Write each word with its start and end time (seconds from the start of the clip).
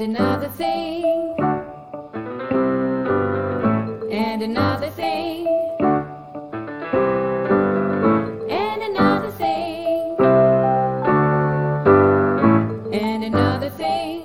and 0.00 0.16
another 0.16 0.48
thing, 0.50 1.04
and 4.12 4.42
another 4.42 4.90
thing, 4.90 5.44
and 8.48 8.82
another 8.82 9.30
thing, 9.32 10.16
and 12.92 13.24
another 13.24 13.70
thing. 13.70 14.24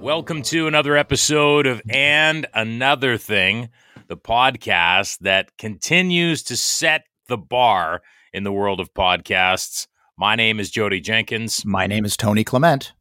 Welcome 0.00 0.42
to 0.42 0.68
another 0.68 0.96
episode 0.96 1.66
of 1.66 1.82
And 1.90 2.46
Another 2.54 3.16
Thing, 3.16 3.70
the 4.06 4.16
podcast 4.16 5.18
that 5.22 5.56
continues 5.58 6.44
to 6.44 6.56
set 6.56 7.02
the 7.26 7.36
bar 7.36 8.00
in 8.32 8.44
the 8.44 8.52
world 8.52 8.78
of 8.78 8.94
podcasts. 8.94 9.88
My 10.20 10.34
name 10.34 10.58
is 10.58 10.72
Jodie 10.72 11.00
Jenkins. 11.02 11.64
My 11.64 11.86
name 11.86 12.04
is 12.04 12.16
Tony 12.16 12.42
Clement. 12.42 12.92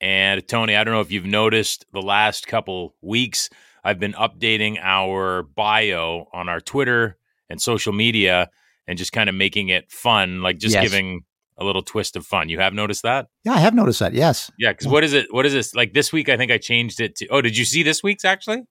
And 0.00 0.46
Tony, 0.48 0.74
I 0.76 0.82
don't 0.84 0.94
know 0.94 1.00
if 1.02 1.12
you've 1.12 1.26
noticed 1.26 1.84
the 1.92 2.00
last 2.00 2.46
couple 2.46 2.94
weeks, 3.02 3.50
I've 3.84 3.98
been 3.98 4.14
updating 4.14 4.78
our 4.82 5.42
bio 5.42 6.26
on 6.32 6.48
our 6.48 6.60
Twitter 6.60 7.18
and 7.50 7.60
social 7.60 7.92
media 7.92 8.48
and 8.88 8.96
just 8.98 9.12
kind 9.12 9.28
of 9.28 9.34
making 9.34 9.68
it 9.68 9.90
fun, 9.90 10.40
like 10.40 10.56
just 10.58 10.74
Yes. 10.74 10.84
giving 10.84 11.20
a 11.58 11.64
little 11.64 11.82
twist 11.82 12.16
of 12.16 12.26
fun. 12.26 12.48
You 12.48 12.58
have 12.60 12.72
noticed 12.72 13.02
that? 13.02 13.26
Yeah, 13.44 13.52
I 13.52 13.58
have 13.58 13.74
noticed 13.74 14.00
that. 14.00 14.14
Yes. 14.14 14.50
Yeah, 14.58 14.72
because 14.72 14.88
what 14.88 15.04
is 15.04 15.12
it? 15.12 15.26
What 15.32 15.44
is 15.46 15.52
this? 15.52 15.74
Like 15.74 15.92
this 15.92 16.12
week, 16.14 16.28
I 16.30 16.36
think 16.38 16.50
I 16.50 16.56
changed 16.58 16.98
it 17.00 17.14
to. 17.16 17.28
Oh, 17.28 17.42
did 17.42 17.56
you 17.58 17.64
see 17.66 17.82
this 17.82 18.02
week's 18.02 18.24
actually? 18.24 18.62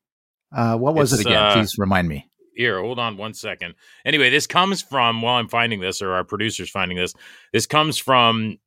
Uh, 0.52 0.78
what 0.78 0.94
was 0.96 1.14
It's, 1.14 1.22
it 1.22 1.28
again? 1.28 1.42
uh, 1.42 1.54
Please 1.54 1.76
remind 1.78 2.08
me. 2.08 2.30
Here, 2.56 2.80
hold 2.82 3.00
on 3.00 3.18
one 3.18 3.34
second. 3.34 3.76
Anyway, 4.06 4.30
this 4.30 4.48
comes 4.48 4.82
from 4.82 5.22
while 5.22 5.36
I'm 5.36 5.48
finding 5.48 5.80
this, 5.80 6.02
or 6.02 6.12
our 6.14 6.24
producer's 6.24 6.70
finding 6.70 6.98
this. 6.98 7.14
This 7.52 7.66
comes 7.66 7.98
from 7.98 8.58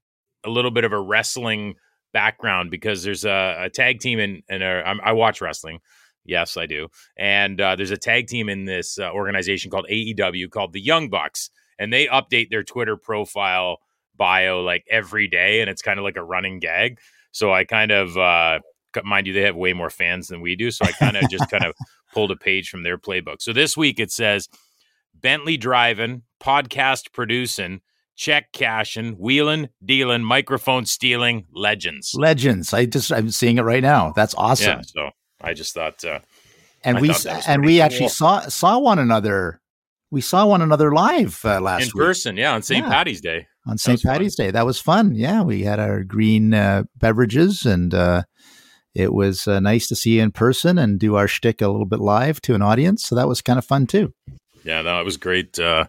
a 0.44 0.50
little 0.50 0.70
bit 0.70 0.84
of 0.84 0.92
a 0.92 1.00
wrestling 1.00 1.74
background 2.12 2.70
because 2.70 3.02
there's 3.02 3.24
a, 3.24 3.56
a 3.60 3.70
tag 3.70 4.00
team 4.00 4.18
in, 4.18 4.42
and 4.48 4.64
I 4.64 5.12
watch 5.12 5.40
wrestling. 5.40 5.80
Yes, 6.24 6.56
I 6.56 6.66
do. 6.66 6.88
And 7.16 7.60
uh, 7.60 7.76
there's 7.76 7.92
a 7.92 7.96
tag 7.96 8.26
team 8.26 8.48
in 8.48 8.64
this 8.64 8.98
uh, 8.98 9.10
organization 9.12 9.70
called 9.70 9.86
AEW 9.90 10.50
called 10.50 10.72
the 10.72 10.80
Young 10.80 11.08
Bucks, 11.08 11.50
and 11.78 11.92
they 11.92 12.06
update 12.06 12.50
their 12.50 12.64
Twitter 12.64 12.96
profile 12.96 13.78
bio 14.16 14.62
like 14.62 14.84
every 14.90 15.28
day, 15.28 15.60
and 15.60 15.70
it's 15.70 15.82
kind 15.82 15.98
of 15.98 16.04
like 16.04 16.16
a 16.16 16.24
running 16.24 16.58
gag. 16.58 16.98
So 17.32 17.52
I 17.52 17.64
kind 17.64 17.92
of, 17.92 18.16
uh, 18.16 18.60
mind 19.04 19.26
you, 19.26 19.34
they 19.34 19.42
have 19.42 19.56
way 19.56 19.72
more 19.72 19.90
fans 19.90 20.28
than 20.28 20.40
we 20.40 20.56
do. 20.56 20.70
So 20.70 20.84
I 20.86 20.92
kind 20.92 21.16
of 21.16 21.28
just 21.28 21.50
kind 21.50 21.64
of 21.64 21.74
pulled 22.16 22.30
a 22.30 22.36
page 22.36 22.70
from 22.70 22.82
their 22.82 22.96
playbook. 22.96 23.36
So 23.42 23.52
this 23.52 23.76
week 23.76 24.00
it 24.00 24.10
says 24.10 24.48
Bentley 25.14 25.58
driving, 25.58 26.22
podcast 26.42 27.12
producing, 27.12 27.82
check 28.16 28.52
cashing, 28.52 29.12
wheeling, 29.18 29.68
dealing, 29.84 30.24
microphone 30.24 30.86
stealing, 30.86 31.44
legends. 31.52 32.14
Legends. 32.16 32.72
I 32.72 32.86
just 32.86 33.12
I'm 33.12 33.28
seeing 33.30 33.58
it 33.58 33.62
right 33.62 33.82
now. 33.82 34.14
That's 34.16 34.34
awesome. 34.34 34.78
Yeah. 34.78 34.82
So 34.86 35.10
I 35.42 35.52
just 35.52 35.74
thought, 35.74 36.02
uh, 36.06 36.20
and 36.82 36.96
I 36.96 37.00
we 37.02 37.08
thought 37.08 37.16
s- 37.16 37.24
that 37.24 37.36
was 37.36 37.46
and 37.48 37.64
we 37.66 37.82
actually 37.82 38.08
saw 38.08 38.40
saw 38.48 38.78
one 38.78 38.98
another. 38.98 39.60
We 40.10 40.22
saw 40.22 40.46
one 40.46 40.62
another 40.62 40.92
live 40.94 41.38
uh, 41.44 41.60
last 41.60 41.82
in 41.82 41.86
week 41.94 42.06
person, 42.06 42.36
yeah, 42.38 42.54
on 42.54 42.62
St. 42.62 42.82
Yeah. 42.82 42.90
Patty's 42.90 43.20
Day. 43.20 43.46
on 43.66 43.76
St. 43.76 43.94
was 43.96 44.02
fun. 44.02 44.12
Patty's 44.12 44.36
Day. 44.36 44.50
That 44.52 44.64
was 44.64 44.80
fun. 44.80 45.14
Yeah, 45.14 45.42
we 45.42 45.64
had 45.64 45.80
our 45.80 46.02
green 46.04 46.54
uh, 46.54 46.84
beverages, 46.96 47.66
and 47.66 47.92
uh, 47.92 48.22
it 48.96 49.12
was 49.12 49.46
uh, 49.46 49.60
nice 49.60 49.86
to 49.88 49.94
see 49.96 50.16
you 50.16 50.22
in 50.22 50.32
person 50.32 50.78
and 50.78 50.98
do 50.98 51.16
our 51.16 51.28
shtick 51.28 51.60
a 51.60 51.68
little 51.68 51.86
bit 51.86 52.00
live 52.00 52.40
to 52.42 52.54
an 52.54 52.62
audience. 52.62 53.04
So 53.04 53.14
that 53.14 53.28
was 53.28 53.42
kind 53.42 53.58
of 53.58 53.64
fun 53.64 53.86
too. 53.86 54.12
Yeah, 54.64 54.82
no, 54.82 55.00
it 55.00 55.04
was 55.04 55.16
great. 55.16 55.58
Uh, 55.58 55.84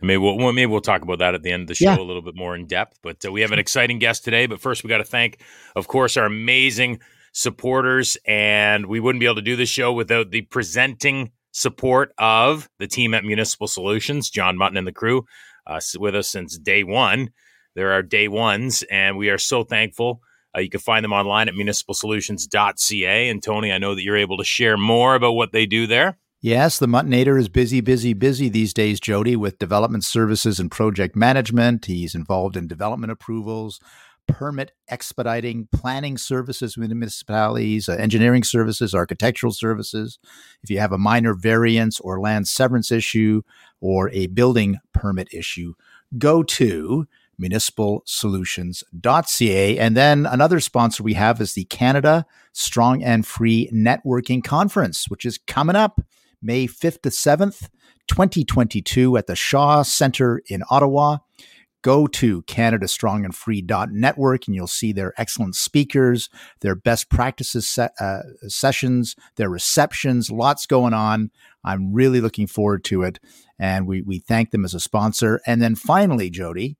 maybe 0.00 0.16
we'll 0.16 0.36
well, 0.38 0.52
maybe 0.52 0.66
we'll 0.70 0.80
talk 0.80 1.02
about 1.02 1.18
that 1.18 1.34
at 1.34 1.42
the 1.42 1.52
end 1.52 1.62
of 1.62 1.68
the 1.68 1.74
show 1.74 1.92
Yeah. 1.92 1.98
a 1.98 2.02
little 2.02 2.22
bit 2.22 2.34
more 2.34 2.56
in 2.56 2.66
depth. 2.66 2.98
But 3.02 3.24
uh, 3.24 3.30
we 3.30 3.42
have 3.42 3.52
an 3.52 3.58
exciting 3.58 3.98
guest 3.98 4.24
today. 4.24 4.46
But 4.46 4.60
first, 4.60 4.82
we 4.82 4.88
got 4.88 4.98
to 4.98 5.04
thank, 5.04 5.38
of 5.76 5.86
course, 5.86 6.16
our 6.16 6.26
amazing 6.26 7.00
supporters, 7.32 8.16
and 8.26 8.86
we 8.86 8.98
wouldn't 8.98 9.20
be 9.20 9.26
able 9.26 9.36
to 9.36 9.42
do 9.42 9.56
the 9.56 9.66
show 9.66 9.92
without 9.92 10.30
the 10.30 10.40
presenting 10.42 11.30
support 11.52 12.12
of 12.18 12.68
the 12.78 12.86
team 12.86 13.14
at 13.14 13.24
Municipal 13.24 13.68
Solutions, 13.68 14.30
John 14.30 14.56
Mutton 14.56 14.76
and 14.76 14.86
the 14.86 14.92
crew, 14.92 15.24
uh, 15.66 15.80
with 15.98 16.14
us 16.16 16.28
since 16.28 16.58
day 16.58 16.82
one. 16.84 17.30
There 17.74 17.92
are 17.92 18.02
day 18.02 18.28
ones, 18.28 18.82
and 18.90 19.18
we 19.18 19.28
are 19.28 19.38
so 19.38 19.62
thankful. 19.62 20.20
Uh, 20.56 20.60
you 20.60 20.70
can 20.70 20.80
find 20.80 21.04
them 21.04 21.12
online 21.12 21.48
at 21.48 21.54
municipalsolutions.ca. 21.54 23.28
And 23.28 23.42
Tony, 23.42 23.72
I 23.72 23.78
know 23.78 23.94
that 23.94 24.02
you're 24.02 24.16
able 24.16 24.38
to 24.38 24.44
share 24.44 24.76
more 24.76 25.14
about 25.14 25.32
what 25.32 25.52
they 25.52 25.66
do 25.66 25.86
there. 25.86 26.18
Yes, 26.40 26.78
the 26.78 26.86
Muttonator 26.86 27.38
is 27.38 27.48
busy, 27.48 27.80
busy, 27.80 28.12
busy 28.12 28.48
these 28.48 28.72
days, 28.72 29.00
Jodie, 29.00 29.36
with 29.36 29.58
development 29.58 30.04
services 30.04 30.60
and 30.60 30.70
project 30.70 31.16
management. 31.16 31.86
He's 31.86 32.14
involved 32.14 32.56
in 32.56 32.68
development 32.68 33.10
approvals, 33.10 33.80
permit 34.28 34.72
expediting, 34.88 35.68
planning 35.72 36.16
services 36.18 36.76
with 36.76 36.90
municipalities, 36.90 37.88
uh, 37.88 37.94
engineering 37.94 38.44
services, 38.44 38.94
architectural 38.94 39.52
services. 39.52 40.18
If 40.62 40.70
you 40.70 40.78
have 40.78 40.92
a 40.92 40.98
minor 40.98 41.34
variance 41.34 41.98
or 42.00 42.20
land 42.20 42.48
severance 42.48 42.92
issue 42.92 43.42
or 43.80 44.10
a 44.10 44.26
building 44.26 44.78
permit 44.92 45.28
issue, 45.32 45.74
go 46.18 46.42
to 46.42 47.08
municipalsolutions.ca. 47.40 49.78
And 49.78 49.96
then 49.96 50.26
another 50.26 50.60
sponsor 50.60 51.02
we 51.02 51.14
have 51.14 51.40
is 51.40 51.54
the 51.54 51.64
Canada 51.64 52.26
Strong 52.52 53.02
and 53.02 53.26
Free 53.26 53.70
Networking 53.72 54.44
Conference, 54.44 55.08
which 55.08 55.24
is 55.24 55.38
coming 55.46 55.76
up 55.76 56.02
May 56.42 56.66
5th 56.66 57.00
to 57.02 57.10
7th, 57.10 57.68
2022 58.08 59.16
at 59.16 59.26
the 59.26 59.36
Shaw 59.36 59.82
Center 59.82 60.42
in 60.48 60.62
Ottawa. 60.70 61.18
Go 61.82 62.06
to 62.08 62.42
canadastrongandfree.network 62.42 64.46
and 64.46 64.56
you'll 64.56 64.66
see 64.66 64.92
their 64.92 65.14
excellent 65.16 65.54
speakers, 65.54 66.28
their 66.60 66.74
best 66.74 67.08
practices 67.10 67.68
se- 67.68 67.90
uh, 68.00 68.22
sessions, 68.48 69.14
their 69.36 69.48
receptions, 69.48 70.28
lots 70.30 70.66
going 70.66 70.94
on. 70.94 71.30
I'm 71.64 71.92
really 71.92 72.20
looking 72.20 72.48
forward 72.48 72.82
to 72.84 73.02
it. 73.02 73.18
And 73.58 73.86
we, 73.86 74.02
we 74.02 74.18
thank 74.18 74.50
them 74.50 74.64
as 74.64 74.74
a 74.74 74.80
sponsor. 74.80 75.40
And 75.46 75.62
then 75.62 75.76
finally, 75.76 76.30
Jodie, 76.30 76.76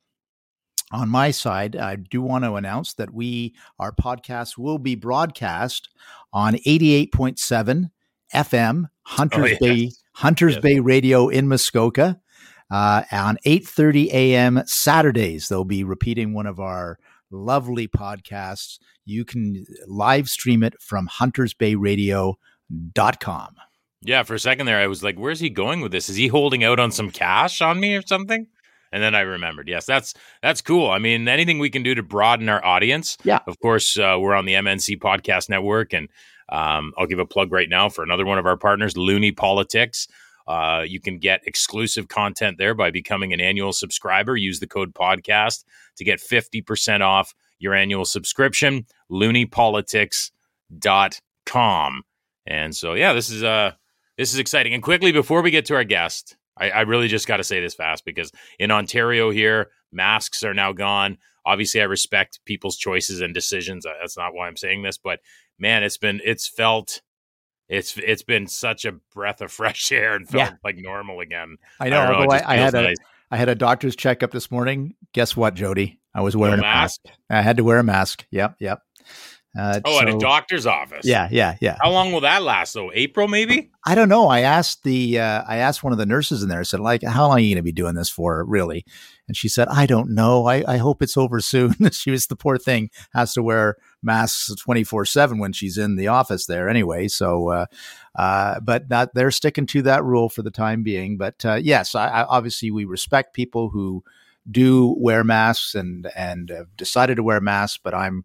on 0.93 1.09
my 1.09 1.31
side, 1.31 1.77
I 1.77 1.97
do 1.97 2.23
want 2.23 2.45
to 2.45 2.55
announce 2.55 2.95
that 2.95 3.13
we, 3.13 3.55
our 3.79 3.93
podcast 3.93 4.57
will 4.59 4.79
be 4.79 4.95
broadcast 4.95 5.89
on 6.33 6.55
88.7 6.55 7.91
FM, 8.35 8.85
Hunters 9.03 9.45
Oh, 9.45 9.47
yes. 9.47 9.59
Bay, 9.61 9.91
Hunters 10.15 10.55
Yes. 10.55 10.63
Bay 10.63 10.81
Radio 10.81 11.29
in 11.29 11.49
Muskoka. 11.49 12.21
Uh, 12.71 13.03
on 13.13 13.39
8:30 13.47 14.09
a.m. 14.13 14.63
Saturdays, 14.67 15.47
they'll 15.49 15.65
be 15.65 15.85
repeating 15.85 16.35
one 16.35 16.47
of 16.49 16.59
our 16.59 16.99
lovely 17.31 17.87
podcasts. 17.87 18.79
You 19.05 19.25
can 19.25 19.65
live 19.87 20.29
stream 20.29 20.65
it 20.65 20.75
from 20.81 21.07
huntersbayradio.com. 21.09 23.55
Yeah, 24.03 24.23
for 24.25 24.35
a 24.35 24.39
second 24.39 24.67
there, 24.67 24.79
I 24.79 24.87
was 24.87 25.03
like, 25.03 25.17
"Where's 25.17 25.41
he 25.41 25.51
going 25.51 25.81
with 25.81 25.93
this? 25.93 26.09
Is 26.09 26.17
he 26.17 26.29
holding 26.29 26.65
out 26.65 26.79
on 26.79 26.91
some 26.91 27.11
cash 27.11 27.61
on 27.61 27.81
me 27.81 27.97
or 27.97 28.03
something?" 28.03 28.47
And 28.93 29.03
then 29.03 29.15
I 29.15 29.21
remembered, 29.21 29.69
yes, 29.69 29.87
that's 29.87 30.15
that's 30.43 30.63
cool. 30.63 30.91
I 30.91 30.99
mean, 30.99 31.29
anything 31.29 31.59
we 31.59 31.71
can 31.71 31.83
do 31.83 31.95
to 31.95 32.03
broaden 32.03 32.49
our 32.49 32.65
audience. 32.65 33.17
Yeah. 33.25 33.41
Of 33.47 33.59
course, 33.61 33.99
uh, 33.99 34.17
we're 34.19 34.35
on 34.35 34.45
the 34.45 34.55
MNC 34.55 34.99
Podcast 34.99 35.49
Network, 35.49 35.93
and 35.93 36.09
um, 36.49 36.93
I'll 36.97 37.07
give 37.07 37.19
a 37.19 37.27
plug 37.27 37.53
right 37.53 37.69
now 37.69 37.89
for 37.89 38.03
another 38.03 38.25
one 38.25 38.39
of 38.39 38.47
our 38.47 38.57
partners, 38.57 38.95
Loonie 38.95 39.37
Politics. 39.37 40.09
Uh, 40.47 40.85
you 40.87 41.01
can 41.01 41.19
get 41.19 41.43
exclusive 41.47 42.09
content 42.09 42.59
there 42.59 42.75
by 42.75 42.91
becoming 42.91 43.33
an 43.33 43.41
annual 43.41 43.73
subscriber. 43.73 44.37
Use 44.37 44.61
the 44.61 44.67
code 44.67 44.95
podcast 44.95 45.65
to 45.97 46.05
get 46.05 46.21
50% 46.21 47.01
off 47.01 47.35
your 47.59 47.75
annual 47.75 48.05
subscription. 48.05 48.87
LooniePolitics.com. 49.11 52.03
And 52.47 52.77
so, 52.77 52.95
yeah, 52.95 53.13
this 53.13 53.29
is 53.29 53.43
uh 53.43 53.73
this 54.17 54.33
is 54.33 54.39
exciting. 54.39 54.73
And 54.73 54.83
quickly 54.83 55.13
before 55.13 55.43
we 55.43 55.51
get 55.51 55.67
to 55.67 55.75
our 55.75 55.85
guest, 55.85 56.37
I, 56.56 56.71
I 56.71 56.81
really 56.83 57.09
just 57.09 57.27
got 57.28 57.37
to 57.39 57.44
say 57.44 57.61
this 57.61 57.75
fast 57.75 58.05
because 58.05 58.33
in 58.59 58.71
Ontario 58.71 59.31
here, 59.31 59.71
masks 59.93 60.43
are 60.43 60.55
now 60.55 60.72
gone. 60.72 61.19
Obviously, 61.44 61.81
I 61.81 61.84
respect 61.84 62.41
people's 62.44 62.77
choices 62.77 63.21
and 63.21 63.33
decisions. 63.34 63.86
Uh, 63.86 63.92
That's 64.01 64.16
not 64.16 64.34
why 64.34 64.48
I'm 64.48 64.57
saying 64.57 64.83
this, 64.83 64.98
but 64.98 65.21
man, 65.59 65.83
it's 65.83 65.98
been 65.98 66.21
it's 66.25 66.48
felt 66.48 67.03
it's 67.69 67.97
it's 67.98 68.22
been 68.22 68.47
such 68.47 68.84
a 68.84 68.92
breath 69.15 69.41
of 69.42 69.53
fresh 69.60 69.91
air 69.92 70.15
and 70.15 70.28
felt 70.28 70.51
Yeah. 70.51 70.57
like 70.65 70.77
normal 70.77 71.21
again. 71.21 71.57
I 71.81 71.89
know. 71.89 72.03
it 72.03 72.15
although 72.15 72.34
I, 72.36 72.54
I 72.54 72.57
had 72.57 72.75
a 72.75 72.83
nice. 72.83 72.97
I 73.31 73.36
had 73.36 73.48
a 73.48 73.54
doctor's 73.57 73.97
checkup 73.97 74.31
this 74.31 74.51
morning. 74.53 74.95
Guess 75.13 75.36
what, 75.36 75.54
Jodie? 75.57 75.98
I 76.15 76.21
was 76.21 76.36
wearing 76.36 76.60
a 76.60 76.63
mask? 76.63 77.01
mask. 77.04 77.19
I 77.28 77.42
had 77.42 77.57
to 77.59 77.65
wear 77.65 77.78
a 77.78 77.84
mask. 77.84 78.25
Yep, 78.31 78.57
yep. 78.60 78.81
Uh, 79.59 79.81
Oh, 79.85 80.01
at 80.01 80.09
a 80.09 80.19
doctor's 80.19 80.67
office. 80.67 81.07
Yeah, 81.07 81.29
yeah, 81.31 81.57
yeah. 81.61 81.77
How 81.81 81.91
long 81.91 82.13
will 82.13 82.21
that 82.21 82.43
last 82.43 82.75
though? 82.75 82.91
April 82.93 83.29
maybe? 83.29 83.71
I 83.85 83.95
don't 83.95 84.09
know. 84.09 84.29
I 84.29 84.41
asked 84.41 84.83
the 84.83 85.19
uh, 85.19 85.43
I 85.47 85.59
asked 85.59 85.83
one 85.83 85.93
of 85.93 85.99
the 85.99 86.07
nurses 86.07 86.43
in 86.43 86.49
there. 86.49 86.61
I 86.61 86.65
said, 86.65 86.81
like, 86.81 87.03
how 87.03 87.29
long 87.29 87.39
are 87.39 87.41
you 87.41 87.55
going 87.55 87.57
to 87.57 87.63
be 87.63 87.73
doing 87.73 87.95
this 87.95 88.11
for, 88.11 88.45
really? 88.45 88.85
And 89.29 89.37
she 89.37 89.49
said, 89.49 89.69
I 89.69 89.87
don't 89.87 90.11
know. 90.11 90.47
I, 90.47 90.65
I 90.67 90.77
hope 90.77 91.03
it's 91.03 91.17
over 91.17 91.41
soon. 91.41 91.75
she 91.93 92.11
was 92.11 92.27
the 92.27 92.37
poor 92.37 92.59
thing 92.59 92.91
has 93.13 93.33
to 93.35 93.43
wear 93.43 93.77
masks 94.03 94.55
twenty 94.57 94.85
four 94.85 95.05
seven 95.05 95.39
when 95.39 95.53
she's 95.53 95.79
in 95.79 95.97
the 95.97 96.09
office 96.09 96.47
there 96.47 96.69
anyway. 96.69 97.09
So, 97.09 97.49
uh, 97.51 97.67
uh, 98.15 98.61
but 98.61 98.89
that 98.89 99.15
they're 99.15 99.31
sticking 99.31 99.67
to 99.67 99.83
that 99.83 100.05
rule 100.05 100.29
for 100.29 100.43
the 100.43 100.51
time 100.51 100.83
being. 100.83 101.17
But 101.17 101.45
uh, 101.45 101.59
yes, 101.63 101.95
I, 101.95 102.09
I, 102.09 102.25
obviously 102.25 102.71
we 102.71 102.85
respect 102.85 103.35
people 103.35 103.71
who 103.71 104.05
do 104.51 104.95
wear 104.99 105.25
masks 105.25 105.75
and 105.75 106.09
and 106.17 106.51
have 106.51 106.77
decided 106.77 107.17
to 107.17 107.23
wear 107.23 107.41
masks, 107.41 107.81
but 107.83 107.95
I'm 107.95 108.25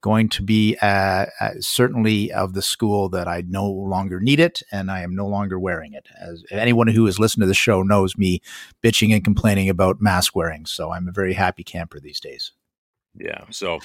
going 0.00 0.28
to 0.30 0.42
be 0.42 0.76
uh, 0.80 1.26
uh, 1.40 1.50
certainly 1.60 2.32
of 2.32 2.54
the 2.54 2.62
school 2.62 3.08
that 3.10 3.28
I 3.28 3.42
no 3.46 3.68
longer 3.68 4.20
need 4.20 4.40
it 4.40 4.62
and 4.72 4.90
I 4.90 5.02
am 5.02 5.14
no 5.14 5.26
longer 5.26 5.58
wearing 5.58 5.92
it. 5.92 6.08
As 6.20 6.42
anyone 6.50 6.88
who 6.88 7.06
has 7.06 7.18
listened 7.18 7.42
to 7.42 7.46
the 7.46 7.54
show 7.54 7.82
knows 7.82 8.16
me 8.16 8.40
bitching 8.82 9.12
and 9.12 9.22
complaining 9.22 9.68
about 9.68 10.00
mask 10.00 10.34
wearing. 10.34 10.66
So 10.66 10.92
I'm 10.92 11.08
a 11.08 11.12
very 11.12 11.34
happy 11.34 11.64
camper 11.64 12.00
these 12.00 12.20
days. 12.20 12.52
Yeah. 13.14 13.44
So 13.50 13.80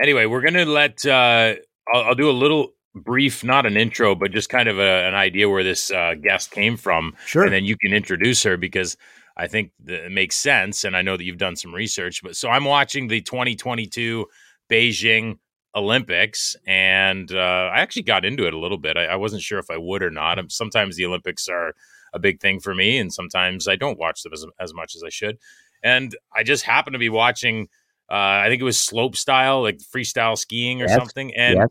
anyway, 0.00 0.26
we're 0.26 0.40
going 0.40 0.54
to 0.54 0.66
let, 0.66 1.04
uh, 1.06 1.54
I'll, 1.92 2.02
I'll, 2.02 2.14
do 2.14 2.30
a 2.30 2.32
little 2.32 2.72
brief, 2.94 3.44
not 3.44 3.66
an 3.66 3.76
intro, 3.76 4.14
but 4.14 4.32
just 4.32 4.48
kind 4.48 4.68
of 4.68 4.78
a, 4.78 5.06
an 5.06 5.14
idea 5.14 5.48
where 5.48 5.62
this 5.62 5.90
uh, 5.90 6.14
guest 6.20 6.50
came 6.50 6.76
from. 6.76 7.14
Sure. 7.26 7.44
And 7.44 7.52
then 7.52 7.64
you 7.64 7.76
can 7.76 7.92
introduce 7.92 8.42
her 8.42 8.56
because 8.56 8.96
I 9.36 9.46
think 9.46 9.72
it 9.86 10.10
makes 10.10 10.36
sense. 10.36 10.84
And 10.84 10.96
I 10.96 11.02
know 11.02 11.16
that 11.16 11.24
you've 11.24 11.38
done 11.38 11.56
some 11.56 11.74
research. 11.74 12.22
But 12.22 12.36
so 12.36 12.48
I'm 12.48 12.64
watching 12.64 13.08
the 13.08 13.20
2022 13.20 14.26
Beijing 14.70 15.38
Olympics, 15.74 16.54
and 16.66 17.32
uh, 17.32 17.70
I 17.72 17.80
actually 17.80 18.02
got 18.02 18.24
into 18.24 18.46
it 18.46 18.54
a 18.54 18.58
little 18.58 18.78
bit. 18.78 18.96
I, 18.96 19.06
I, 19.06 19.16
wasn't 19.16 19.42
sure 19.42 19.58
if 19.58 19.70
I 19.70 19.78
would 19.78 20.02
or 20.02 20.10
not. 20.10 20.38
Sometimes 20.52 20.96
the 20.96 21.06
Olympics 21.06 21.48
are 21.48 21.74
a 22.12 22.18
big 22.18 22.40
thing 22.40 22.60
for 22.60 22.74
me, 22.74 22.98
and 22.98 23.12
sometimes 23.12 23.66
I 23.66 23.76
don't 23.76 23.98
watch 23.98 24.22
them 24.22 24.32
as, 24.32 24.44
as 24.60 24.74
much 24.74 24.94
as 24.94 25.02
I 25.02 25.08
should. 25.08 25.38
And 25.82 26.14
I 26.34 26.42
just 26.42 26.64
happened 26.64 26.94
to 26.94 26.98
be 26.98 27.08
watching, 27.08 27.68
uh, 28.10 28.14
I 28.14 28.46
think 28.48 28.60
it 28.60 28.66
was 28.66 28.78
slope 28.78 29.16
style, 29.16 29.62
like 29.62 29.78
freestyle 29.78 30.36
skiing 30.36 30.82
or 30.82 30.86
yes. 30.86 30.96
something. 30.96 31.34
And 31.34 31.56
yes. 31.56 31.68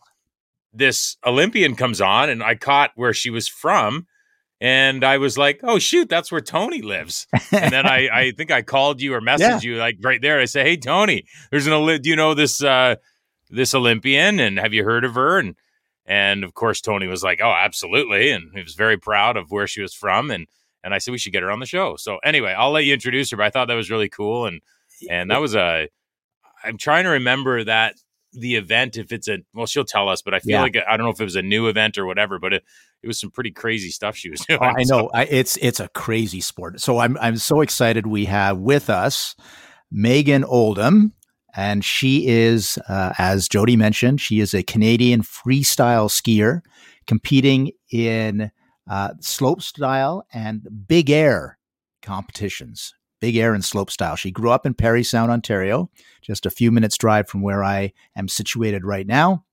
this 0.74 1.18
Olympian 1.26 1.76
comes 1.76 2.02
on, 2.02 2.30
and 2.30 2.42
I 2.42 2.56
caught 2.56 2.92
where 2.96 3.14
she 3.14 3.30
was 3.30 3.48
from. 3.48 4.08
And 4.60 5.04
I 5.04 5.18
was 5.18 5.40
like, 5.40 5.62
"Oh 5.64 5.80
shoot, 5.80 6.08
that's 6.08 6.32
where 6.32 6.40
Tony 6.40 6.84
lives." 6.84 7.26
And 7.52 7.74
then 7.74 7.88
I, 7.88 8.10
I 8.14 8.32
think 8.32 8.52
I 8.52 8.62
called 8.62 9.02
you 9.02 9.16
or 9.16 9.20
messaged 9.20 9.40
yeah. 9.40 9.60
you 9.62 9.78
like 9.78 9.98
right 10.04 10.22
there. 10.22 10.40
I 10.40 10.46
say, 10.46 10.62
"Hey 10.62 10.78
Tony, 10.78 11.26
there's 11.50 11.66
an 11.66 12.02
do 12.02 12.10
you 12.10 12.16
know 12.16 12.36
this 12.36 12.64
uh, 12.64 12.98
this 13.52 13.74
Olympian 13.74 14.40
and 14.40 14.58
have 14.58 14.74
you 14.74 14.84
heard 14.84 15.06
of 15.06 15.16
her?" 15.16 15.38
And 15.38 15.56
and 16.06 16.44
of 16.44 16.54
course 16.54 16.82
Tony 16.82 17.08
was 17.08 17.24
like, 17.24 17.40
"Oh, 17.44 17.52
absolutely," 17.52 18.32
and 18.32 18.52
he 18.54 18.62
was 18.62 18.76
very 18.76 18.98
proud 18.98 19.38
of 19.38 19.52
where 19.52 19.68
she 19.68 19.82
was 19.82 19.94
from. 19.94 20.32
And 20.32 20.48
and 20.84 20.94
I 20.94 20.98
said 20.98 21.12
we 21.12 21.18
should 21.18 21.34
get 21.34 21.44
her 21.44 21.52
on 21.52 21.60
the 21.60 21.66
show. 21.66 21.96
So 21.96 22.18
anyway, 22.24 22.54
I'll 22.58 22.72
let 22.72 22.86
you 22.86 22.94
introduce 22.94 23.32
her. 23.32 23.38
But 23.38 23.46
I 23.46 23.50
thought 23.50 23.68
that 23.68 23.76
was 23.76 23.92
really 23.92 24.10
cool, 24.10 24.46
and 24.46 24.62
and 25.10 25.32
that 25.32 25.42
was 25.42 25.56
a. 25.56 25.90
I'm 26.64 26.78
trying 26.78 27.06
to 27.06 27.10
remember 27.10 27.64
that 27.64 27.96
the 28.34 28.56
event 28.56 28.98
if 28.98 29.12
it's 29.12 29.28
a 29.28 29.40
well 29.54 29.66
she'll 29.66 29.84
tell 29.84 30.08
us 30.08 30.22
but 30.22 30.34
i 30.34 30.40
feel 30.40 30.52
yeah. 30.52 30.62
like 30.62 30.78
i 30.88 30.96
don't 30.96 31.06
know 31.06 31.12
if 31.12 31.20
it 31.20 31.26
was 31.26 31.36
a 31.36 31.42
new 31.42 31.68
event 31.68 31.98
or 31.98 32.06
whatever 32.06 32.40
but 32.40 32.54
it, 32.54 32.64
it 33.04 33.08
was 33.08 33.20
some 33.20 33.30
pretty 33.30 33.52
crazy 33.52 33.90
stuff 33.90 34.16
she 34.16 34.30
was 34.30 34.40
doing 34.48 34.60
oh, 34.62 34.66
i 34.66 34.84
know 34.84 35.10
I, 35.14 35.26
it's 35.26 35.58
it's 35.58 35.80
a 35.80 35.90
crazy 35.90 36.40
sport 36.40 36.80
so 36.80 37.00
i'm 37.00 37.18
i'm 37.20 37.38
so 37.38 37.62
excited 37.62 38.08
we 38.08 38.26
have 38.26 38.58
with 38.58 38.90
us 38.90 39.36
megan 39.92 40.46
oldham 40.46 41.14
and 41.56 41.84
she 41.84 42.28
is 42.28 42.78
uh, 42.90 43.14
as 43.18 43.48
jodie 43.48 43.78
mentioned 43.78 44.20
she 44.22 44.40
is 44.40 44.54
a 44.54 44.64
canadian 44.64 45.22
freestyle 45.22 46.10
skier 46.10 46.62
competing 47.08 47.72
in 47.92 48.52
uh, 48.90 49.10
slope 49.20 49.62
style 49.62 50.26
and 50.34 50.68
big 50.88 51.10
air 51.10 51.58
competitions 52.02 52.94
big 53.22 53.38
air 53.38 53.54
and 53.54 53.64
slope 53.64 53.90
style. 53.90 54.18
She 54.18 54.32
grew 54.32 54.52
up 54.52 54.66
in 54.66 54.74
Parry 54.74 55.04
Sound, 55.04 55.32
Ontario, 55.32 55.90
just 56.22 56.46
a 56.46 56.50
few 56.50 56.72
minutes 56.72 56.98
drive 56.98 57.30
from 57.30 57.42
where 57.42 57.64
I 57.64 57.94
am 58.18 58.28
situated 58.28 58.84
right 58.84 59.08
now. 59.08 59.46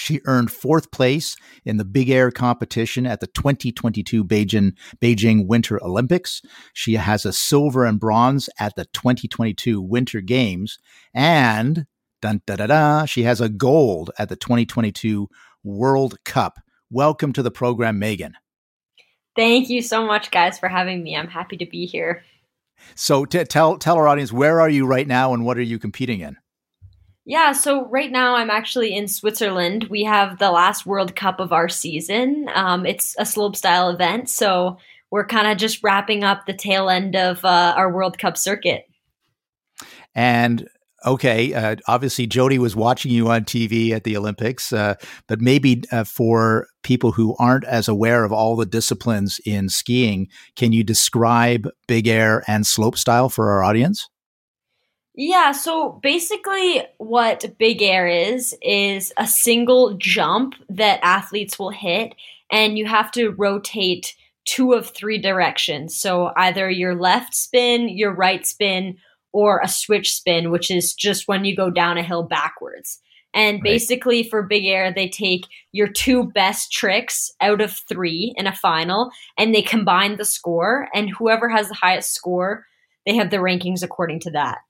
She 0.00 0.20
earned 0.24 0.50
fourth 0.50 0.90
place 0.90 1.36
in 1.64 1.76
the 1.76 1.84
big 1.84 2.10
air 2.10 2.30
competition 2.30 3.06
at 3.06 3.20
the 3.20 3.26
2022 3.28 4.24
Beijing, 4.24 4.72
Beijing 5.00 5.46
Winter 5.46 5.82
Olympics. 5.84 6.40
She 6.72 6.94
has 6.94 7.24
a 7.24 7.32
silver 7.32 7.84
and 7.84 8.00
bronze 8.00 8.48
at 8.58 8.74
the 8.76 8.86
2022 8.86 9.80
Winter 9.80 10.20
Games. 10.20 10.78
And 11.14 11.86
dun, 12.22 12.42
da, 12.46 12.56
da, 12.56 12.66
da, 12.66 13.04
she 13.04 13.22
has 13.24 13.40
a 13.40 13.48
gold 13.48 14.10
at 14.18 14.28
the 14.28 14.36
2022 14.36 15.28
World 15.62 16.16
Cup. 16.24 16.58
Welcome 16.90 17.32
to 17.34 17.42
the 17.42 17.50
program, 17.50 17.98
Megan. 17.98 18.34
Thank 19.36 19.68
you 19.68 19.82
so 19.82 20.04
much, 20.04 20.30
guys, 20.30 20.58
for 20.58 20.68
having 20.68 21.02
me. 21.02 21.16
I'm 21.16 21.28
happy 21.28 21.56
to 21.58 21.66
be 21.66 21.86
here. 21.86 22.24
So 22.94 23.24
t- 23.24 23.44
tell 23.44 23.76
tell 23.76 23.96
our 23.96 24.08
audience 24.08 24.32
where 24.32 24.60
are 24.60 24.70
you 24.70 24.86
right 24.86 25.06
now 25.06 25.34
and 25.34 25.44
what 25.44 25.58
are 25.58 25.62
you 25.62 25.78
competing 25.78 26.20
in? 26.20 26.36
Yeah, 27.30 27.52
so 27.52 27.86
right 27.86 28.10
now 28.10 28.34
I'm 28.34 28.50
actually 28.50 28.92
in 28.92 29.06
Switzerland. 29.06 29.84
We 29.84 30.02
have 30.02 30.40
the 30.40 30.50
last 30.50 30.84
World 30.84 31.14
Cup 31.14 31.38
of 31.38 31.52
our 31.52 31.68
season. 31.68 32.50
Um, 32.52 32.84
it's 32.84 33.14
a 33.20 33.24
slope 33.24 33.54
style 33.54 33.88
event, 33.88 34.28
so 34.28 34.78
we're 35.12 35.28
kind 35.28 35.46
of 35.46 35.56
just 35.56 35.80
wrapping 35.84 36.24
up 36.24 36.46
the 36.46 36.54
tail 36.54 36.90
end 36.90 37.14
of 37.14 37.44
uh, 37.44 37.72
our 37.76 37.88
World 37.92 38.18
Cup 38.18 38.36
circuit. 38.36 38.82
And 40.12 40.68
okay, 41.06 41.54
uh, 41.54 41.76
obviously 41.86 42.26
Jodie 42.26 42.58
was 42.58 42.74
watching 42.74 43.12
you 43.12 43.30
on 43.30 43.44
TV 43.44 43.92
at 43.92 44.02
the 44.02 44.16
Olympics, 44.16 44.72
uh, 44.72 44.96
but 45.28 45.40
maybe 45.40 45.84
uh, 45.92 46.02
for 46.02 46.66
people 46.82 47.12
who 47.12 47.36
aren't 47.38 47.64
as 47.66 47.86
aware 47.86 48.24
of 48.24 48.32
all 48.32 48.56
the 48.56 48.66
disciplines 48.66 49.38
in 49.46 49.68
skiing, 49.68 50.26
can 50.56 50.72
you 50.72 50.82
describe 50.82 51.68
big 51.86 52.08
air 52.08 52.42
and 52.48 52.66
slope 52.66 52.98
style 52.98 53.28
for 53.28 53.52
our 53.52 53.62
audience? 53.62 54.08
Yeah, 55.22 55.52
so 55.52 56.00
basically, 56.02 56.82
what 56.96 57.44
big 57.58 57.82
air 57.82 58.06
is, 58.06 58.56
is 58.62 59.12
a 59.18 59.26
single 59.26 59.92
jump 59.98 60.54
that 60.70 60.98
athletes 61.02 61.58
will 61.58 61.68
hit, 61.68 62.14
and 62.50 62.78
you 62.78 62.86
have 62.86 63.10
to 63.12 63.32
rotate 63.32 64.16
two 64.46 64.72
of 64.72 64.88
three 64.88 65.18
directions. 65.18 65.94
So 65.94 66.32
either 66.38 66.70
your 66.70 66.94
left 66.94 67.34
spin, 67.34 67.90
your 67.90 68.14
right 68.14 68.46
spin, 68.46 68.96
or 69.30 69.60
a 69.62 69.68
switch 69.68 70.10
spin, 70.14 70.50
which 70.50 70.70
is 70.70 70.94
just 70.94 71.28
when 71.28 71.44
you 71.44 71.54
go 71.54 71.68
down 71.68 71.98
a 71.98 72.02
hill 72.02 72.22
backwards. 72.22 72.98
And 73.34 73.56
right. 73.56 73.62
basically, 73.62 74.22
for 74.22 74.42
big 74.42 74.64
air, 74.64 74.90
they 74.90 75.10
take 75.10 75.44
your 75.70 75.88
two 75.88 76.32
best 76.32 76.72
tricks 76.72 77.30
out 77.42 77.60
of 77.60 77.78
three 77.90 78.32
in 78.38 78.46
a 78.46 78.56
final 78.56 79.10
and 79.36 79.54
they 79.54 79.60
combine 79.60 80.16
the 80.16 80.24
score. 80.24 80.88
And 80.94 81.10
whoever 81.10 81.50
has 81.50 81.68
the 81.68 81.74
highest 81.74 82.14
score, 82.14 82.64
they 83.04 83.16
have 83.16 83.28
the 83.28 83.36
rankings 83.36 83.82
according 83.82 84.20
to 84.20 84.30
that. 84.30 84.60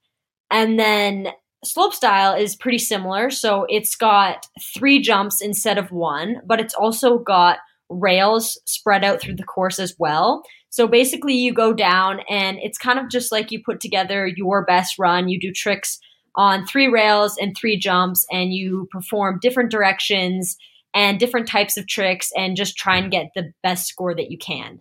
And 0.51 0.79
then 0.79 1.29
slope 1.65 1.95
style 1.95 2.35
is 2.35 2.57
pretty 2.57 2.79
similar. 2.79 3.31
So 3.31 3.67
it's 3.69 3.95
got 3.95 4.47
three 4.75 5.01
jumps 5.01 5.41
instead 5.41 5.79
of 5.79 5.93
one, 5.93 6.37
but 6.47 6.61
it's 6.61 6.75
also 6.75 7.19
got 7.19 7.59
rails 7.89 8.59
spread 8.67 9.05
out 9.05 9.21
through 9.21 9.37
the 9.37 9.45
course 9.45 9.79
as 9.79 9.95
well. 9.99 10.43
So 10.71 10.87
basically, 10.87 11.35
you 11.35 11.53
go 11.53 11.73
down, 11.73 12.21
and 12.31 12.59
it's 12.63 12.79
kind 12.79 13.01
of 13.01 13.11
just 13.11 13.33
like 13.33 13.51
you 13.51 13.61
put 13.65 13.81
together 13.81 14.29
your 14.29 14.65
best 14.65 15.01
run. 15.01 15.29
You 15.29 15.41
do 15.41 15.53
tricks 15.53 15.99
on 16.37 16.65
three 16.65 16.87
rails 16.87 17.37
and 17.41 17.57
three 17.57 17.77
jumps, 17.77 18.25
and 18.31 18.53
you 18.53 18.87
perform 18.93 19.41
different 19.43 19.73
directions 19.73 20.57
and 20.95 21.19
different 21.19 21.49
types 21.49 21.77
of 21.77 21.89
tricks, 21.89 22.31
and 22.37 22.57
just 22.57 22.77
try 22.77 22.99
and 22.99 23.11
get 23.11 23.33
the 23.35 23.53
best 23.65 23.89
score 23.89 24.15
that 24.15 24.31
you 24.31 24.39
can. 24.39 24.81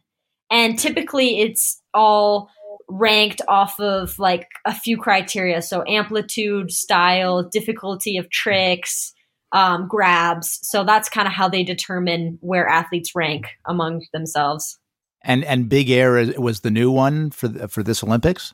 And 0.51 0.77
typically, 0.77 1.41
it's 1.41 1.81
all 1.93 2.49
ranked 2.89 3.41
off 3.47 3.79
of 3.79 4.17
like 4.19 4.47
a 4.65 4.73
few 4.73 4.97
criteria 4.97 5.61
so 5.61 5.83
amplitude 5.87 6.71
style 6.71 7.43
difficulty 7.43 8.17
of 8.17 8.29
tricks 8.29 9.13
um, 9.51 9.87
grabs 9.87 10.59
so 10.63 10.83
that's 10.83 11.09
kind 11.09 11.27
of 11.27 11.33
how 11.33 11.47
they 11.47 11.63
determine 11.63 12.37
where 12.41 12.67
athletes 12.67 13.15
rank 13.15 13.47
among 13.65 14.03
themselves 14.13 14.79
and 15.21 15.43
and 15.45 15.69
Big 15.69 15.89
Air 15.89 16.33
was 16.37 16.61
the 16.61 16.71
new 16.71 16.91
one 16.91 17.31
for 17.31 17.49
for 17.67 17.83
this 17.83 18.03
Olympics. 18.03 18.53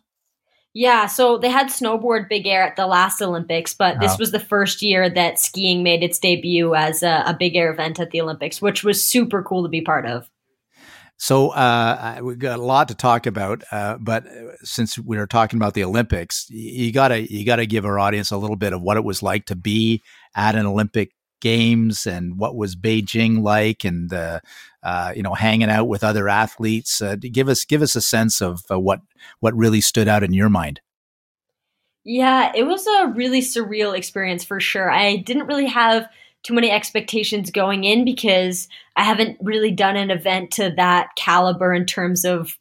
Yeah, 0.74 1.06
so 1.06 1.38
they 1.38 1.48
had 1.48 1.68
snowboard 1.68 2.28
big 2.28 2.46
air 2.46 2.62
at 2.62 2.76
the 2.76 2.86
last 2.86 3.22
Olympics, 3.22 3.74
but 3.74 4.02
this 4.02 4.12
oh. 4.12 4.18
was 4.20 4.32
the 4.32 4.42
first 4.42 4.82
year 4.82 5.10
that 5.10 5.40
skiing 5.40 5.84
made 5.84 6.04
its 6.04 6.20
debut 6.20 6.76
as 6.76 7.02
a, 7.02 7.24
a, 7.28 7.34
big 7.34 7.56
air 7.56 7.72
event 7.72 7.98
at 7.98 8.12
the 8.12 8.20
Olympics, 8.20 8.62
which 8.62 8.84
was 8.84 9.02
super 9.02 9.42
cool 9.42 9.64
to 9.64 9.70
be 9.70 9.80
part 9.80 10.06
of. 10.06 10.30
So 11.18 11.50
uh, 11.50 12.20
we've 12.22 12.40
got 12.40 12.60
a 12.60 12.62
lot 12.62 12.90
to 12.90 12.96
talk 12.96 13.26
about, 13.26 13.64
uh, 13.72 13.98
but 14.00 14.26
since 14.64 15.00
we 15.00 15.18
are 15.18 15.28
talking 15.28 15.58
about 15.58 15.74
the 15.74 15.84
Olympics, 15.86 16.46
you 16.50 16.92
gotta 16.92 17.32
you 17.32 17.46
gotta 17.46 17.66
give 17.66 17.86
our 17.86 17.98
audience 17.98 18.32
a 18.32 18.38
little 18.38 18.58
bit 18.58 18.74
of 18.74 18.82
what 18.82 18.98
it 18.98 19.04
was 19.04 19.24
like 19.24 19.46
to 19.46 19.56
be 19.56 20.02
at 20.36 20.56
an 20.56 20.66
Olympic 20.66 21.12
games 21.40 22.06
and 22.06 22.40
what 22.40 22.56
was 22.56 22.76
Beijing 22.76 23.44
like 23.44 23.84
and 23.86 24.12
uh, 24.12 24.40
uh, 24.84 25.14
you 25.16 25.24
know 25.24 25.34
hanging 25.34 25.70
out 25.70 25.88
with 25.88 26.04
other 26.04 26.28
athletes. 26.28 27.02
Uh, 27.02 27.16
give 27.16 27.48
us 27.48 27.66
give 27.66 27.82
us 27.82 27.96
a 27.96 28.02
sense 28.02 28.42
of 28.42 28.62
uh, 28.70 28.80
what 28.80 29.00
what 29.40 29.56
really 29.56 29.82
stood 29.82 30.08
out 30.08 30.24
in 30.24 30.34
your 30.34 30.50
mind. 30.50 30.82
Yeah, 32.04 32.52
it 32.54 32.64
was 32.64 32.86
a 32.86 33.08
really 33.08 33.42
surreal 33.42 33.98
experience 33.98 34.44
for 34.44 34.60
sure. 34.60 34.92
I 34.92 35.16
didn't 35.18 35.48
really 35.48 35.68
have 35.68 36.08
too 36.46 36.54
many 36.54 36.70
expectations 36.70 37.50
going 37.50 37.84
in 37.84 38.06
because 38.06 38.68
I 38.96 39.04
haven't 39.04 39.38
really 39.42 39.72
done 39.72 39.96
an 39.96 40.12
event 40.12 40.52
to 40.52 40.72
that 40.78 41.10
caliber 41.18 41.74
in 41.74 41.86
terms 41.86 42.24
of 42.24 42.58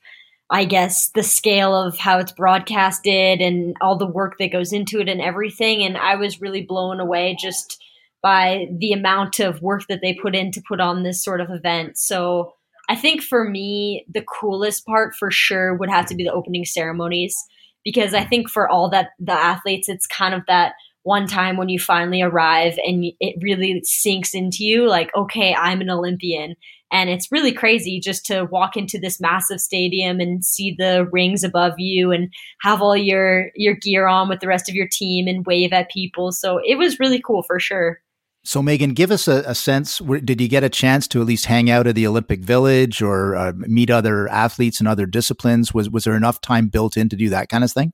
I 0.50 0.67
guess 0.67 1.11
the 1.14 1.23
scale 1.23 1.75
of 1.75 1.97
how 1.99 2.19
it's 2.19 2.33
broadcasted 2.33 3.41
and 3.41 3.76
all 3.81 3.97
the 3.97 4.07
work 4.07 4.38
that 4.38 4.53
goes 4.53 4.73
into 4.73 5.00
it 5.00 5.09
and 5.09 5.21
everything 5.21 5.83
and 5.85 5.97
I 5.97 6.17
was 6.17 6.41
really 6.41 6.62
blown 6.62 7.00
away 7.00 7.37
just 7.38 7.83
by 8.23 8.67
the 8.79 8.93
amount 8.93 9.38
of 9.38 9.61
work 9.61 9.83
that 9.88 10.00
they 10.00 10.14
put 10.14 10.35
in 10.35 10.50
to 10.53 10.62
put 10.67 10.81
on 10.81 11.03
this 11.03 11.23
sort 11.23 11.43
of 11.43 11.50
event. 11.50 11.99
So 11.99 12.55
I 12.88 12.97
think 12.97 13.23
for 13.23 13.49
me, 13.49 14.07
the 14.12 14.23
coolest 14.23 14.87
part 14.87 15.14
for 15.14 15.31
sure 15.31 15.75
would 15.75 15.91
have 15.91 16.07
to 16.07 16.14
be 16.14 16.25
the 16.25 16.33
opening 16.33 16.64
ceremonies 16.64 17.37
because 17.85 18.14
I 18.14 18.25
think 18.25 18.49
for 18.49 18.69
all 18.69 18.88
that 18.91 19.11
the 19.19 19.33
athletes, 19.33 19.88
it's 19.88 20.07
kind 20.07 20.35
of 20.35 20.43
that 20.47 20.73
one 21.04 21.26
time 21.26 21.56
when 21.56 21.68
you 21.68 21.78
finally 21.78 22.23
arrive 22.23 22.78
and 22.84 23.04
it 23.20 23.37
really 23.42 23.80
sinks 23.84 24.34
into 24.34 24.64
you 24.64 24.88
like, 24.88 25.14
okay, 25.14 25.54
I'm 25.54 25.80
an 25.80 25.90
Olympian. 25.90 26.56
And 26.90 27.11
it's 27.11 27.30
really 27.30 27.52
crazy 27.52 28.00
just 28.00 28.25
to 28.26 28.44
walk 28.44 28.76
into 28.76 28.99
this 28.99 29.20
massive 29.20 29.61
stadium 29.61 30.18
and 30.18 30.44
see 30.44 30.75
the 30.76 31.06
rings 31.12 31.44
above 31.44 31.75
you 31.76 32.11
and 32.11 32.32
have 32.62 32.80
all 32.80 32.96
your 32.96 33.50
your 33.54 33.75
gear 33.75 34.06
on 34.06 34.28
with 34.28 34.40
the 34.40 34.46
rest 34.46 34.68
of 34.68 34.75
your 34.75 34.88
team 34.90 35.26
and 35.26 35.44
wave 35.44 35.73
at 35.73 35.90
people. 35.90 36.32
So 36.32 36.61
it 36.64 36.76
was 36.76 37.00
really 37.00 37.20
cool 37.20 37.42
for 37.42 37.61
sure. 37.61 38.00
So, 38.46 38.62
Megan, 38.62 38.92
give 38.92 39.11
us 39.11 39.26
a, 39.26 39.42
a, 39.46 39.54
sense. 39.54 39.99
Did 39.99 40.38
you 40.38 40.49
get 40.49 40.62
a 40.62 40.68
chance 40.68 41.08
to 41.08 41.20
at 41.23 41.26
least 41.26 41.46
hang 41.46 41.70
out 41.70 41.87
at 41.87 41.94
the 41.94 42.06
Olympic 42.06 42.40
Village 42.40 43.00
or 43.00 43.34
uh, 43.34 43.52
meet 43.56 43.88
other 43.88 44.28
athletes 44.28 44.82
in 44.82 44.87
other 44.87 45.06
disciplines? 45.06 45.73
Was 45.73 45.88
was 45.88 46.04
there 46.04 46.14
enough 46.14 46.42
time 46.42 46.68
built 46.68 46.96
in 46.96 47.08
to 47.08 47.16
do 47.16 47.30
that 47.30 47.49
kind 47.49 47.64
of 47.64 47.73
thing? 47.73 47.92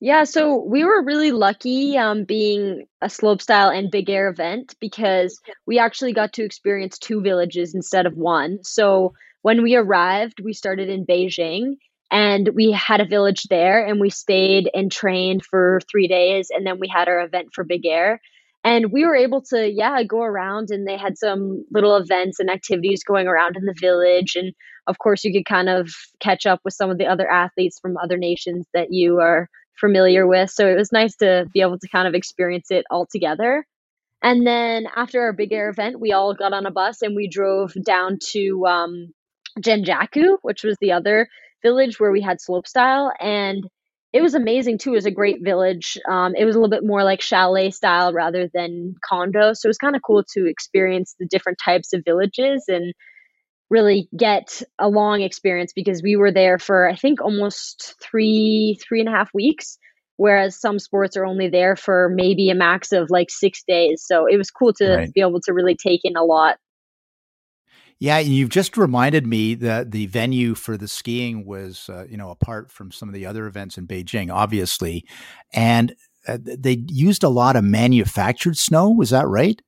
Yeah, 0.00 0.24
so 0.24 0.56
we 0.62 0.84
were 0.84 1.02
really 1.02 1.32
lucky 1.32 1.96
um, 1.98 2.24
being 2.24 2.86
a 3.02 3.06
slopestyle 3.08 3.76
and 3.76 3.90
big 3.90 4.08
air 4.08 4.28
event 4.28 4.76
because 4.80 5.40
we 5.66 5.78
actually 5.78 6.12
got 6.12 6.32
to 6.34 6.44
experience 6.44 6.98
two 6.98 7.20
villages 7.20 7.74
instead 7.74 8.06
of 8.06 8.16
one. 8.16 8.60
So 8.62 9.14
when 9.42 9.62
we 9.62 9.74
arrived, 9.74 10.40
we 10.42 10.52
started 10.52 10.88
in 10.88 11.04
Beijing 11.04 11.78
and 12.12 12.50
we 12.54 12.70
had 12.70 13.00
a 13.00 13.06
village 13.06 13.44
there 13.50 13.84
and 13.84 13.98
we 14.00 14.08
stayed 14.10 14.70
and 14.72 14.90
trained 14.90 15.44
for 15.44 15.80
three 15.90 16.06
days 16.06 16.48
and 16.50 16.64
then 16.64 16.78
we 16.78 16.86
had 16.88 17.08
our 17.08 17.20
event 17.20 17.48
for 17.52 17.64
big 17.64 17.84
air. 17.84 18.20
And 18.64 18.92
we 18.92 19.04
were 19.04 19.16
able 19.16 19.42
to 19.50 19.68
yeah 19.68 20.02
go 20.04 20.22
around 20.22 20.68
and 20.70 20.86
they 20.86 20.96
had 20.96 21.18
some 21.18 21.64
little 21.72 21.96
events 21.96 22.38
and 22.38 22.50
activities 22.50 23.02
going 23.02 23.26
around 23.26 23.56
in 23.56 23.64
the 23.64 23.74
village. 23.80 24.36
And 24.36 24.52
of 24.86 24.98
course 24.98 25.24
you 25.24 25.32
could 25.32 25.44
kind 25.46 25.68
of 25.68 25.90
catch 26.20 26.46
up 26.46 26.60
with 26.64 26.74
some 26.74 26.90
of 26.90 26.98
the 26.98 27.06
other 27.06 27.28
athletes 27.28 27.78
from 27.80 27.96
other 27.96 28.16
nations 28.16 28.66
that 28.74 28.92
you 28.92 29.18
are 29.18 29.48
familiar 29.80 30.26
with 30.26 30.50
so 30.50 30.68
it 30.68 30.76
was 30.76 30.92
nice 30.92 31.16
to 31.16 31.46
be 31.52 31.60
able 31.60 31.78
to 31.78 31.88
kind 31.88 32.08
of 32.08 32.14
experience 32.14 32.70
it 32.70 32.84
all 32.90 33.06
together 33.06 33.66
and 34.22 34.46
then 34.46 34.86
after 34.96 35.20
our 35.20 35.32
big 35.32 35.52
air 35.52 35.68
event 35.68 36.00
we 36.00 36.12
all 36.12 36.34
got 36.34 36.52
on 36.52 36.66
a 36.66 36.70
bus 36.70 37.02
and 37.02 37.14
we 37.14 37.28
drove 37.28 37.72
down 37.84 38.18
to 38.20 38.66
um, 38.66 39.12
Zhangjiakou 39.60 40.38
which 40.42 40.62
was 40.62 40.76
the 40.80 40.92
other 40.92 41.28
village 41.62 41.98
where 41.98 42.12
we 42.12 42.20
had 42.20 42.38
slopestyle 42.38 43.12
and 43.20 43.64
it 44.12 44.22
was 44.22 44.34
amazing 44.34 44.78
too. 44.78 44.92
It 44.92 44.96
was 44.96 45.06
a 45.06 45.10
great 45.10 45.42
village. 45.42 45.98
Um, 46.08 46.34
it 46.34 46.44
was 46.44 46.56
a 46.56 46.58
little 46.58 46.70
bit 46.70 46.86
more 46.86 47.04
like 47.04 47.20
chalet 47.20 47.70
style 47.70 48.12
rather 48.12 48.48
than 48.52 48.94
condo. 49.04 49.52
So 49.52 49.66
it 49.66 49.68
was 49.68 49.78
kind 49.78 49.94
of 49.94 50.02
cool 50.02 50.24
to 50.34 50.46
experience 50.46 51.14
the 51.18 51.26
different 51.26 51.58
types 51.62 51.92
of 51.92 52.02
villages 52.06 52.64
and 52.68 52.94
really 53.70 54.08
get 54.16 54.62
a 54.78 54.88
long 54.88 55.20
experience 55.20 55.72
because 55.74 56.02
we 56.02 56.16
were 56.16 56.32
there 56.32 56.58
for 56.58 56.88
I 56.88 56.96
think 56.96 57.20
almost 57.20 57.94
three 58.02 58.78
three 58.86 59.00
and 59.00 59.08
a 59.08 59.12
half 59.12 59.30
weeks, 59.34 59.78
whereas 60.16 60.58
some 60.60 60.78
sports 60.78 61.16
are 61.16 61.26
only 61.26 61.48
there 61.48 61.76
for 61.76 62.10
maybe 62.14 62.50
a 62.50 62.54
max 62.54 62.92
of 62.92 63.10
like 63.10 63.30
six 63.30 63.62
days. 63.66 64.02
So 64.04 64.26
it 64.26 64.36
was 64.36 64.50
cool 64.50 64.72
to 64.74 64.96
right. 64.96 65.12
be 65.12 65.20
able 65.20 65.40
to 65.42 65.52
really 65.52 65.76
take 65.76 66.00
in 66.04 66.16
a 66.16 66.24
lot 66.24 66.56
yeah, 68.00 68.18
and 68.18 68.28
you've 68.28 68.48
just 68.48 68.76
reminded 68.76 69.26
me 69.26 69.54
that 69.56 69.90
the 69.90 70.06
venue 70.06 70.54
for 70.54 70.76
the 70.76 70.86
skiing 70.86 71.44
was, 71.44 71.88
uh, 71.88 72.04
you 72.08 72.16
know, 72.16 72.30
apart 72.30 72.70
from 72.70 72.92
some 72.92 73.08
of 73.08 73.14
the 73.14 73.26
other 73.26 73.46
events 73.46 73.76
in 73.76 73.88
Beijing, 73.88 74.32
obviously, 74.32 75.04
and 75.52 75.96
uh, 76.26 76.38
they 76.40 76.84
used 76.88 77.24
a 77.24 77.28
lot 77.28 77.56
of 77.56 77.64
manufactured 77.64 78.56
snow. 78.56 78.90
Was 78.90 79.10
that 79.10 79.26
right? 79.26 79.60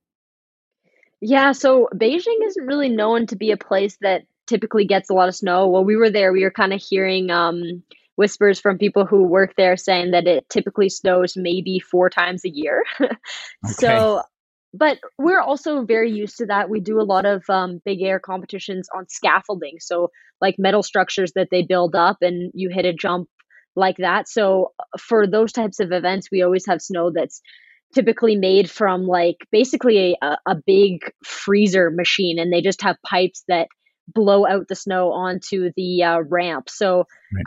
Yeah. 1.21 1.53
So 1.53 1.89
Beijing 1.95 2.39
isn't 2.45 2.67
really 2.67 2.89
known 2.89 3.27
to 3.27 3.37
be 3.37 3.51
a 3.51 3.57
place 3.57 3.97
that 4.01 4.23
typically 4.47 4.87
gets 4.87 5.11
a 5.11 5.15
lot 5.15 5.29
of 5.29 5.37
snow. 5.37 5.67
While 5.69 5.85
we 5.85 5.97
were 5.97 6.11
there, 6.11 6.33
we 6.33 6.43
were 6.43 6.51
kind 6.51 6.73
of 6.73 6.83
hearing 6.83 7.31
um, 7.31 7.83
whispers 8.17 8.59
from 8.59 8.79
people 8.79 9.07
who 9.07 9.25
work 9.25 9.55
there 9.57 9.77
saying 9.77 10.13
that 10.13 10.27
it 10.27 10.49
typically 10.49 10.89
snows 10.89 11.37
maybe 11.37 11.79
four 11.79 12.11
times 12.11 12.45
a 12.45 12.51
year. 12.51 12.85
okay. 13.01 13.13
So 13.65 14.23
but 14.73 14.99
we're 15.19 15.41
also 15.41 15.85
very 15.85 16.13
used 16.13 16.39
to 16.39 16.47
that. 16.47 16.71
We 16.71 16.81
do 16.81 17.01
a 17.01 17.03
lot 17.03 17.27
of 17.27 17.43
um, 17.49 17.81
big 17.85 18.03
air 18.03 18.21
competitions 18.21 18.89
on 18.95 19.09
scaffolding, 19.09 19.79
so 19.81 20.11
like 20.41 20.59
metal 20.59 20.83
structures 20.83 21.33
that 21.35 21.49
they 21.51 21.63
build 21.63 21.95
up, 21.97 22.19
and 22.21 22.53
you 22.55 22.71
hit 22.73 22.85
a 22.85 22.93
jump 22.93 23.29
like 23.75 23.97
that. 23.99 24.29
So 24.29 24.73
uh, 24.79 24.99
for 24.99 25.27
those 25.27 25.53
types 25.53 25.81
of 25.81 25.93
events, 25.93 26.29
we 26.31 26.43
always 26.43 26.67
have 26.67 26.81
snow 26.81 27.11
that's 27.13 27.43
typically 27.95 28.37
made 28.37 28.71
from 28.71 29.07
like 29.07 29.37
basically 29.51 30.17
a, 30.23 30.37
a 30.47 30.57
big 30.67 31.01
freezer 31.25 31.91
machine, 31.91 32.39
and 32.39 32.53
they 32.53 32.61
just 32.61 32.83
have 32.83 32.97
pipes 33.05 33.45
that 33.49 33.69
blow 34.13 34.47
out 34.47 34.67
the 34.69 34.75
snow 34.75 35.13
onto 35.13 35.71
the 35.77 36.03
uh, 36.03 36.21
ramp. 36.21 36.69
So 36.69 37.05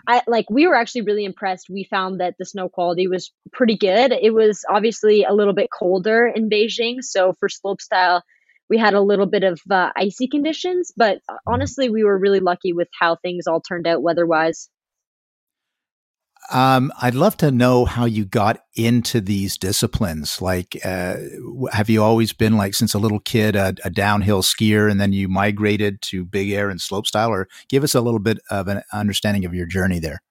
right. 0.08 0.20
I 0.20 0.22
like 0.28 0.50
we 0.50 0.68
were 0.68 0.76
actually 0.76 1.02
really 1.02 1.26
impressed. 1.26 1.68
We 1.70 1.88
found 1.90 2.20
that 2.20 2.36
the 2.40 2.46
snow 2.46 2.70
quality 2.70 3.08
was 3.08 3.32
pretty 3.52 3.78
good. 3.78 4.12
It 4.12 4.34
was 4.34 4.64
obviously 4.70 5.24
a 5.24 5.34
little 5.34 5.54
bit 5.54 5.70
colder 5.78 6.26
in 6.26 6.50
Beijing, 6.50 6.98
so 7.02 7.34
for 7.40 7.50
slopestyle 7.50 8.22
we 8.70 8.78
had 8.78 8.94
a 8.94 9.02
little 9.02 9.26
bit 9.26 9.44
of 9.44 9.60
uh, 9.70 9.90
icy 9.96 10.28
conditions, 10.28 10.92
but 10.96 11.20
uh, 11.30 11.36
honestly 11.46 11.90
we 11.90 12.04
were 12.04 12.18
really 12.18 12.40
lucky 12.40 12.74
with 12.74 12.88
how 13.00 13.16
things 13.18 13.46
all 13.46 13.62
turned 13.62 13.86
out 13.86 14.02
weather-wise. 14.02 14.70
Um, 16.52 16.92
I'd 17.02 17.16
love 17.16 17.38
to 17.38 17.52
know 17.52 17.86
how 17.86 18.06
you 18.06 18.26
got 18.26 18.64
into 18.76 19.22
these 19.22 19.58
disciplines. 19.58 20.42
Like, 20.42 20.78
uh, 20.84 21.16
have 21.72 21.90
you 21.90 22.04
always 22.04 22.34
been 22.34 22.58
like 22.58 22.74
since 22.74 22.94
a 22.94 23.00
little 23.00 23.20
kid 23.20 23.56
a, 23.56 23.74
a, 23.84 23.90
downhill 23.90 24.42
skier, 24.42 24.90
and 24.90 25.00
then 25.00 25.14
you 25.14 25.28
migrated 25.28 26.02
to 26.04 26.26
big 26.26 26.52
air 26.52 26.70
and 26.70 26.80
slopestyle? 26.80 27.30
Or 27.30 27.48
give 27.70 27.84
us 27.84 27.96
a 27.96 28.02
little 28.02 28.20
bit 28.20 28.40
of 28.50 28.68
an 28.68 28.82
understanding 28.92 29.46
of 29.46 29.54
your 29.54 29.66
journey 29.66 30.00
there. 30.00 30.22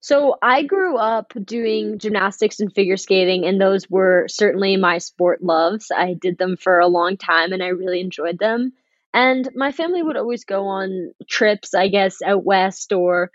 So 0.00 0.36
I 0.42 0.64
grew 0.64 0.96
up 0.96 1.32
doing 1.44 1.98
gymnastics 1.98 2.58
and 2.58 2.74
figure 2.74 2.96
skating, 2.96 3.44
and 3.44 3.60
those 3.60 3.88
were 3.88 4.26
certainly 4.28 4.76
my 4.76 4.98
sport 4.98 5.44
loves. 5.44 5.92
I 5.94 6.14
did 6.14 6.38
them 6.38 6.56
for 6.56 6.80
a 6.80 6.88
long 6.88 7.16
time, 7.16 7.52
and 7.52 7.62
I 7.62 7.68
really 7.68 8.00
enjoyed 8.00 8.38
them. 8.40 8.72
And 9.14 9.48
my 9.54 9.72
family 9.72 10.02
would 10.02 10.16
always 10.16 10.44
go 10.44 10.66
on 10.66 11.12
trips, 11.28 11.74
I 11.74 11.88
guess, 11.88 12.20
out 12.22 12.44
west 12.44 12.92
or 12.92 13.30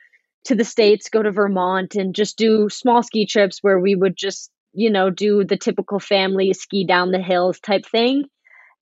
to 0.47 0.55
the 0.55 0.63
States, 0.63 1.09
go 1.09 1.21
to 1.21 1.31
Vermont, 1.31 1.95
and 1.95 2.15
just 2.15 2.37
do 2.37 2.69
small 2.69 3.03
ski 3.03 3.25
trips 3.25 3.59
where 3.61 3.79
we 3.79 3.95
would 3.95 4.15
just, 4.17 4.51
you 4.73 4.89
know, 4.89 5.09
do 5.09 5.43
the 5.43 5.57
typical 5.57 5.99
family 5.99 6.53
ski 6.53 6.85
down 6.85 7.11
the 7.11 7.21
hills 7.21 7.59
type 7.59 7.85
thing. 7.85 8.25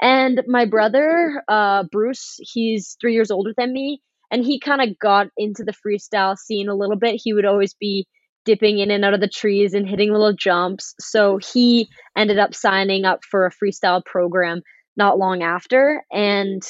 And 0.01 0.41
my 0.47 0.65
brother, 0.65 1.43
uh, 1.47 1.83
Bruce, 1.91 2.35
he's 2.39 2.97
three 2.99 3.13
years 3.13 3.31
older 3.31 3.53
than 3.57 3.73
me, 3.73 4.01
and 4.31 4.43
he 4.43 4.59
kind 4.59 4.81
of 4.81 4.97
got 4.99 5.27
into 5.37 5.63
the 5.63 5.73
freestyle 5.73 6.37
scene 6.37 6.69
a 6.69 6.75
little 6.75 6.97
bit. 6.97 7.21
He 7.23 7.33
would 7.33 7.45
always 7.45 7.73
be 7.73 8.07
dipping 8.45 8.79
in 8.79 8.91
and 8.91 9.03
out 9.03 9.13
of 9.13 9.21
the 9.21 9.27
trees 9.27 9.73
and 9.73 9.87
hitting 9.87 10.11
little 10.11 10.33
jumps. 10.33 10.93
So 10.99 11.37
he 11.37 11.89
ended 12.15 12.37
up 12.37 12.53
signing 12.53 13.05
up 13.05 13.21
for 13.23 13.45
a 13.45 13.51
freestyle 13.51 14.05
program 14.05 14.61
not 14.95 15.17
long 15.17 15.41
after. 15.41 16.03
And 16.11 16.61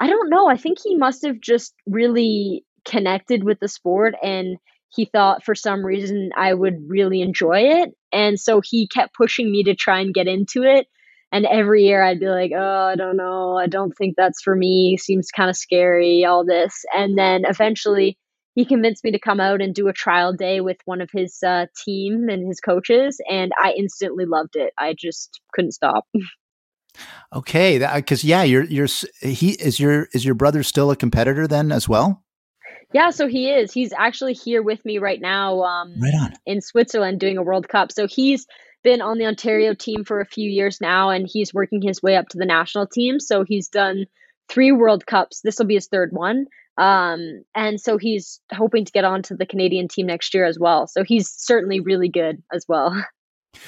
I 0.00 0.06
don't 0.06 0.30
know, 0.30 0.48
I 0.48 0.56
think 0.56 0.78
he 0.82 0.96
must 0.96 1.26
have 1.26 1.40
just 1.40 1.74
really 1.86 2.64
connected 2.88 3.44
with 3.44 3.60
the 3.60 3.68
sport 3.68 4.14
and 4.22 4.56
he 4.90 5.04
thought 5.04 5.44
for 5.44 5.54
some 5.54 5.84
reason 5.84 6.30
I 6.36 6.54
would 6.54 6.88
really 6.88 7.20
enjoy 7.20 7.60
it. 7.60 7.90
And 8.12 8.40
so 8.40 8.60
he 8.64 8.88
kept 8.88 9.14
pushing 9.14 9.50
me 9.50 9.62
to 9.64 9.74
try 9.74 10.00
and 10.00 10.14
get 10.14 10.26
into 10.26 10.62
it. 10.62 10.86
And 11.30 11.44
every 11.44 11.84
year 11.84 12.02
I'd 12.02 12.20
be 12.20 12.28
like, 12.28 12.52
oh, 12.56 12.86
I 12.86 12.96
don't 12.96 13.18
know. 13.18 13.58
I 13.58 13.66
don't 13.66 13.92
think 13.92 14.14
that's 14.16 14.40
for 14.40 14.56
me. 14.56 14.96
Seems 14.96 15.30
kind 15.30 15.50
of 15.50 15.56
scary, 15.56 16.24
all 16.24 16.44
this. 16.44 16.84
And 16.96 17.18
then 17.18 17.44
eventually 17.44 18.16
he 18.54 18.64
convinced 18.64 19.04
me 19.04 19.12
to 19.12 19.18
come 19.18 19.38
out 19.38 19.60
and 19.60 19.74
do 19.74 19.88
a 19.88 19.92
trial 19.92 20.32
day 20.32 20.62
with 20.62 20.78
one 20.86 21.02
of 21.02 21.10
his 21.12 21.38
uh, 21.46 21.66
team 21.84 22.28
and 22.30 22.48
his 22.48 22.60
coaches. 22.60 23.20
And 23.30 23.52
I 23.62 23.74
instantly 23.76 24.24
loved 24.24 24.56
it. 24.56 24.72
I 24.78 24.94
just 24.98 25.40
couldn't 25.52 25.72
stop. 25.72 26.06
Okay, 27.32 27.78
because 27.94 28.24
yeah, 28.24 28.42
you're 28.42 28.64
you're 28.64 28.88
he 29.20 29.50
is 29.50 29.78
your 29.78 30.08
is 30.12 30.24
your 30.24 30.34
brother 30.34 30.64
still 30.64 30.90
a 30.90 30.96
competitor 30.96 31.46
then 31.46 31.70
as 31.70 31.88
well? 31.88 32.24
Yeah, 32.92 33.10
so 33.10 33.28
he 33.28 33.50
is. 33.50 33.72
He's 33.72 33.92
actually 33.92 34.32
here 34.32 34.62
with 34.62 34.84
me 34.84 34.98
right 34.98 35.20
now. 35.20 35.62
Um, 35.62 35.94
right 36.00 36.14
on. 36.14 36.32
In 36.46 36.60
Switzerland 36.60 37.20
doing 37.20 37.36
a 37.36 37.42
World 37.42 37.68
Cup. 37.68 37.92
So 37.92 38.06
he's 38.06 38.46
been 38.82 39.02
on 39.02 39.18
the 39.18 39.26
Ontario 39.26 39.74
team 39.74 40.04
for 40.04 40.20
a 40.20 40.26
few 40.26 40.48
years 40.48 40.80
now, 40.80 41.10
and 41.10 41.28
he's 41.30 41.52
working 41.52 41.82
his 41.82 42.02
way 42.02 42.16
up 42.16 42.28
to 42.30 42.38
the 42.38 42.46
national 42.46 42.86
team. 42.86 43.20
So 43.20 43.44
he's 43.44 43.68
done 43.68 44.06
three 44.48 44.72
World 44.72 45.06
Cups. 45.06 45.40
This 45.42 45.58
will 45.58 45.66
be 45.66 45.74
his 45.74 45.88
third 45.88 46.10
one. 46.12 46.46
Um, 46.78 47.42
and 47.54 47.80
so 47.80 47.98
he's 47.98 48.40
hoping 48.52 48.84
to 48.84 48.92
get 48.92 49.04
onto 49.04 49.36
the 49.36 49.46
Canadian 49.46 49.88
team 49.88 50.06
next 50.06 50.32
year 50.32 50.44
as 50.44 50.58
well. 50.58 50.86
So 50.86 51.02
he's 51.02 51.28
certainly 51.28 51.80
really 51.80 52.08
good 52.08 52.42
as 52.52 52.64
well. 52.68 52.94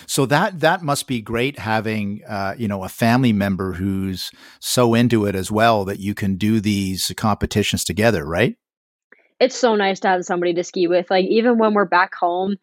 So 0.06 0.26
that 0.26 0.60
that 0.60 0.82
must 0.82 1.06
be 1.08 1.20
great 1.20 1.58
having 1.58 2.20
uh, 2.28 2.54
you 2.56 2.68
know 2.68 2.84
a 2.84 2.88
family 2.88 3.32
member 3.32 3.72
who's 3.72 4.30
so 4.60 4.94
into 4.94 5.24
it 5.24 5.34
as 5.34 5.50
well 5.50 5.84
that 5.86 5.98
you 5.98 6.14
can 6.14 6.36
do 6.36 6.60
these 6.60 7.10
competitions 7.16 7.82
together, 7.82 8.24
right? 8.24 8.56
It's 9.40 9.56
so 9.56 9.74
nice 9.74 10.00
to 10.00 10.08
have 10.08 10.24
somebody 10.24 10.54
to 10.54 10.62
ski 10.62 10.86
with. 10.86 11.10
Like 11.10 11.24
even 11.24 11.58
when 11.58 11.72
we're 11.74 11.86
back 11.86 12.14
home, 12.14 12.56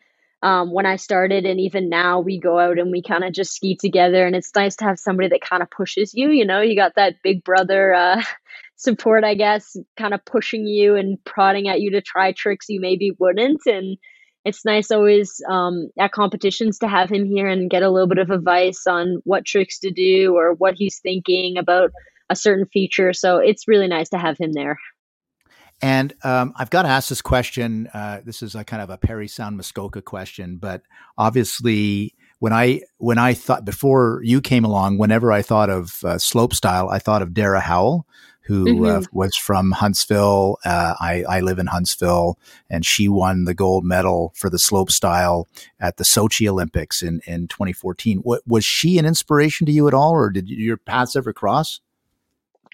um, 0.43 0.71
when 0.71 0.85
I 0.85 0.97
started 0.97 1.45
and 1.45 1.59
even 1.59 1.89
now 1.89 2.19
we 2.19 2.39
go 2.39 2.59
out 2.59 2.77
and 2.77 2.91
we 2.91 3.01
kind 3.01 3.23
of 3.23 3.33
just 3.33 3.53
ski 3.53 3.75
together 3.75 4.25
and 4.25 4.35
it's 4.35 4.53
nice 4.55 4.75
to 4.77 4.85
have 4.85 4.99
somebody 4.99 5.29
that 5.29 5.41
kind 5.41 5.63
of 5.63 5.71
pushes 5.71 6.13
you, 6.13 6.29
you 6.29 6.45
know, 6.45 6.61
you 6.61 6.75
got 6.75 6.93
that 6.95 7.15
big 7.23 7.43
brother 7.43 7.93
uh, 7.95 8.21
support, 8.75 9.23
I 9.23 9.33
guess, 9.33 9.75
kind 9.97 10.13
of 10.13 10.23
pushing 10.23 10.67
you 10.67 10.95
and 10.95 11.17
prodding 11.25 11.67
at 11.67 11.81
you 11.81 11.91
to 11.91 12.01
try 12.01 12.31
tricks 12.31 12.69
you 12.69 12.79
maybe 12.79 13.11
wouldn't. 13.17 13.65
And 13.65 13.97
it's 14.45 14.63
nice 14.63 14.91
always 14.91 15.41
um, 15.49 15.89
at 15.97 16.11
competitions 16.11 16.77
to 16.79 16.87
have 16.87 17.09
him 17.09 17.25
here 17.25 17.47
and 17.47 17.69
get 17.69 17.81
a 17.81 17.89
little 17.89 18.07
bit 18.07 18.19
of 18.19 18.29
advice 18.29 18.85
on 18.87 19.19
what 19.23 19.45
tricks 19.45 19.79
to 19.79 19.89
do 19.89 20.35
or 20.37 20.53
what 20.53 20.75
he's 20.77 20.99
thinking 20.99 21.57
about 21.57 21.91
a 22.29 22.35
certain 22.35 22.67
feature. 22.67 23.11
So 23.13 23.37
it's 23.39 23.67
really 23.67 23.87
nice 23.87 24.09
to 24.09 24.19
have 24.19 24.37
him 24.37 24.53
there. 24.53 24.77
And 25.81 26.13
um, 26.23 26.53
I've 26.55 26.69
got 26.69 26.83
to 26.83 26.89
ask 26.89 27.09
this 27.09 27.21
question. 27.21 27.87
Uh, 27.93 28.21
this 28.25 28.41
is 28.41 28.55
a 28.55 28.63
kind 28.63 28.81
of 28.81 28.89
a 28.89 28.97
Parry 28.97 29.27
Sound 29.27 29.57
Muskoka 29.57 30.01
question, 30.01 30.57
but 30.57 30.81
obviously, 31.17 32.15
when 32.39 32.51
I 32.51 32.81
when 32.97 33.17
I 33.17 33.33
thought 33.33 33.63
before 33.63 34.21
you 34.23 34.41
came 34.41 34.65
along, 34.65 34.97
whenever 34.97 35.31
I 35.31 35.41
thought 35.41 35.69
of 35.69 36.03
uh, 36.03 36.17
slope 36.17 36.53
style, 36.53 36.89
I 36.89 36.99
thought 36.99 37.21
of 37.21 37.33
Dara 37.33 37.59
Howell, 37.59 38.07
who 38.47 38.85
uh, 38.85 38.89
mm-hmm. 38.89 39.03
uh, 39.03 39.07
was 39.11 39.35
from 39.35 39.71
Huntsville. 39.71 40.57
Uh, 40.65 40.95
I, 40.99 41.23
I 41.29 41.39
live 41.41 41.59
in 41.59 41.67
Huntsville, 41.67 42.39
and 42.69 42.85
she 42.85 43.07
won 43.07 43.43
the 43.43 43.53
gold 43.53 43.83
medal 43.83 44.33
for 44.35 44.49
the 44.49 44.59
slope 44.59 44.89
style 44.89 45.47
at 45.79 45.97
the 45.97 46.03
Sochi 46.03 46.47
Olympics 46.47 47.03
in 47.03 47.21
in 47.27 47.47
2014. 47.49 48.19
What, 48.19 48.41
was 48.47 48.65
she 48.65 48.97
an 48.97 49.05
inspiration 49.05 49.65
to 49.67 49.71
you 49.71 49.87
at 49.87 49.93
all, 49.93 50.11
or 50.11 50.29
did 50.29 50.49
your 50.49 50.77
paths 50.77 51.15
ever 51.15 51.33
cross? 51.33 51.81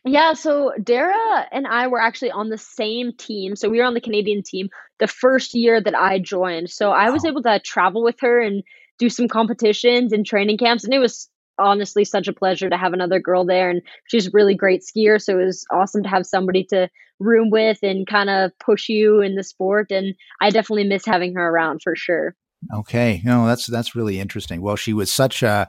Yeah, 0.05 0.33
so 0.33 0.73
Dara 0.83 1.47
and 1.51 1.65
I 1.65 1.87
were 1.87 1.99
actually 2.01 2.31
on 2.31 2.49
the 2.49 2.57
same 2.57 3.13
team. 3.13 3.55
So 3.55 3.69
we 3.69 3.77
were 3.77 3.85
on 3.85 3.93
the 3.93 4.01
Canadian 4.01 4.43
team 4.43 4.69
the 4.99 5.07
first 5.07 5.53
year 5.53 5.79
that 5.81 5.95
I 5.95 6.19
joined. 6.19 6.69
So 6.69 6.91
I 6.91 7.09
was 7.09 7.23
able 7.23 7.41
to 7.43 7.59
travel 7.59 8.03
with 8.03 8.19
her 8.19 8.41
and 8.41 8.63
do 8.99 9.09
some 9.09 9.29
competitions 9.29 10.11
and 10.11 10.25
training 10.25 10.57
camps. 10.57 10.83
And 10.83 10.93
it 10.93 10.99
was 10.99 11.29
honestly 11.57 12.03
such 12.03 12.27
a 12.27 12.33
pleasure 12.33 12.69
to 12.69 12.77
have 12.77 12.91
another 12.93 13.19
girl 13.19 13.45
there. 13.45 13.69
And 13.69 13.81
she's 14.07 14.27
a 14.27 14.31
really 14.33 14.55
great 14.55 14.81
skier. 14.81 15.21
So 15.21 15.39
it 15.39 15.45
was 15.45 15.65
awesome 15.71 16.03
to 16.03 16.09
have 16.09 16.25
somebody 16.25 16.65
to 16.65 16.89
room 17.19 17.49
with 17.49 17.79
and 17.81 18.05
kind 18.05 18.29
of 18.29 18.51
push 18.59 18.89
you 18.89 19.21
in 19.21 19.35
the 19.35 19.43
sport. 19.43 19.89
And 19.89 20.15
I 20.41 20.49
definitely 20.49 20.83
miss 20.85 21.05
having 21.05 21.35
her 21.35 21.47
around 21.47 21.81
for 21.81 21.95
sure. 21.95 22.35
Okay, 22.71 23.21
no, 23.23 23.47
that's 23.47 23.65
that's 23.65 23.95
really 23.95 24.19
interesting. 24.19 24.61
Well, 24.61 24.75
she 24.75 24.93
was 24.93 25.11
such 25.11 25.41
a 25.43 25.67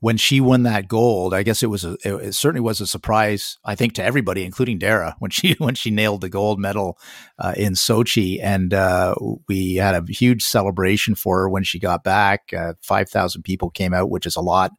when 0.00 0.16
she 0.16 0.40
won 0.40 0.62
that 0.64 0.88
gold. 0.88 1.32
I 1.32 1.42
guess 1.42 1.62
it 1.62 1.70
was 1.70 1.84
a 1.84 1.96
it, 2.04 2.34
certainly 2.34 2.60
was 2.60 2.80
a 2.80 2.86
surprise. 2.86 3.58
I 3.64 3.74
think 3.74 3.94
to 3.94 4.04
everybody, 4.04 4.44
including 4.44 4.78
Dara, 4.78 5.16
when 5.18 5.30
she 5.30 5.52
when 5.58 5.74
she 5.74 5.90
nailed 5.90 6.20
the 6.20 6.28
gold 6.28 6.60
medal 6.60 6.98
uh, 7.38 7.54
in 7.56 7.72
Sochi, 7.72 8.38
and 8.42 8.74
uh, 8.74 9.14
we 9.48 9.76
had 9.76 9.94
a 9.94 10.12
huge 10.12 10.42
celebration 10.42 11.14
for 11.14 11.38
her 11.38 11.48
when 11.48 11.64
she 11.64 11.78
got 11.78 12.04
back. 12.04 12.52
Uh, 12.52 12.74
Five 12.82 13.08
thousand 13.08 13.42
people 13.42 13.70
came 13.70 13.94
out, 13.94 14.10
which 14.10 14.26
is 14.26 14.36
a 14.36 14.42
lot 14.42 14.72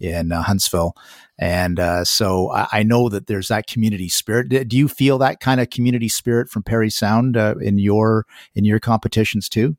in 0.00 0.32
uh, 0.32 0.42
Huntsville, 0.42 0.94
and 1.38 1.78
uh, 1.78 2.04
so 2.04 2.50
I, 2.52 2.68
I, 2.72 2.82
know 2.82 3.08
that 3.08 3.26
there's 3.26 3.48
that 3.48 3.66
community 3.66 4.08
spirit. 4.08 4.48
Do 4.48 4.76
you 4.76 4.88
feel 4.88 5.18
that 5.18 5.40
kind 5.40 5.60
of 5.60 5.70
community 5.70 6.08
spirit 6.08 6.48
from 6.48 6.62
Parry 6.62 6.90
Sound 6.90 7.36
uh, 7.36 7.54
in 7.60 7.78
your 7.78 8.26
in 8.54 8.64
your 8.64 8.80
competitions 8.80 9.48
too? 9.48 9.76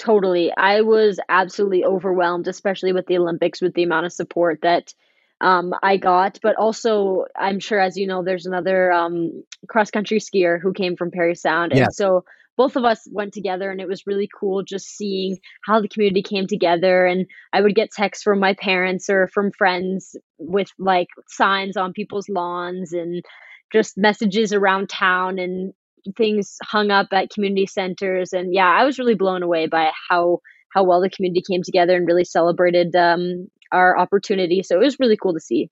Totally. 0.00 0.50
I 0.56 0.80
was 0.80 1.20
absolutely 1.28 1.84
overwhelmed, 1.84 2.48
especially 2.48 2.94
with 2.94 3.06
the 3.06 3.18
Olympics, 3.18 3.60
with 3.60 3.74
the 3.74 3.82
amount 3.82 4.06
of 4.06 4.12
support 4.14 4.60
that 4.62 4.94
um, 5.42 5.74
I 5.82 5.98
got. 5.98 6.38
But 6.42 6.56
also, 6.56 7.26
I'm 7.36 7.60
sure, 7.60 7.78
as 7.78 7.98
you 7.98 8.06
know, 8.06 8.24
there's 8.24 8.46
another 8.46 8.90
um, 8.92 9.44
cross 9.68 9.90
country 9.90 10.18
skier 10.18 10.58
who 10.58 10.72
came 10.72 10.96
from 10.96 11.10
Parry 11.10 11.34
Sound. 11.34 11.72
And 11.72 11.92
so 11.92 12.24
both 12.56 12.76
of 12.76 12.84
us 12.84 13.06
went 13.12 13.34
together, 13.34 13.70
and 13.70 13.78
it 13.78 13.88
was 13.88 14.06
really 14.06 14.28
cool 14.38 14.62
just 14.62 14.86
seeing 14.86 15.38
how 15.66 15.82
the 15.82 15.88
community 15.88 16.22
came 16.22 16.46
together. 16.46 17.04
And 17.04 17.26
I 17.52 17.60
would 17.60 17.74
get 17.74 17.90
texts 17.90 18.24
from 18.24 18.40
my 18.40 18.54
parents 18.54 19.10
or 19.10 19.28
from 19.28 19.52
friends 19.52 20.16
with 20.38 20.70
like 20.78 21.08
signs 21.28 21.76
on 21.76 21.92
people's 21.92 22.30
lawns 22.30 22.94
and 22.94 23.22
just 23.70 23.98
messages 23.98 24.54
around 24.54 24.88
town 24.88 25.38
and 25.38 25.74
things 26.16 26.56
hung 26.62 26.90
up 26.90 27.08
at 27.12 27.30
community 27.30 27.66
centers 27.66 28.32
and 28.32 28.54
yeah 28.54 28.68
i 28.68 28.84
was 28.84 28.98
really 28.98 29.14
blown 29.14 29.42
away 29.42 29.66
by 29.66 29.90
how 30.08 30.38
how 30.72 30.84
well 30.84 31.00
the 31.00 31.10
community 31.10 31.42
came 31.48 31.62
together 31.62 31.96
and 31.96 32.06
really 32.06 32.24
celebrated 32.24 32.94
um, 32.94 33.48
our 33.72 33.98
opportunity 33.98 34.62
so 34.62 34.76
it 34.76 34.84
was 34.84 34.98
really 35.00 35.16
cool 35.16 35.34
to 35.34 35.40
see. 35.40 35.70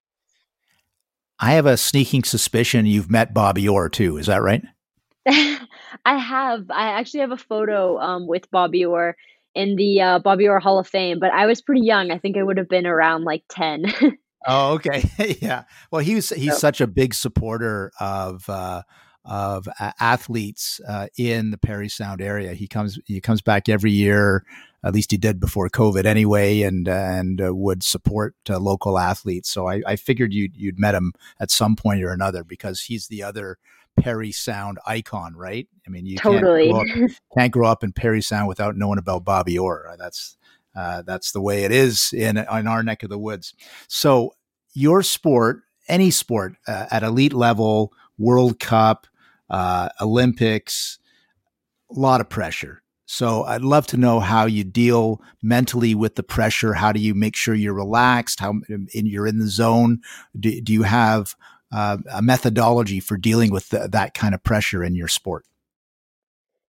I 1.40 1.52
have 1.52 1.66
a 1.66 1.76
sneaking 1.76 2.24
suspicion 2.24 2.85
you've 2.85 3.11
met 3.11 3.33
bobby 3.33 3.68
orr 3.68 3.88
too 3.88 4.16
is 4.16 4.26
that 4.26 4.42
right? 4.42 4.62
I 6.05 6.16
have. 6.16 6.70
I 6.70 6.88
actually 6.98 7.20
have 7.20 7.33
a 7.33 7.37
photo 7.37 7.98
um, 7.98 8.26
with 8.26 8.50
bobby 8.50 8.85
orr 8.85 9.16
in 9.55 9.76
the 9.76 10.00
uh, 10.00 10.18
bobby 10.18 10.48
orr 10.48 10.59
hall 10.59 10.79
of 10.79 10.88
fame 10.88 11.18
but 11.20 11.33
i 11.33 11.46
was 11.46 11.62
pretty 11.62 11.83
young. 11.83 12.11
I 12.11 12.18
think 12.18 12.37
i 12.37 12.42
would 12.42 12.59
have 12.59 12.68
been 12.68 12.87
around 12.87 13.24
like 13.24 13.44
10 13.50 13.85
oh 14.46 14.74
okay. 14.74 15.05
Yeah. 15.40 15.64
Well 15.90 16.02
he's 16.02 16.31
he's 16.31 16.55
so. 16.55 16.59
such 16.59 16.81
a 16.81 16.87
big 16.87 17.14
supporter 17.14 17.92
of 18.00 18.48
uh, 18.48 18.83
of 19.28 19.68
uh, 19.78 19.92
athletes 20.00 20.80
uh, 20.88 21.06
in 21.16 21.50
the 21.50 21.58
Parry 21.58 21.88
Sound 21.88 22.20
area. 22.20 22.54
He 22.54 22.66
comes 22.66 22.98
he 23.06 23.20
comes 23.20 23.42
back 23.42 23.68
every 23.68 23.92
year. 23.92 24.44
At 24.82 24.94
least 24.94 25.10
he 25.10 25.16
did 25.16 25.38
before 25.40 25.68
COVID, 25.68 26.04
anyway, 26.06 26.62
and 26.62 26.88
and 26.88 27.40
uh, 27.40 27.54
would 27.54 27.82
support 27.82 28.34
uh, 28.48 28.58
local 28.58 28.98
athletes. 28.98 29.50
So 29.50 29.68
I, 29.68 29.82
I 29.86 29.96
figured 29.96 30.32
you'd 30.32 30.56
you'd 30.56 30.78
met 30.78 30.94
him 30.94 31.12
at 31.38 31.50
some 31.50 31.76
point 31.76 32.02
or 32.02 32.10
another 32.10 32.42
because 32.42 32.82
he's 32.82 33.08
the 33.08 33.22
other 33.22 33.58
Parry 34.00 34.32
Sound 34.32 34.78
icon, 34.86 35.34
right? 35.36 35.68
I 35.86 35.90
mean, 35.90 36.06
you 36.06 36.16
totally 36.16 36.72
can't 36.72 36.88
grow, 36.88 37.04
up, 37.04 37.10
can't 37.36 37.52
grow 37.52 37.68
up 37.68 37.84
in 37.84 37.92
Parry 37.92 38.22
Sound 38.22 38.48
without 38.48 38.76
knowing 38.76 38.98
about 38.98 39.24
Bobby 39.24 39.58
Orr. 39.58 39.94
That's 39.98 40.38
uh, 40.74 41.02
that's 41.02 41.32
the 41.32 41.40
way 41.42 41.64
it 41.64 41.72
is 41.72 42.12
in 42.14 42.38
in 42.38 42.66
our 42.66 42.82
neck 42.82 43.02
of 43.02 43.10
the 43.10 43.18
woods. 43.18 43.54
So 43.88 44.34
your 44.72 45.02
sport, 45.02 45.62
any 45.88 46.10
sport 46.10 46.54
uh, 46.66 46.86
at 46.90 47.02
elite 47.02 47.34
level, 47.34 47.92
World 48.16 48.58
Cup, 48.58 49.06
uh, 49.50 49.88
Olympics, 50.00 50.98
a 51.90 51.98
lot 51.98 52.20
of 52.20 52.28
pressure. 52.28 52.82
So 53.06 53.44
I'd 53.44 53.62
love 53.62 53.87
to 53.88 53.96
know 53.96 54.20
how 54.20 54.44
you 54.44 54.64
deal 54.64 55.22
mentally 55.42 55.94
with 55.94 56.16
the 56.16 56.22
pressure. 56.22 56.74
How 56.74 56.92
do 56.92 57.00
you 57.00 57.14
make 57.14 57.37
sure 57.37 57.54
you're 57.54 57.72
relaxed? 57.72 58.38
How 58.40 58.61
in, 58.68 58.88
you're 58.92 59.26
in 59.26 59.38
the 59.38 59.48
zone? 59.48 60.00
Do, 60.38 60.61
do 60.61 60.74
you 60.74 60.82
have 60.82 61.34
uh, 61.72 61.96
a 62.12 62.20
methodology 62.20 63.00
for 63.00 63.16
dealing 63.16 63.50
with 63.50 63.70
the, 63.70 63.88
that 63.90 64.12
kind 64.12 64.34
of 64.34 64.42
pressure 64.44 64.84
in 64.84 64.94
your 64.94 65.08
sport? 65.08 65.46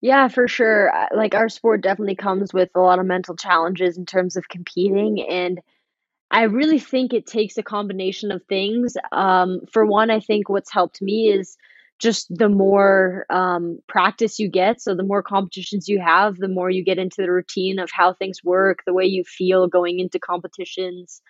Yeah, 0.02 0.28
for 0.28 0.50
sure. 0.50 0.92
Like 1.16 1.36
our 1.36 1.48
sport 1.48 1.82
definitely 1.82 2.16
comes 2.16 2.54
with 2.54 2.70
a 2.76 2.82
lot 2.82 3.00
of 3.00 3.06
mental 3.06 3.38
challenges 3.38 3.98
in 3.98 4.06
terms 4.06 4.36
of 4.36 4.50
competing 4.50 5.22
and 5.22 5.62
I 6.32 6.44
really 6.44 6.80
think 6.80 7.14
it 7.14 7.28
takes 7.28 7.58
a 7.58 7.64
combination 7.64 8.32
of 8.32 8.44
things. 8.44 8.98
Um, 9.12 9.62
for 9.72 9.86
one, 9.86 10.10
I 10.10 10.20
think 10.20 10.50
what's 10.50 10.72
helped 10.72 11.02
me 11.02 11.30
is 11.30 11.56
just 12.00 12.28
the 12.30 12.50
more 12.50 13.26
um, 13.30 13.80
practice 13.88 14.40
you 14.40 14.50
get. 14.50 14.82
So 14.82 14.96
the 14.96 15.04
more 15.04 15.24
competitions 15.24 15.88
you 15.88 16.02
have, 16.02 16.38
the 16.38 16.48
more 16.48 16.70
you 16.70 16.84
get 16.84 16.98
into 16.98 17.18
the 17.22 17.32
routine 17.32 17.80
of 17.80 17.90
how 17.92 18.14
things 18.14 18.40
work, 18.44 18.80
the 18.86 18.94
way 18.94 19.06
you 19.06 19.24
feel 19.24 19.68
going 19.68 20.00
into 20.00 20.20
competitions. 20.20 21.22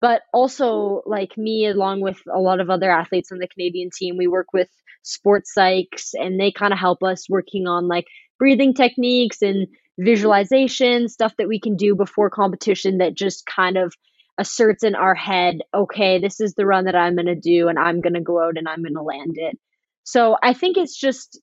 But 0.00 0.22
also, 0.32 1.02
like 1.06 1.36
me, 1.36 1.66
along 1.66 2.00
with 2.00 2.18
a 2.32 2.38
lot 2.38 2.60
of 2.60 2.70
other 2.70 2.90
athletes 2.90 3.32
on 3.32 3.38
the 3.38 3.48
Canadian 3.48 3.90
team, 3.96 4.16
we 4.16 4.26
work 4.26 4.52
with 4.52 4.68
sports 5.02 5.52
psychs 5.56 6.10
and 6.14 6.38
they 6.38 6.52
kind 6.52 6.72
of 6.72 6.78
help 6.78 7.02
us 7.02 7.28
working 7.28 7.66
on 7.66 7.88
like 7.88 8.06
breathing 8.38 8.74
techniques 8.74 9.42
and 9.42 9.66
visualization, 9.98 11.08
stuff 11.08 11.34
that 11.38 11.48
we 11.48 11.60
can 11.60 11.76
do 11.76 11.94
before 11.94 12.30
competition 12.30 12.98
that 12.98 13.14
just 13.14 13.46
kind 13.46 13.76
of 13.76 13.94
asserts 14.38 14.82
in 14.82 14.94
our 14.94 15.14
head, 15.14 15.60
okay, 15.72 16.18
this 16.18 16.40
is 16.40 16.54
the 16.54 16.66
run 16.66 16.84
that 16.86 16.96
I'm 16.96 17.14
going 17.14 17.26
to 17.26 17.34
do 17.34 17.68
and 17.68 17.78
I'm 17.78 18.00
going 18.00 18.14
to 18.14 18.20
go 18.20 18.42
out 18.42 18.58
and 18.58 18.68
I'm 18.68 18.82
going 18.82 18.94
to 18.94 19.02
land 19.02 19.34
it. 19.36 19.58
So 20.04 20.36
I 20.42 20.52
think 20.52 20.76
it's 20.76 20.98
just 20.98 21.40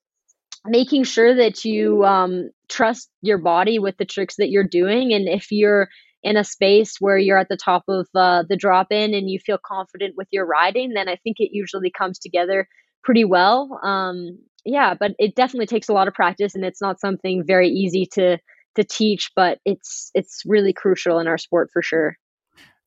making 0.66 1.04
sure 1.04 1.36
that 1.36 1.66
you 1.66 2.06
um, 2.06 2.52
trust 2.70 3.10
your 3.22 3.38
body 3.40 3.80
with 3.80 3.98
the 3.98 4.06
tricks 4.06 4.36
that 4.38 4.50
you're 4.50 4.68
doing. 4.68 5.14
And 5.14 5.28
if 5.28 5.52
you're 5.52 5.90
in 6.24 6.38
a 6.38 6.44
space 6.44 6.98
where 7.00 7.18
you're 7.18 7.38
at 7.38 7.50
the 7.50 7.58
top 7.58 7.84
of 7.88 8.08
uh, 8.16 8.44
the 8.48 8.56
drop 8.56 8.88
in 8.92 9.14
and 9.14 9.30
you 9.30 9.40
feel 9.40 9.58
confident 9.66 10.14
with 10.16 10.28
your 10.32 10.46
riding, 10.46 10.94
then 10.94 11.10
I 11.10 11.16
think 11.24 11.38
it 11.40 11.50
usually 11.52 11.92
comes 11.92 12.20
together 12.20 12.68
pretty 13.04 13.26
well. 13.26 13.80
Um, 13.84 14.38
yeah, 14.64 14.94
but 14.94 15.14
it 15.18 15.36
definitely 15.36 15.66
takes 15.66 15.90
a 15.90 15.94
lot 15.94 16.08
of 16.08 16.14
practice, 16.14 16.54
and 16.54 16.64
it's 16.64 16.82
not 16.82 17.00
something 17.00 17.44
very 17.46 17.70
easy 17.70 18.06
to 18.14 18.38
to 18.76 18.84
teach, 18.84 19.32
but 19.36 19.58
it's 19.66 20.12
it's 20.14 20.44
really 20.46 20.72
crucial 20.72 21.18
in 21.20 21.28
our 21.28 21.40
sport 21.40 21.70
for 21.74 21.82
sure. 21.82 22.16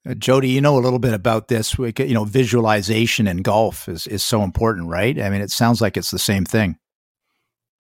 Uh, 0.07 0.13
Jodie, 0.13 0.51
you 0.51 0.61
know 0.61 0.77
a 0.77 0.81
little 0.81 0.99
bit 0.99 1.15
about 1.15 1.49
this. 1.49 1.79
We, 1.79 1.93
you 1.99 2.15
know, 2.15 2.25
visualization 2.25 3.27
in 3.27 3.39
golf 3.39 3.89
is 3.89 4.07
is 4.07 4.23
so 4.23 4.43
important, 4.43 4.89
right? 4.89 5.21
I 5.21 5.31
mean, 5.31 5.41
it 5.41 5.51
sounds 5.51 5.81
like 5.81 5.97
it's 5.97 6.11
the 6.11 6.19
same 6.19 6.45
thing. 6.45 6.79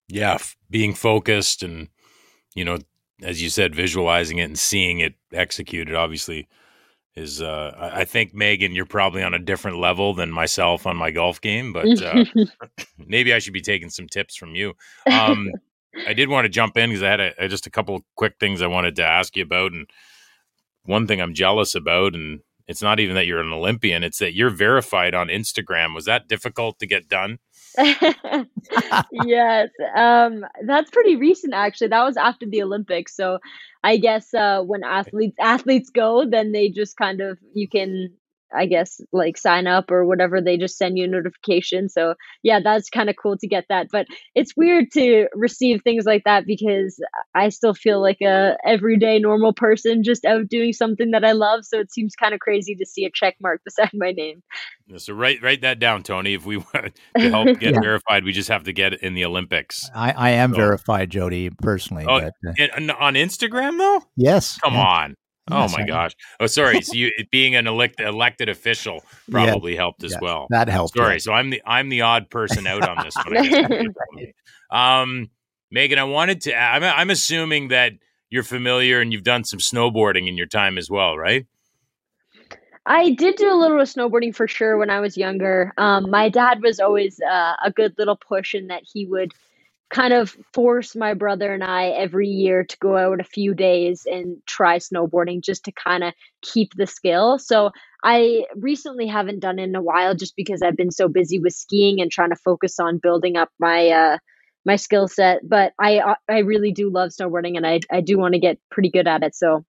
Yeah, 0.09 0.35
f- 0.35 0.57
being 0.71 0.95
focused 0.95 1.63
and 1.63 1.89
you 2.55 2.65
know, 2.65 2.79
as 3.23 3.43
you 3.43 3.51
said, 3.51 3.75
visualizing 3.75 4.39
it 4.39 4.45
and 4.45 4.59
seeing 4.59 5.01
it 5.01 5.15
executed. 5.33 5.95
Obviously, 5.95 6.49
is 7.17 7.41
uh, 7.41 7.91
I 7.95 8.05
think 8.05 8.35
Megan, 8.35 8.75
you're 8.75 8.87
probably 8.87 9.23
on 9.23 9.35
a 9.35 9.39
different 9.39 9.79
level 9.79 10.15
than 10.15 10.31
myself 10.31 10.87
on 10.87 10.97
my 10.97 11.11
golf 11.11 11.41
game, 11.41 11.73
but 11.73 12.03
uh, 12.03 12.25
maybe 12.99 13.33
I 13.33 13.39
should 13.39 13.53
be 13.53 13.61
taking 13.61 13.91
some 13.91 14.09
tips 14.09 14.37
from 14.37 14.55
you. 14.55 14.75
Um, 15.11 15.51
I 16.09 16.13
did 16.13 16.29
want 16.29 16.45
to 16.45 16.49
jump 16.49 16.77
in 16.77 16.91
because 16.91 17.05
I 17.05 17.11
had 17.11 17.21
a, 17.21 17.49
just 17.49 17.69
a 17.69 17.71
couple 17.71 18.05
quick 18.17 18.35
things 18.41 18.63
I 18.63 18.67
wanted 18.67 18.97
to 18.97 19.05
ask 19.05 19.37
you 19.37 19.45
about, 19.45 19.73
and 19.73 19.87
one 20.85 21.07
thing 21.07 21.20
I'm 21.20 21.35
jealous 21.35 21.75
about, 21.75 22.14
and 22.14 22.40
it's 22.66 22.83
not 22.83 23.01
even 23.01 23.14
that 23.14 23.27
you're 23.27 23.40
an 23.40 23.53
Olympian, 23.53 24.03
it's 24.03 24.18
that 24.18 24.35
you're 24.35 24.51
verified 24.51 25.14
on 25.14 25.29
Instagram. 25.29 25.94
Was 25.94 26.05
that 26.07 26.29
difficult 26.29 26.79
to 26.79 26.87
get 26.87 27.09
done? 27.09 27.38
yes, 29.27 29.68
um, 29.97 30.44
that's 30.64 30.90
pretty 30.90 31.16
recent 31.16 31.55
actually. 31.55 31.88
That 31.88 32.05
was 32.05 32.16
after 32.16 32.47
the 32.47 32.62
Olympics, 32.62 33.16
so 33.16 33.38
I 33.83 33.97
guess 33.97 34.33
uh, 34.33 34.62
when 34.62 34.85
athletes 34.85 35.37
athletes 35.40 35.90
go, 35.90 36.25
then 36.29 36.53
they 36.53 36.68
just 36.68 36.97
kind 36.97 37.20
of 37.20 37.38
you 37.53 37.68
can 37.68 38.11
I 38.57 38.67
guess 38.67 39.01
like 39.13 39.37
sign 39.37 39.67
up 39.67 39.91
or 39.91 40.05
whatever. 40.05 40.41
They 40.41 40.57
just 40.57 40.77
send 40.77 40.99
you 40.99 41.05
a 41.05 41.09
notification. 41.09 41.89
So 41.89 42.15
yeah, 42.43 42.61
that's 42.63 42.91
kind 42.91 43.09
of 43.11 43.17
cool 43.21 43.37
to 43.39 43.47
get 43.49 43.65
that. 43.69 43.89
But 43.91 44.07
it's 44.35 44.57
weird 44.57 44.87
to 44.95 45.27
receive 45.35 45.83
things 45.83 46.05
like 46.05 46.23
that 46.25 46.47
because 46.47 46.99
I 47.35 47.49
still 47.51 47.75
feel 47.75 48.01
like 48.01 48.21
a 48.23 48.57
everyday 48.65 49.19
normal 49.19 49.53
person 49.53 50.03
just 50.03 50.25
out 50.25 50.49
doing 50.49 50.73
something 50.73 51.11
that 51.13 51.25
I 51.25 51.33
love. 51.33 51.65
So 51.65 51.79
it 51.81 51.93
seems 51.93 52.15
kind 52.15 52.35
of 52.35 52.41
crazy 52.41 52.75
to 52.77 52.87
see 52.87 53.05
a 53.05 53.11
check 53.13 53.37
mark 53.41 53.61
beside 53.65 53.91
my 53.95 54.13
name. 54.13 54.43
So 54.97 55.15
write 55.15 55.43
write 55.43 55.63
that 55.63 55.79
down, 55.79 56.03
Tony. 56.03 56.35
If 56.35 56.45
we 56.47 56.57
want 56.75 56.95
to 57.17 57.31
help 57.31 57.47
get 57.61 57.75
Yeah. 57.75 57.81
verified, 57.81 58.25
we 58.25 58.33
just 58.33 58.49
have 58.51 58.65
to 58.65 58.73
get 58.73 58.93
it 58.95 59.03
in 59.03 59.15
the 59.15 59.25
Olympics. 59.25 59.91
I, 59.95 60.13
I 60.13 60.31
am 60.31 60.51
So- 60.53 60.57
verified, 60.57 61.11
Jodie, 61.11 61.57
personally. 61.59 62.05
Oh, 62.09 62.21
but, 62.21 62.33
uh, 62.49 62.53
And, 62.59 62.71
and 62.77 62.91
on 62.93 63.15
Instagram 63.15 63.79
though? 63.79 64.03
yes. 64.17 64.59
Come 64.59 64.75
yeah. 64.75 64.81
on. 64.87 65.15
Oh 65.51 65.61
Yes, 65.63 65.77
my 65.77 65.83
I- 65.83 65.87
gosh. 65.87 66.13
Oh, 66.41 66.47
sorry. 66.47 66.81
So 66.81 66.95
you 66.95 67.11
being 67.31 67.55
an 67.55 67.67
elect, 67.67 68.01
elected 68.01 68.49
official 68.49 69.05
probably 69.31 69.77
helped 69.77 70.03
as 70.03 70.13
yes, 70.13 70.21
well. 70.21 70.47
That 70.51 70.69
helped. 70.69 70.97
Sorry. 70.97 71.15
yeah. 71.15 71.19
So 71.19 71.33
I'm 71.33 71.51
the 71.51 71.63
I'm 71.67 71.89
the 71.91 72.01
odd 72.01 72.31
person 72.31 72.67
out 72.67 72.89
on 72.89 73.05
this 73.05 73.15
one. 73.27 73.95
Um, 74.71 75.31
Megan, 75.71 75.99
I 75.99 76.05
wanted 76.05 76.41
to. 76.43 76.55
I'm 76.57 76.83
I'm 76.83 77.11
assuming 77.11 77.69
that 77.69 77.93
you're 78.31 78.43
familiar 78.43 79.01
and 79.01 79.13
you've 79.13 79.23
done 79.23 79.45
some 79.45 79.61
snowboarding 79.61 80.27
in 80.27 80.37
your 80.37 80.47
time 80.47 80.79
as 80.79 80.91
well, 80.91 81.17
right? 81.17 81.47
I 82.87 83.11
did 83.13 83.37
do 83.37 83.53
a 83.53 83.55
little 83.57 83.81
of 83.81 83.89
snowboarding 83.89 84.35
for 84.35 84.49
sure 84.49 84.77
when 84.77 84.91
I 84.91 85.01
was 85.01 85.17
younger. 85.17 85.73
Um, 85.79 86.11
my 86.11 86.29
dad 86.29 86.61
was 86.63 86.81
always 86.81 87.21
uh, 87.21 87.55
a 87.65 87.71
good 87.71 87.95
little 87.99 88.17
push 88.17 88.55
in 88.55 88.67
that 88.67 88.83
he 88.85 89.07
would 89.07 89.33
kind 89.95 90.13
of 90.13 90.37
force 90.53 90.97
my 90.97 91.15
brother 91.15 91.55
and 91.55 91.63
I 91.63 91.91
every 91.91 92.27
year 92.27 92.65
to 92.65 92.77
go 92.79 92.97
out 92.97 93.21
a 93.21 93.25
few 93.25 93.55
days 93.55 94.09
and 94.11 94.39
try 94.45 94.79
snowboarding 94.79 95.41
just 95.41 95.65
to 95.67 95.73
kind 95.73 96.03
of 96.03 96.13
keep 96.43 96.75
the 96.75 96.89
skill. 96.89 97.39
So 97.39 97.71
I 98.03 98.45
recently 98.57 99.07
haven't 99.07 99.39
done 99.39 99.61
it 99.61 99.69
in 99.69 99.77
a 99.77 99.83
while 99.83 100.17
just 100.17 100.35
because 100.35 100.63
I've 100.63 100.77
been 100.77 100.91
so 100.91 101.07
busy 101.07 101.39
with 101.39 101.53
skiing 101.53 102.01
and 102.01 102.11
trying 102.11 102.31
to 102.31 102.37
focus 102.37 102.81
on 102.81 102.99
building 102.99 103.37
up 103.37 103.51
my 103.61 103.89
uh, 103.91 104.19
my 104.67 104.75
skill 104.75 105.07
set. 105.07 105.49
But 105.49 105.75
I 105.79 106.17
I 106.29 106.39
really 106.39 106.73
do 106.73 106.91
love 106.91 107.11
snowboarding 107.11 107.57
and 107.57 107.65
I 107.65 107.79
I 107.89 108.01
do 108.01 108.19
want 108.19 108.35
to 108.35 108.41
get 108.41 108.59
pretty 108.73 108.91
good 108.91 109.07
at 109.07 109.23
it. 109.23 109.37
So 109.37 109.65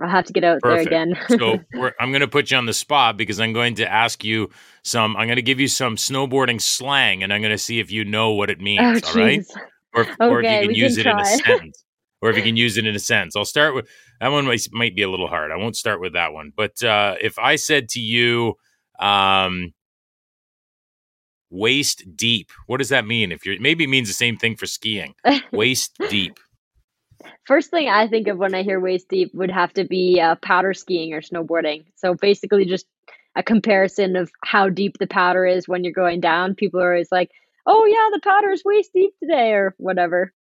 I'll 0.00 0.10
have 0.10 0.26
to 0.26 0.32
get 0.32 0.44
out 0.44 0.60
Perfect. 0.60 0.90
there 0.90 1.00
again. 1.00 1.18
So 1.38 1.58
we're, 1.74 1.92
I'm 2.00 2.10
going 2.10 2.20
to 2.20 2.28
put 2.28 2.50
you 2.50 2.56
on 2.56 2.66
the 2.66 2.72
spot 2.72 3.16
because 3.16 3.40
I'm 3.40 3.52
going 3.52 3.74
to 3.76 3.90
ask 3.90 4.24
you 4.24 4.50
some. 4.82 5.16
I'm 5.16 5.26
going 5.26 5.36
to 5.36 5.42
give 5.42 5.60
you 5.60 5.68
some 5.68 5.96
snowboarding 5.96 6.60
slang, 6.60 7.22
and 7.22 7.32
I'm 7.32 7.40
going 7.40 7.52
to 7.52 7.58
see 7.58 7.80
if 7.80 7.90
you 7.90 8.04
know 8.04 8.32
what 8.32 8.50
it 8.50 8.60
means. 8.60 9.02
oh, 9.04 9.08
all 9.08 9.14
right, 9.14 9.44
or, 9.94 10.06
or 10.20 10.42
if 10.42 10.62
you 10.62 10.68
can 10.68 10.74
use 10.74 10.96
can 10.96 11.06
it 11.06 11.10
in 11.10 11.18
a 11.18 11.22
try. 11.22 11.36
sentence, 11.44 11.84
or 12.22 12.30
if 12.30 12.36
you 12.36 12.42
can 12.42 12.56
use 12.56 12.76
it 12.76 12.86
in 12.86 12.94
a 12.94 12.98
sentence. 12.98 13.36
I'll 13.36 13.44
start 13.44 13.74
with 13.74 13.88
that 14.20 14.28
one. 14.28 14.46
Might, 14.46 14.66
might 14.72 14.94
be 14.94 15.02
a 15.02 15.10
little 15.10 15.28
hard. 15.28 15.50
I 15.50 15.56
won't 15.56 15.76
start 15.76 16.00
with 16.00 16.12
that 16.14 16.32
one. 16.32 16.52
But 16.56 16.82
uh, 16.82 17.16
if 17.20 17.38
I 17.38 17.56
said 17.56 17.88
to 17.90 18.00
you, 18.00 18.54
um, 18.98 19.72
waist 21.50 22.04
deep, 22.14 22.50
what 22.66 22.78
does 22.78 22.90
that 22.90 23.06
mean? 23.06 23.32
If 23.32 23.44
you're 23.44 23.60
maybe 23.60 23.84
it 23.84 23.88
means 23.88 24.08
the 24.08 24.14
same 24.14 24.36
thing 24.36 24.56
for 24.56 24.66
skiing. 24.66 25.14
Waist 25.52 25.96
deep. 26.08 26.38
First 27.44 27.70
thing 27.70 27.88
I 27.88 28.06
think 28.06 28.28
of 28.28 28.38
when 28.38 28.54
I 28.54 28.62
hear 28.62 28.80
waist 28.80 29.08
deep 29.08 29.34
would 29.34 29.50
have 29.50 29.72
to 29.74 29.84
be 29.84 30.20
uh, 30.20 30.36
powder 30.36 30.72
skiing 30.72 31.12
or 31.12 31.20
snowboarding. 31.20 31.84
So 31.96 32.14
basically, 32.14 32.64
just 32.64 32.86
a 33.36 33.42
comparison 33.42 34.16
of 34.16 34.30
how 34.44 34.68
deep 34.68 34.98
the 34.98 35.06
powder 35.06 35.44
is 35.46 35.68
when 35.68 35.84
you're 35.84 35.92
going 35.92 36.20
down. 36.20 36.54
People 36.54 36.80
are 36.80 36.92
always 36.92 37.12
like, 37.12 37.30
"Oh 37.72 37.84
yeah, 37.86 38.08
the 38.12 38.20
powder 38.20 38.50
is 38.50 38.62
waist 38.64 38.90
deep 38.94 39.12
today," 39.22 39.52
or 39.52 39.74
whatever. 39.78 40.32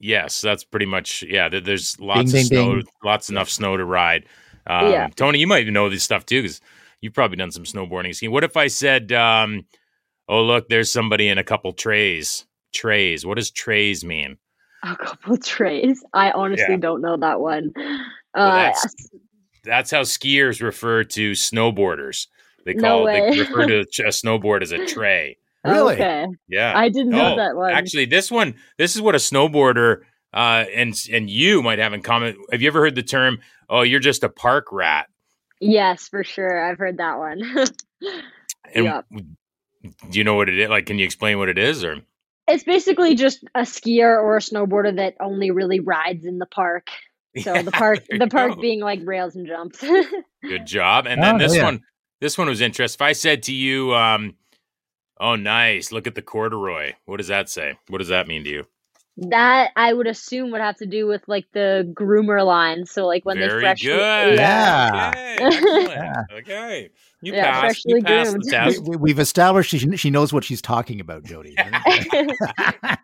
Yes, 0.00 0.40
that's 0.40 0.64
pretty 0.64 0.86
much 0.86 1.22
yeah. 1.28 1.48
there- 1.48 1.60
There's 1.60 1.98
lots 2.00 2.32
ding, 2.32 2.40
of 2.40 2.46
snow, 2.46 2.74
ding. 2.76 2.84
lots 3.04 3.30
enough 3.30 3.48
snow 3.48 3.76
to 3.76 3.84
ride. 3.84 4.24
Um, 4.66 4.90
Yeah. 4.90 5.08
Tony, 5.14 5.38
you 5.38 5.46
might 5.46 5.66
know 5.68 5.88
this 5.88 6.02
stuff 6.02 6.26
too 6.26 6.42
because 6.42 6.60
you've 7.00 7.14
probably 7.14 7.36
done 7.36 7.50
some 7.52 7.64
snowboarding 7.64 8.14
skiing. 8.14 8.32
What 8.32 8.44
if 8.44 8.56
I 8.56 8.66
said, 8.68 9.12
um, 9.12 9.64
"Oh 10.28 10.42
look, 10.42 10.68
there's 10.68 10.90
somebody 10.90 11.28
in 11.28 11.38
a 11.38 11.44
couple 11.44 11.72
trays." 11.72 12.46
Trays. 12.72 13.24
What 13.26 13.36
does 13.36 13.50
trays 13.50 14.02
mean? 14.04 14.38
A 14.82 14.96
couple 14.96 15.36
trays. 15.38 16.02
I 16.14 16.30
honestly 16.32 16.66
Yeah. 16.70 16.76
don't 16.78 17.00
know 17.02 17.16
that 17.18 17.38
one. 17.40 17.72
Well, 17.76 17.98
Uh, 18.34 18.50
that's- 18.56 19.10
That's 19.64 19.90
how 19.92 20.00
skiers 20.00 20.60
refer 20.60 21.04
to 21.04 21.32
snowboarders. 21.32 22.26
They 22.64 22.74
No 22.74 22.80
call 22.82 23.04
they 23.04 23.38
refer 23.38 23.66
to 23.66 23.78
a 24.06 24.08
snowboard 24.10 24.62
as 24.62 24.72
a 24.72 24.84
tray. 24.86 25.36
Really? 25.64 25.94
Okay, 25.94 26.26
Yeah. 26.48 26.72
I 26.76 26.88
didn't 26.88 27.10
know 27.10 27.32
Oh, 27.32 27.36
that 27.36 27.56
one. 27.56 27.72
Actually, 27.72 28.06
this 28.06 28.30
one, 28.30 28.54
this 28.78 28.96
is 28.96 29.02
what 29.02 29.14
a 29.14 29.18
snowboarder 29.18 30.02
uh, 30.34 30.64
and 30.74 30.94
and 31.12 31.28
you 31.30 31.62
might 31.62 31.78
have 31.78 31.92
in 31.92 32.02
common. 32.02 32.36
Have 32.50 32.62
you 32.62 32.68
ever 32.68 32.80
heard 32.80 32.94
the 32.94 33.02
term? 33.02 33.38
Oh, 33.68 33.82
you're 33.82 34.00
just 34.00 34.24
a 34.24 34.28
park 34.28 34.66
rat. 34.72 35.06
yes, 35.60 36.08
for 36.08 36.24
sure. 36.24 36.68
I've 36.70 36.78
heard 36.78 36.98
that 36.98 37.18
one. 37.18 37.42
And 38.74 38.84
Yeah. 38.86 39.02
do 39.12 40.18
you 40.18 40.24
know 40.24 40.34
what 40.34 40.48
it 40.48 40.58
is? 40.58 40.68
Like, 40.70 40.86
can 40.86 40.98
you 40.98 41.04
explain 41.04 41.38
what 41.38 41.48
it 41.48 41.58
is? 41.58 41.84
Or 41.84 41.98
It's 42.48 42.64
basically 42.64 43.14
just 43.14 43.44
a 43.54 43.60
skier 43.62 44.20
or 44.22 44.36
a 44.36 44.40
snowboarder 44.40 44.96
that 44.96 45.14
only 45.20 45.50
really 45.50 45.80
rides 45.80 46.24
in 46.24 46.38
the 46.38 46.46
park. 46.46 46.88
So 47.42 47.54
Yeah, 47.54 47.62
the 47.62 47.70
park, 47.70 48.00
the 48.10 48.26
park 48.26 48.56
go. 48.56 48.60
being 48.60 48.80
like 48.80 49.00
rails 49.04 49.36
and 49.36 49.46
jumps. 49.46 49.80
good 50.42 50.66
job. 50.66 51.06
And 51.06 51.22
then 51.22 51.36
Oh, 51.36 51.38
this 51.38 51.56
yeah. 51.56 51.64
one, 51.64 51.80
this 52.20 52.36
one 52.36 52.46
was 52.48 52.60
interesting. 52.60 52.96
If 52.96 53.00
I 53.02 53.12
said 53.12 53.42
to 53.44 53.54
you, 53.54 53.94
um, 53.94 54.34
"Oh, 55.20 55.36
nice, 55.36 55.92
look 55.92 56.06
at 56.06 56.14
the 56.14 56.22
corduroy," 56.22 56.94
what 57.04 57.18
does 57.18 57.28
that 57.28 57.48
say? 57.48 57.78
What 57.88 57.98
does 57.98 58.08
that 58.08 58.26
mean 58.28 58.44
to 58.44 58.50
you? 58.50 58.66
that 59.16 59.70
I 59.76 59.92
would 59.92 60.06
assume 60.06 60.50
would 60.52 60.60
have 60.62 60.76
to 60.78 60.86
do 60.86 61.06
with 61.06 61.22
like 61.28 61.46
the 61.52 61.90
groomer 61.94 62.44
line. 62.46 62.86
So 62.86 63.06
like 63.06 63.24
when 63.24 63.38
Very 63.38 63.60
they 63.60 63.60
freshly, 63.60 63.90
good. 63.90 64.38
Yeah. 64.38 65.10
Okay. 65.14 65.86
Yeah. 65.86 66.22
Okay. 66.32 66.90
You 67.20 67.34
Yeah, 67.34 67.60
passed. 67.60 67.82
You 67.84 68.00
freshly 68.00 68.02
passed 68.02 68.32
the 68.32 68.38
groomed. 68.38 68.50
test. 68.50 68.88
We, 68.88 68.96
we've 68.96 69.18
established 69.18 69.70
she, 69.70 69.96
she 69.96 70.10
knows 70.10 70.32
what 70.32 70.44
she's 70.44 70.62
talking 70.62 70.98
about, 71.00 71.24
Jodie. 71.24 71.54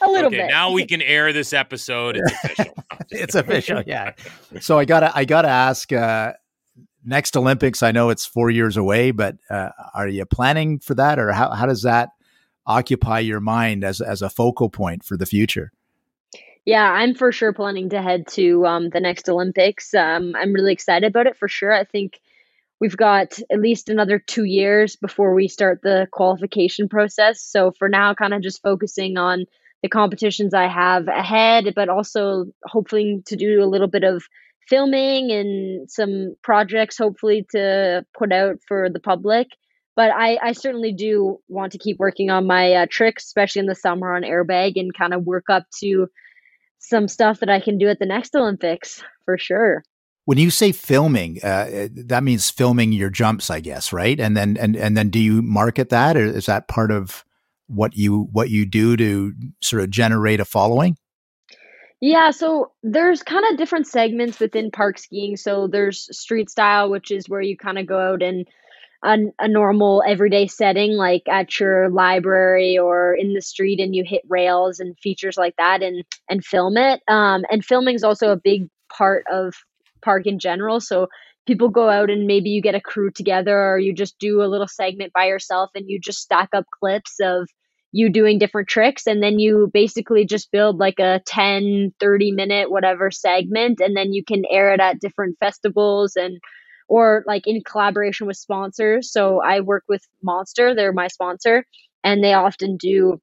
a 0.00 0.10
little 0.10 0.28
okay, 0.28 0.38
bit. 0.38 0.48
now 0.48 0.70
we 0.72 0.86
can 0.86 1.02
air 1.02 1.32
this 1.32 1.52
episode. 1.52 2.16
It's 2.16 2.32
official. 2.44 2.74
it's 3.10 3.34
official, 3.34 3.82
yeah. 3.86 4.12
So 4.60 4.78
I 4.78 4.84
gotta 4.86 5.12
I 5.14 5.24
gotta 5.24 5.48
ask. 5.48 5.92
Uh, 5.92 6.32
next 7.04 7.36
Olympics, 7.36 7.82
I 7.82 7.92
know 7.92 8.10
it's 8.10 8.26
four 8.26 8.50
years 8.50 8.76
away, 8.76 9.10
but 9.10 9.36
uh, 9.50 9.70
are 9.94 10.08
you 10.08 10.24
planning 10.24 10.78
for 10.78 10.94
that, 10.94 11.18
or 11.18 11.32
how 11.32 11.50
how 11.50 11.66
does 11.66 11.82
that 11.82 12.10
occupy 12.66 13.20
your 13.20 13.40
mind 13.40 13.84
as 13.84 14.00
as 14.00 14.22
a 14.22 14.30
focal 14.30 14.70
point 14.70 15.04
for 15.04 15.16
the 15.16 15.26
future? 15.26 15.72
Yeah, 16.64 16.90
I'm 16.90 17.14
for 17.14 17.30
sure 17.30 17.52
planning 17.52 17.90
to 17.90 18.00
head 18.00 18.26
to 18.28 18.66
um, 18.66 18.88
the 18.88 19.00
next 19.00 19.28
Olympics. 19.28 19.92
Um, 19.92 20.34
I'm 20.34 20.54
really 20.54 20.72
excited 20.72 21.08
about 21.08 21.26
it 21.26 21.36
for 21.36 21.46
sure. 21.46 21.72
I 21.72 21.84
think 21.84 22.20
we've 22.80 22.96
got 22.96 23.38
at 23.50 23.60
least 23.60 23.90
another 23.90 24.18
two 24.18 24.44
years 24.44 24.96
before 24.96 25.34
we 25.34 25.46
start 25.48 25.80
the 25.82 26.08
qualification 26.10 26.88
process. 26.88 27.42
So 27.42 27.70
for 27.72 27.88
now, 27.88 28.14
kind 28.14 28.32
of 28.32 28.42
just 28.42 28.62
focusing 28.62 29.18
on 29.18 29.44
the 29.82 29.90
competitions 29.90 30.54
I 30.54 30.66
have 30.66 31.06
ahead, 31.08 31.74
but 31.76 31.90
also 31.90 32.46
hoping 32.64 33.22
to 33.26 33.36
do 33.36 33.62
a 33.62 33.68
little 33.68 33.86
bit 33.86 34.02
of 34.02 34.24
filming 34.68 35.30
and 35.30 35.90
some 35.90 36.34
projects, 36.42 36.98
hopefully 36.98 37.46
to 37.50 38.04
put 38.16 38.32
out 38.32 38.56
for 38.66 38.88
the 38.90 39.00
public. 39.00 39.48
But 39.96 40.10
I, 40.10 40.38
I 40.42 40.52
certainly 40.52 40.92
do 40.92 41.38
want 41.48 41.72
to 41.72 41.78
keep 41.78 41.98
working 41.98 42.30
on 42.30 42.46
my 42.46 42.72
uh, 42.72 42.86
tricks, 42.90 43.24
especially 43.26 43.60
in 43.60 43.66
the 43.66 43.74
summer 43.74 44.14
on 44.14 44.22
airbag, 44.22 44.72
and 44.76 44.92
kind 44.92 45.14
of 45.14 45.24
work 45.24 45.44
up 45.48 45.64
to 45.80 46.08
some 46.78 47.08
stuff 47.08 47.40
that 47.40 47.48
I 47.48 47.60
can 47.60 47.78
do 47.78 47.88
at 47.88 47.98
the 47.98 48.06
next 48.06 48.34
Olympics 48.34 49.02
for 49.24 49.38
sure. 49.38 49.84
When 50.26 50.38
you 50.38 50.50
say 50.50 50.72
filming, 50.72 51.38
uh, 51.42 51.88
that 51.94 52.24
means 52.24 52.50
filming 52.50 52.92
your 52.92 53.10
jumps, 53.10 53.50
I 53.50 53.60
guess, 53.60 53.92
right? 53.92 54.18
And 54.18 54.36
then 54.36 54.56
and 54.58 54.74
and 54.74 54.96
then 54.96 55.10
do 55.10 55.18
you 55.18 55.42
market 55.42 55.90
that, 55.90 56.16
or 56.16 56.24
is 56.24 56.46
that 56.46 56.66
part 56.66 56.90
of 56.90 57.24
what 57.66 57.94
you 57.94 58.28
what 58.32 58.50
you 58.50 58.64
do 58.64 58.96
to 58.96 59.34
sort 59.62 59.82
of 59.82 59.90
generate 59.90 60.40
a 60.40 60.44
following? 60.44 60.96
Yeah, 62.06 62.32
so 62.32 62.72
there's 62.82 63.22
kind 63.22 63.46
of 63.50 63.56
different 63.56 63.86
segments 63.86 64.38
within 64.38 64.70
park 64.70 64.98
skiing. 64.98 65.38
So 65.38 65.68
there's 65.68 66.06
street 66.14 66.50
style, 66.50 66.90
which 66.90 67.10
is 67.10 67.30
where 67.30 67.40
you 67.40 67.56
kind 67.56 67.78
of 67.78 67.86
go 67.86 67.98
out 67.98 68.20
in 68.22 68.44
a, 69.02 69.16
a 69.38 69.48
normal 69.48 70.02
everyday 70.06 70.46
setting, 70.46 70.92
like 70.92 71.22
at 71.30 71.58
your 71.58 71.88
library 71.88 72.76
or 72.78 73.14
in 73.14 73.32
the 73.32 73.40
street, 73.40 73.80
and 73.80 73.94
you 73.94 74.04
hit 74.06 74.20
rails 74.28 74.80
and 74.80 74.98
features 74.98 75.38
like 75.38 75.56
that, 75.56 75.82
and 75.82 76.04
and 76.28 76.44
film 76.44 76.76
it. 76.76 77.00
Um, 77.08 77.44
and 77.50 77.64
filming 77.64 77.94
is 77.94 78.04
also 78.04 78.32
a 78.32 78.36
big 78.36 78.68
part 78.92 79.24
of 79.32 79.54
park 80.02 80.26
in 80.26 80.38
general. 80.38 80.80
So 80.80 81.08
people 81.46 81.70
go 81.70 81.88
out 81.88 82.10
and 82.10 82.26
maybe 82.26 82.50
you 82.50 82.60
get 82.60 82.74
a 82.74 82.82
crew 82.82 83.12
together, 83.12 83.58
or 83.58 83.78
you 83.78 83.94
just 83.94 84.18
do 84.18 84.42
a 84.42 84.52
little 84.52 84.68
segment 84.68 85.14
by 85.14 85.24
yourself, 85.24 85.70
and 85.74 85.88
you 85.88 85.98
just 85.98 86.20
stack 86.20 86.50
up 86.52 86.66
clips 86.78 87.16
of 87.22 87.48
you 87.94 88.10
doing 88.10 88.38
different 88.38 88.68
tricks 88.68 89.06
and 89.06 89.22
then 89.22 89.38
you 89.38 89.70
basically 89.72 90.24
just 90.24 90.50
build 90.50 90.78
like 90.78 90.98
a 90.98 91.20
10 91.26 91.94
30 92.00 92.32
minute 92.32 92.70
whatever 92.70 93.10
segment 93.10 93.80
and 93.80 93.96
then 93.96 94.12
you 94.12 94.24
can 94.24 94.42
air 94.50 94.74
it 94.74 94.80
at 94.80 95.00
different 95.00 95.38
festivals 95.38 96.16
and 96.16 96.38
or 96.88 97.22
like 97.26 97.46
in 97.46 97.62
collaboration 97.62 98.26
with 98.26 98.36
sponsors 98.36 99.12
so 99.12 99.40
i 99.40 99.60
work 99.60 99.84
with 99.88 100.02
monster 100.22 100.74
they're 100.74 100.92
my 100.92 101.06
sponsor 101.06 101.64
and 102.02 102.22
they 102.22 102.34
often 102.34 102.76
do 102.76 103.20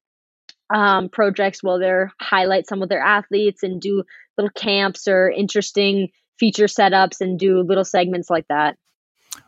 um, 0.73 1.09
projects 1.09 1.61
where 1.61 1.79
they 1.79 2.11
highlight 2.19 2.67
some 2.67 2.81
of 2.81 2.89
their 2.89 3.01
athletes 3.01 3.63
and 3.63 3.81
do 3.81 4.03
little 4.37 4.51
camps 4.51 5.07
or 5.07 5.29
interesting 5.29 6.09
feature 6.39 6.65
setups 6.65 7.21
and 7.21 7.37
do 7.37 7.61
little 7.61 7.85
segments 7.85 8.29
like 8.29 8.47
that. 8.47 8.77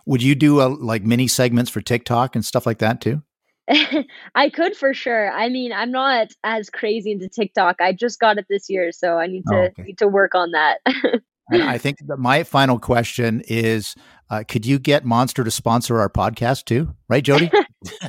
Would 0.05 0.21
you 0.21 0.36
do 0.36 0.62
a, 0.62 0.67
like 0.67 1.03
mini 1.03 1.27
segments 1.27 1.71
for 1.71 1.81
TikTok 1.81 2.36
and 2.36 2.45
stuff 2.45 2.65
like 2.65 2.79
that 2.79 3.01
too? 3.01 3.23
I 4.36 4.49
could 4.49 4.76
for 4.76 4.93
sure. 4.93 5.32
I 5.32 5.49
mean, 5.49 5.71
I'm 5.71 5.91
not 5.91 6.30
as 6.43 6.69
crazy 6.69 7.12
into 7.12 7.30
TikTok. 7.30 7.78
I 7.82 7.93
just 7.93 8.19
got 8.19 8.38
it 8.38 8.45
this 8.49 8.69
year, 8.69 8.91
so 8.91 9.17
I 9.17 9.28
need 9.28 9.43
to 9.47 9.56
Oh, 9.56 9.62
okay. 9.63 9.84
need 9.84 9.97
to 9.99 10.08
work 10.08 10.36
on 10.36 10.52
that. 10.52 10.80
And 11.52 11.62
I 11.62 11.78
think 11.78 11.97
that 12.08 12.17
my 12.17 12.43
final 12.43 12.80
question 12.80 13.43
is: 13.49 13.95
uh, 14.30 14.43
Could 14.47 14.65
you 14.65 14.80
get 14.80 15.04
Monster 15.04 15.43
to 15.43 15.52
sponsor 15.52 15.99
our 15.99 16.10
podcast 16.10 16.63
too? 16.63 16.95
Right, 17.10 17.23
Jodie? 17.23 17.52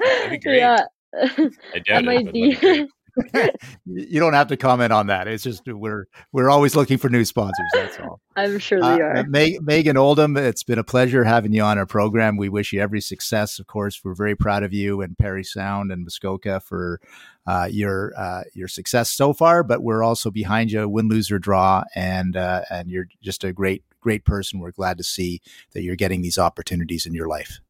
That'd 0.00 0.30
be 0.30 0.38
great. 0.38 0.58
Yeah. 0.58 0.84
I 1.14 1.26
that 1.74 1.84
doubt 1.86 2.02
it, 2.02 2.04
might 2.04 2.32
be. 2.32 2.88
you 3.86 4.20
don't 4.20 4.34
have 4.34 4.48
to 4.48 4.56
comment 4.56 4.92
on 4.92 5.06
that. 5.08 5.28
It's 5.28 5.42
just 5.44 5.62
we're 5.66 6.06
we're 6.32 6.50
always 6.50 6.76
looking 6.76 6.98
for 6.98 7.08
new 7.08 7.24
sponsors. 7.24 7.68
That's 7.72 7.98
all. 7.98 8.20
I'm 8.36 8.58
sure 8.58 8.82
Uh, 8.82 8.96
they 8.96 9.02
are. 9.02 9.24
Meg- 9.26 9.62
Megan 9.62 9.96
Oldham, 9.96 10.36
it's 10.36 10.62
been 10.62 10.78
a 10.78 10.84
pleasure 10.84 11.24
having 11.24 11.52
you 11.52 11.62
on 11.62 11.78
our 11.78 11.86
program. 11.86 12.36
We 12.36 12.48
wish 12.48 12.72
you 12.72 12.80
every 12.80 13.00
success. 13.00 13.58
Of 13.58 13.66
course, 13.66 14.00
we're 14.04 14.14
very 14.14 14.34
proud 14.36 14.62
of 14.62 14.72
you 14.72 15.00
and 15.00 15.16
Parry 15.18 15.44
Sound 15.44 15.90
and 15.90 16.04
Muskoka 16.04 16.60
for 16.60 17.00
uh, 17.46 17.68
your 17.70 18.12
uh, 18.16 18.42
your 18.54 18.68
success 18.68 19.10
so 19.10 19.32
far. 19.32 19.62
But 19.62 19.82
we're 19.82 20.02
also 20.02 20.30
behind 20.30 20.70
you, 20.70 20.88
win, 20.88 21.08
lose 21.08 21.30
or 21.30 21.38
draw, 21.38 21.84
and 21.94 22.36
uh, 22.36 22.62
and 22.70 22.90
you're 22.90 23.06
just 23.22 23.44
a 23.44 23.52
great 23.52 23.82
great 24.00 24.24
person. 24.24 24.60
We're 24.60 24.70
glad 24.70 24.98
to 24.98 25.04
see 25.04 25.40
that 25.72 25.82
you're 25.82 25.96
getting 25.96 26.22
these 26.22 26.38
opportunities 26.38 27.04
in 27.06 27.14
your 27.14 27.28
life. 27.28 27.60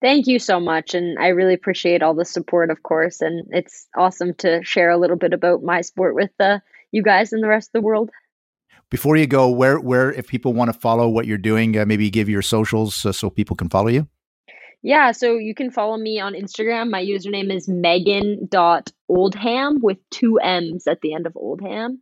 Thank 0.00 0.26
you 0.26 0.38
so 0.38 0.58
much. 0.60 0.94
And 0.94 1.18
I 1.18 1.28
really 1.28 1.54
appreciate 1.54 2.02
all 2.02 2.14
the 2.14 2.24
support, 2.24 2.70
of 2.70 2.82
course. 2.82 3.20
And 3.20 3.46
it's 3.50 3.86
awesome 3.96 4.32
to 4.34 4.62
share 4.64 4.90
a 4.90 4.96
little 4.96 5.16
bit 5.16 5.32
about 5.34 5.62
my 5.62 5.82
sport 5.82 6.14
with 6.14 6.30
uh, 6.40 6.58
you 6.90 7.02
guys 7.02 7.32
and 7.32 7.42
the 7.42 7.48
rest 7.48 7.68
of 7.68 7.72
the 7.74 7.82
world. 7.84 8.10
Before 8.90 9.16
you 9.16 9.26
go, 9.26 9.48
where 9.48 9.78
where 9.78 10.12
if 10.12 10.26
people 10.26 10.52
want 10.52 10.72
to 10.72 10.78
follow 10.78 11.08
what 11.08 11.26
you're 11.26 11.38
doing, 11.38 11.78
uh, 11.78 11.86
maybe 11.86 12.10
give 12.10 12.28
your 12.28 12.42
socials 12.42 13.06
uh, 13.06 13.12
so 13.12 13.30
people 13.30 13.54
can 13.56 13.68
follow 13.68 13.88
you. 13.88 14.08
Yeah, 14.82 15.12
so 15.12 15.36
you 15.36 15.54
can 15.54 15.70
follow 15.70 15.96
me 15.98 16.18
on 16.18 16.32
Instagram. 16.32 16.90
My 16.90 17.04
username 17.04 17.54
is 17.54 17.68
megan.oldham 17.68 19.80
with 19.82 19.98
two 20.10 20.38
M's 20.38 20.86
at 20.86 21.02
the 21.02 21.12
end 21.14 21.26
of 21.26 21.36
Oldham. 21.36 22.00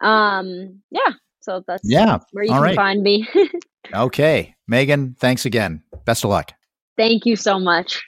Um, 0.00 0.80
yeah, 0.90 1.12
so 1.40 1.62
that's 1.66 1.82
Yeah, 1.84 2.18
where 2.32 2.44
you 2.44 2.50
all 2.50 2.56
can 2.58 2.64
right. 2.64 2.76
find 2.76 3.02
me. 3.02 3.26
Okay, 3.94 4.54
Megan, 4.68 5.16
thanks 5.18 5.46
again. 5.46 5.82
Best 6.04 6.22
of 6.22 6.30
luck. 6.30 6.52
Thank 7.00 7.24
you 7.24 7.34
so 7.34 7.58
much. 7.58 8.02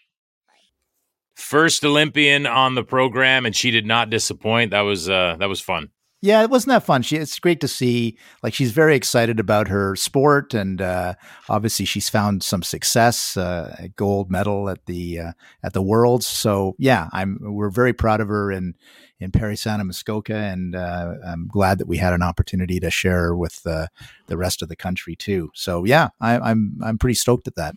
First 1.35 1.83
Olympian 1.83 2.47
on 2.47 2.75
the 2.75 2.85
program, 2.85 3.47
and 3.47 3.57
she 3.57 3.71
did 3.71 3.87
not 3.87 4.11
disappoint. 4.11 4.73
That 4.73 4.83
was 4.83 5.09
uh, 5.09 5.37
that 5.39 5.49
was 5.49 5.63
fun. 5.63 5.89
Yeah, 6.21 6.43
it 6.43 6.51
wasn't 6.51 6.73
that 6.73 6.85
fun. 6.85 7.01
She 7.01 7.17
it's 7.17 7.39
great 7.39 7.63
to 7.63 7.69
see. 7.69 8.19
Like 8.43 8.53
she's 8.53 8.71
very 8.71 8.95
excited 8.95 9.41
about 9.41 9.69
her 9.69 9.97
sport, 9.97 10.53
and 10.53 10.83
uh, 10.83 11.15
obviously 11.49 11.87
she's 11.87 12.11
found 12.11 12.43
some 12.43 12.63
success, 12.63 13.35
uh, 13.35 13.75
a 13.79 13.89
gold 13.89 14.31
medal 14.31 14.69
at 14.69 14.85
the 14.85 15.21
uh, 15.21 15.33
at 15.65 15.73
the 15.73 15.81
Worlds. 15.81 16.27
So 16.27 16.77
yeah, 16.79 17.09
I'm 17.13 17.39
we're 17.41 17.71
very 17.71 17.95
proud 17.95 18.21
of 18.21 18.29
her 18.29 18.53
in 18.53 18.75
in 19.19 19.33
Parry 19.33 19.57
Sound 19.57 19.81
and 19.81 19.89
Muskoka, 19.89 20.37
and 20.37 20.77
uh, 20.77 21.15
I'm 21.27 21.49
glad 21.49 21.79
that 21.79 21.89
we 21.89 21.97
had 21.97 22.13
an 22.13 22.23
opportunity 22.23 22.79
to 22.81 22.91
share 22.91 23.23
her 23.23 23.37
with 23.37 23.67
uh, 23.67 23.87
the 24.27 24.37
rest 24.37 24.61
of 24.61 24.69
the 24.69 24.77
country 24.77 25.17
too. 25.17 25.51
So 25.55 25.85
yeah, 25.85 26.11
I, 26.21 26.39
I'm 26.39 26.79
I'm 26.85 26.99
pretty 26.99 27.15
stoked 27.15 27.49
at 27.49 27.55
that. 27.55 27.75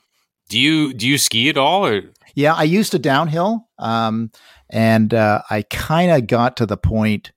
Do 0.50 0.60
you 0.60 0.94
do 0.94 1.08
you 1.08 1.18
ski 1.18 1.50
at 1.50 1.58
all, 1.58 1.86
or 1.86 2.02
Yeah, 2.36 2.54
I 2.54 2.64
used 2.64 2.92
to 2.92 3.00
downhill, 3.00 3.68
um, 3.80 4.32
and 4.70 5.14
uh, 5.14 5.42
I 5.50 5.64
kind 5.64 6.12
of 6.12 6.28
got 6.28 6.58
to 6.58 6.66
the 6.66 6.78
point 6.78 7.32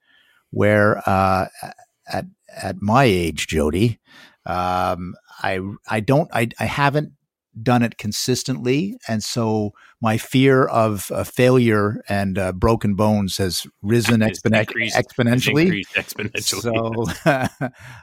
where 0.51 1.03
uh, 1.09 1.47
at 2.12 2.27
at 2.62 2.83
my 2.83 3.05
age, 3.05 3.47
Jodie, 3.47 3.99
um, 4.47 5.14
I 5.42 5.61
I 5.88 6.01
don't 6.01 6.29
I 6.35 6.49
I 6.61 6.64
haven't 6.66 7.12
done 7.61 7.83
it 7.83 7.99
consistently, 7.99 8.97
and 9.09 9.25
so 9.25 9.73
my 10.01 10.16
fear 10.18 10.64
of 10.66 11.11
uh, 11.11 11.25
failure 11.25 12.03
and 12.09 12.38
uh, 12.38 12.53
broken 12.53 12.94
bones 12.94 13.38
has 13.38 13.66
risen 13.83 14.23
It's 14.23 14.40
increased- 14.44 14.97
exponentially. 14.97 15.83
exponentially? 15.97 16.42
So 16.62 17.05
uh, 17.25 17.49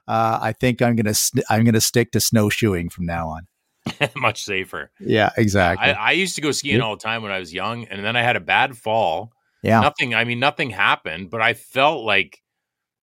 I 0.08 0.54
think 0.60 0.82
I'm 0.82 0.96
gonna 0.96 1.14
sn- 1.14 1.44
I'm 1.50 1.64
gonna 1.64 1.80
stick 1.82 2.12
to 2.14 2.20
snowshoeing 2.20 2.90
from 2.90 3.06
now 3.06 3.30
on. 3.30 3.48
much 4.16 4.44
safer. 4.44 4.92
Yeah, 5.00 5.30
exactly. 5.38 5.92
I, 5.92 5.94
I 5.94 6.12
used 6.12 6.36
to 6.36 6.42
go 6.42 6.52
skiing 6.52 6.82
all 6.82 6.96
the 6.96 7.04
time 7.04 7.22
when 7.24 7.32
I 7.32 7.40
was 7.40 7.54
young, 7.54 7.86
and 7.86 8.04
then 8.04 8.16
I 8.16 8.22
had 8.22 8.36
a 8.36 8.42
bad 8.42 8.78
fall. 8.78 9.32
yeah, 9.62 9.82
Nothing. 9.82 10.16
I 10.16 10.24
mean, 10.24 10.40
nothing 10.40 10.70
happened, 10.70 11.30
but 11.30 11.42
I 11.42 11.54
felt 11.54 12.04
like 12.04 12.42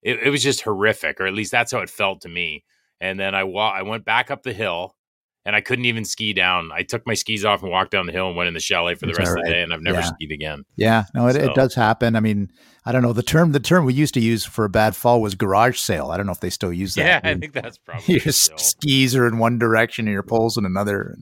it, 0.03 0.19
it 0.25 0.31
was 0.31 0.43
just 0.43 0.63
horrific, 0.63 1.21
or 1.21 1.27
at 1.27 1.35
least 1.35 1.53
that's 1.53 1.73
how 1.73 1.79
it 1.81 1.91
felt 1.91 2.23
to 2.23 2.29
me. 2.29 2.65
And 3.01 3.19
then 3.19 3.35
I 3.35 3.45
wa- 3.45 3.73
I 3.73 3.83
went 3.83 4.05
back 4.05 4.31
up 4.31 4.43
the 4.43 4.53
hill, 4.53 4.95
and 5.45 5.57
I 5.57 5.61
couldn't 5.61 5.85
even 5.87 6.05
ski 6.05 6.33
down. 6.33 6.71
I 6.73 6.83
took 6.83 7.07
my 7.07 7.15
skis 7.15 7.45
off 7.45 7.63
and 7.63 7.71
walked 7.71 7.91
down 7.91 8.07
the 8.07 8.13
hill 8.13 8.29
and 8.29 8.37
went 8.37 8.49
in 8.49 8.55
the 8.55 8.61
chalet 8.61 8.95
for 8.95 9.07
the 9.07 9.13
That's 9.13 9.19
rest 9.19 9.31
all 9.33 9.39
of 9.41 9.45
the 9.47 9.51
day, 9.53 9.63
and 9.63 9.73
I've 9.75 9.83
never 9.83 9.99
Yeah. 10.01 10.05
skied 10.07 10.31
again. 10.33 10.65
Yeah, 10.77 11.05
no, 11.15 11.27
it, 11.29 11.35
So- 11.35 11.41
it 11.51 11.55
does 11.55 11.75
happen. 11.75 12.15
I 12.17 12.21
mean, 12.21 12.51
I 12.85 12.91
don't 12.91 13.03
know 13.03 13.13
the 13.13 13.23
term. 13.23 13.53
The 13.53 13.61
term 13.61 13.85
we 13.85 13.95
used 13.95 14.13
to 14.15 14.21
use 14.21 14.45
for 14.45 14.65
a 14.65 14.69
bad 14.69 14.97
fall 14.97 15.21
was 15.23 15.37
garage 15.37 15.79
sale. 15.79 16.11
I 16.11 16.17
don't 16.17 16.27
know 16.27 16.33
if 16.33 16.41
they 16.41 16.51
still 16.51 16.73
use 16.73 16.95
that. 16.97 17.05
Yeah, 17.07 17.21
I 17.23 17.31
Your- 17.31 17.39
think 17.39 17.53
that's 17.53 17.79
probably 17.87 18.15
your 18.15 18.33
still. 18.33 18.59
skis 18.59 19.15
are 19.15 19.27
in 19.29 19.39
one 19.39 19.59
direction 19.59 20.07
and 20.07 20.13
your 20.13 20.25
poles 20.25 20.57
in 20.57 20.65
another. 20.65 21.17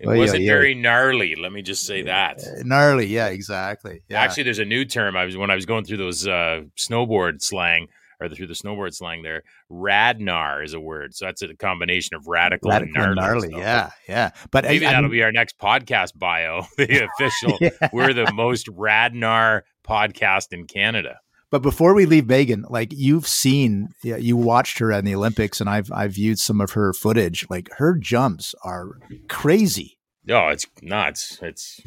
It 0.00 0.08
wasn't 0.08 0.42
yeah. 0.42 0.52
very 0.52 0.74
gnarly. 0.74 1.34
Let 1.36 1.52
me 1.52 1.62
just 1.62 1.86
say 1.86 2.02
that. 2.02 2.38
Uh, 2.40 2.62
Gnarly, 2.64 3.06
yeah, 3.06 3.28
exactly. 3.28 4.00
Yeah. 4.08 4.20
Actually, 4.20 4.42
there's 4.44 4.58
a 4.58 4.64
new 4.64 4.84
term. 4.84 5.16
I 5.16 5.24
was 5.24 5.36
when 5.36 5.50
I 5.50 5.54
was 5.54 5.64
going 5.64 5.84
through 5.84 5.98
those 5.98 6.26
uh, 6.26 6.62
snowboard 6.76 7.40
slang 7.40 7.86
or 8.20 8.28
through 8.28 8.46
the 8.46 8.54
snowboard 8.54 8.94
slang. 8.94 9.22
There, 9.22 9.42
radnar 9.70 10.64
is 10.64 10.74
a 10.74 10.80
word. 10.80 11.14
So 11.14 11.26
that's 11.26 11.42
a 11.42 11.54
combination 11.54 12.16
of 12.16 12.26
radical, 12.26 12.70
radical 12.70 12.96
and 12.96 13.06
and 13.06 13.16
gnarly. 13.16 13.48
gnarly. 13.48 13.62
Yeah, 13.62 13.90
yeah. 14.08 14.30
But 14.50 14.64
maybe 14.64 14.86
I 14.86 14.92
that'll 14.92 15.10
be 15.10 15.22
our 15.22 15.32
next 15.32 15.58
podcast 15.58 16.12
bio. 16.16 16.66
The 16.76 17.08
official. 17.18 17.58
Yeah. 17.60 17.70
We're 17.92 18.12
the 18.12 18.30
most 18.32 18.66
radnar 18.66 19.62
podcast 19.86 20.52
in 20.52 20.66
Canada. 20.66 21.20
But 21.50 21.62
before 21.62 21.94
we 21.94 22.06
leave 22.06 22.26
Megan, 22.26 22.64
like 22.68 22.92
you've 22.92 23.26
seen, 23.26 23.88
you 24.02 24.36
watched 24.36 24.78
her 24.78 24.90
in 24.92 25.04
the 25.04 25.14
Olympics, 25.14 25.60
and 25.60 25.70
I've 25.70 25.90
I've 25.92 26.12
viewed 26.12 26.38
some 26.38 26.60
of 26.60 26.72
her 26.72 26.92
footage. 26.92 27.46
Like 27.48 27.68
her 27.78 27.96
jumps 27.96 28.54
are 28.64 28.98
crazy. 29.28 29.98
Oh, 30.28 30.48
it's 30.48 30.66
nuts. 30.82 31.38
It's 31.40 31.80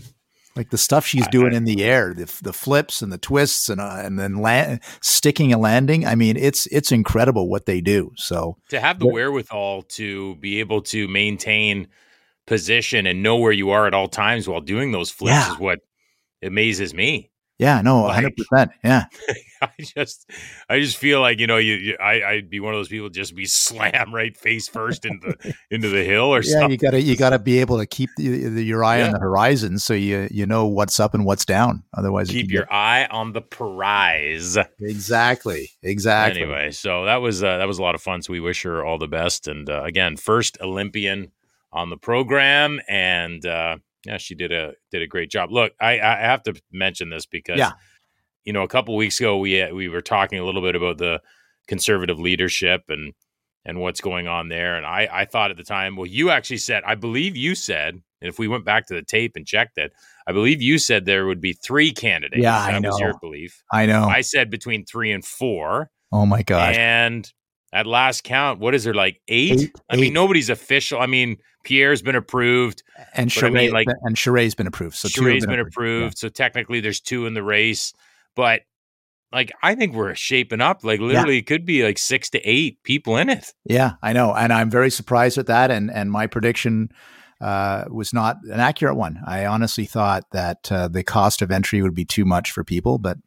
Like 0.60 0.72
the 0.72 0.78
stuff 0.78 1.06
she's 1.06 1.26
doing 1.30 1.54
in 1.54 1.64
the 1.64 1.86
air, 1.86 2.14
the 2.14 2.26
the 2.44 2.52
flips 2.52 3.02
and 3.02 3.14
the 3.14 3.18
twists, 3.18 3.70
and 3.70 3.80
uh, 3.80 4.02
and 4.04 4.20
then 4.20 4.42
land, 4.42 4.82
sticking 5.02 5.54
a 5.54 5.58
landing. 5.58 6.06
I 6.06 6.16
mean, 6.16 6.36
it's 6.36 6.66
it's 6.66 6.92
incredible 6.92 7.48
what 7.50 7.66
they 7.66 7.80
do. 7.80 8.12
So 8.18 8.58
to 8.68 8.82
have 8.82 9.00
the 9.00 9.06
What- 9.06 9.14
wherewithal 9.14 9.84
to 9.84 10.36
be 10.36 10.60
able 10.60 10.82
to 10.82 11.08
maintain 11.08 11.88
position 12.46 13.06
and 13.08 13.24
know 13.24 13.38
where 13.38 13.54
you 13.54 13.70
are 13.70 13.88
at 13.88 13.94
all 13.94 14.10
times 14.10 14.50
while 14.50 14.60
doing 14.60 14.92
those 14.92 15.10
flips 15.10 15.32
Yeah. 15.32 15.54
is 15.54 15.60
what 15.60 15.80
amazes 16.44 16.94
me. 16.94 17.32
Yeah, 17.60 17.82
no, 17.82 18.04
Like- 18.04 18.16
hundred 18.16 18.36
percent. 18.50 18.72
Yeah, 18.84 19.04
I 19.62 19.70
just, 19.80 20.30
I 20.70 20.80
just 20.80 20.96
feel 20.98 21.20
like 21.22 21.38
you 21.40 21.46
know, 21.48 21.58
you, 21.58 21.74
you 21.76 21.98
I, 22.00 22.24
I'd 22.24 22.50
be 22.50 22.60
one 22.62 22.74
of 22.74 22.80
those 22.80 22.88
people 22.88 23.10
just 23.10 23.36
be 23.36 23.46
slam 23.46 24.16
right 24.16 24.36
face 24.36 24.68
first 24.68 25.06
into 25.06 25.28
the 25.42 25.54
into 25.70 25.90
the 25.90 26.04
hill 26.04 26.34
or 26.34 26.42
yeah. 26.42 26.52
something. 26.54 26.72
You 26.72 26.78
gotta 26.78 27.02
you 27.02 27.16
gotta 27.18 27.38
be 27.38 27.60
able 27.60 27.78
to 27.78 27.86
keep 27.86 28.10
the, 28.18 28.48
the, 28.48 28.64
your 28.64 28.84
eye 28.84 29.02
on 29.04 29.12
the 29.12 29.20
horizon, 29.20 29.78
so 29.78 29.94
you 29.94 30.28
you 30.32 30.46
know 30.46 30.66
what's 30.66 31.00
up 31.00 31.14
and 31.14 31.26
what's 31.26 31.46
down. 31.46 31.84
Otherwise, 31.94 32.30
Keep 32.30 32.50
your 32.50 32.64
get- 32.64 32.74
eye 32.74 33.08
on 33.12 33.34
the 33.34 33.42
prize. 33.42 34.58
exactly 34.80 35.70
exactly. 35.84 36.42
Anyway, 36.42 36.72
so 36.72 37.06
that 37.06 37.18
was 37.18 37.44
uh, 37.44 37.58
that 37.58 37.68
was 37.68 37.78
a 37.78 37.82
lot 37.82 37.96
of 37.96 38.02
fun. 38.02 38.22
So 38.22 38.32
we 38.34 38.40
wish 38.40 38.64
her 38.64 38.84
all 38.86 38.98
the 38.98 39.08
best. 39.08 39.48
And 39.48 39.70
uh, 39.70 39.84
again, 39.84 40.16
first 40.18 40.58
Olympian 40.62 41.32
on 41.72 41.90
the 41.90 41.98
program, 41.98 42.80
and 42.88 43.46
uh, 43.46 43.78
yeah, 44.06 44.18
she 44.18 44.36
did 44.36 44.52
a 44.52 44.74
did 44.92 45.02
a 45.02 45.08
great 45.08 45.30
job. 45.30 45.52
Look, 45.52 45.74
I 45.80 46.00
I 46.00 46.16
have 46.18 46.44
to 46.44 46.54
mention 46.72 47.10
this 47.10 47.26
because 47.26 47.58
Yeah. 47.60 47.72
you 48.46 48.54
know 48.54 48.64
a 48.64 48.68
couple 48.68 48.96
weeks 48.96 49.20
ago 49.20 49.38
we 49.38 49.62
uh, 49.62 49.74
we 49.74 49.90
were 49.90 50.02
talking 50.02 50.40
a 50.40 50.46
little 50.46 50.62
bit 50.62 50.76
about 50.76 50.98
the 50.98 51.22
conservative 51.68 52.20
leadership 52.20 52.84
and 52.90 53.14
and 53.66 53.80
what's 53.82 54.02
going 54.02 54.28
on 54.28 54.50
there. 54.50 54.76
And 54.78 54.86
I 54.86 55.08
I 55.12 55.26
thought 55.26 55.52
at 55.52 55.58
the 55.58 55.64
time, 55.64 55.96
well, 55.96 56.06
you 56.06 56.30
actually 56.32 56.58
said, 56.58 56.84
I 56.86 56.96
believe 56.96 57.36
you 57.36 57.56
said, 57.56 57.96
and 58.22 58.30
if 58.30 58.40
we 58.40 58.48
went 58.48 58.66
back 58.66 58.88
to 58.88 58.94
the 58.94 59.04
tape 59.04 59.34
and 59.36 59.46
checked 59.46 59.78
it, 59.78 59.92
I 60.28 60.32
believe 60.32 60.62
you 60.62 60.78
said 60.78 61.06
there 61.06 61.26
would 61.26 61.42
be 61.42 61.54
three 61.54 61.92
candidates. 61.92 62.42
Yeah, 62.42 62.58
I 62.58 62.80
know. 62.80 62.90
was 62.90 63.00
your 63.00 63.20
belief. 63.20 63.62
I 63.72 63.86
know. 63.86 64.06
I 64.06 64.22
said 64.22 64.50
between 64.50 64.86
three 64.86 65.12
and 65.12 65.24
four. 65.26 65.90
oh 66.12 66.26
my 66.26 66.42
gosh. 66.42 66.76
And 66.78 67.32
at 67.72 67.86
last 67.86 68.24
count, 68.24 68.60
what 68.60 68.74
is 68.76 68.84
there 68.84 68.94
like 68.94 69.22
eight? 69.28 69.60
Eight- 69.62 69.76
I 69.90 69.96
mean, 69.96 70.14
nobody's 70.14 70.50
official. 70.50 71.00
I 71.00 71.06
mean, 71.06 71.38
Pierre's 71.64 72.02
been 72.02 72.16
approved. 72.16 72.84
and 73.14 73.30
but 73.34 73.44
I 73.44 73.50
mean, 73.50 73.72
like- 73.72 73.88
and 74.04 74.16
Charest's 74.18 74.56
been 74.56 74.68
approved. 74.68 74.96
So 74.96 75.08
have 75.08 75.14
Charest's 75.14 75.46
been 75.46 75.60
approved. 75.60 76.18
So 76.18 76.30
technically, 76.30 76.80
there's 76.80 77.00
two 77.00 77.26
in 77.26 77.34
the 77.34 77.44
race. 77.44 77.94
But 78.36 78.62
like, 79.32 79.52
I 79.62 79.76
think 79.76 79.94
we're 79.94 80.16
shaping 80.16 80.62
up. 80.62 80.84
Like, 80.84 81.00
literally, 81.00 81.38
it 81.38 81.46
could 81.46 81.66
be 81.66 81.84
like 81.84 81.98
six 82.00 82.30
to 82.32 82.40
eight 82.40 82.82
people 82.84 83.18
in 83.18 83.30
it. 83.30 83.54
Yeah, 83.66 83.94
I 84.02 84.14
know, 84.14 84.34
and 84.34 84.52
I'm 84.52 84.72
very 84.72 84.90
surprised 84.90 85.38
at 85.38 85.46
that. 85.48 85.70
And 85.70 85.92
and 85.92 86.12
my 86.12 86.26
prediction 86.26 86.90
uh, 87.42 87.86
was 87.90 88.12
not 88.14 88.38
an 88.46 88.60
accurate 88.60 88.96
one. 88.96 89.20
I 89.28 89.46
honestly 89.46 89.86
thought 89.86 90.24
that 90.32 90.72
uh, 90.72 90.88
the 90.88 91.04
cost 91.04 91.42
of 91.44 91.52
entry 91.52 91.82
would 91.82 91.94
be 91.94 92.06
too 92.06 92.26
much 92.26 92.52
for 92.52 92.64
people, 92.64 92.98
but 92.98 93.18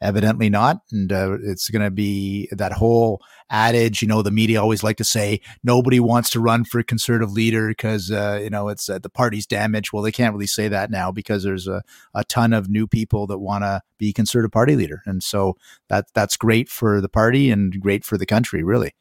evidently 0.00 0.48
not. 0.48 0.82
And 0.92 1.12
uh, 1.12 1.38
it's 1.42 1.70
going 1.70 1.84
to 1.84 1.90
be 1.90 2.48
that 2.52 2.72
whole 2.72 3.22
adage, 3.50 4.02
you 4.02 4.08
know, 4.08 4.22
the 4.22 4.30
media 4.30 4.60
always 4.60 4.82
like 4.82 4.96
to 4.98 5.04
say 5.04 5.40
nobody 5.64 6.00
wants 6.00 6.30
to 6.30 6.40
run 6.40 6.64
for 6.64 6.82
conservative 6.82 7.32
leader 7.32 7.68
because, 7.68 8.10
uh, 8.10 8.38
you 8.42 8.50
know, 8.50 8.68
it's 8.68 8.88
uh, 8.88 8.98
the 8.98 9.08
party's 9.08 9.46
damaged. 9.46 9.92
Well, 9.92 10.02
they 10.02 10.12
can't 10.12 10.34
really 10.34 10.46
say 10.46 10.68
that 10.68 10.90
now 10.90 11.10
because 11.10 11.44
there's 11.44 11.66
a, 11.66 11.82
a 12.14 12.24
ton 12.24 12.52
of 12.52 12.68
new 12.68 12.86
people 12.86 13.26
that 13.28 13.38
want 13.38 13.64
to 13.64 13.80
be 13.98 14.12
conservative 14.12 14.52
party 14.52 14.76
leader. 14.76 15.02
And 15.06 15.22
so 15.22 15.56
that 15.88 16.06
that's 16.14 16.36
great 16.36 16.68
for 16.68 17.00
the 17.00 17.08
party 17.08 17.50
and 17.50 17.80
great 17.80 18.04
for 18.04 18.18
the 18.18 18.26
country, 18.26 18.62
really. 18.62 18.94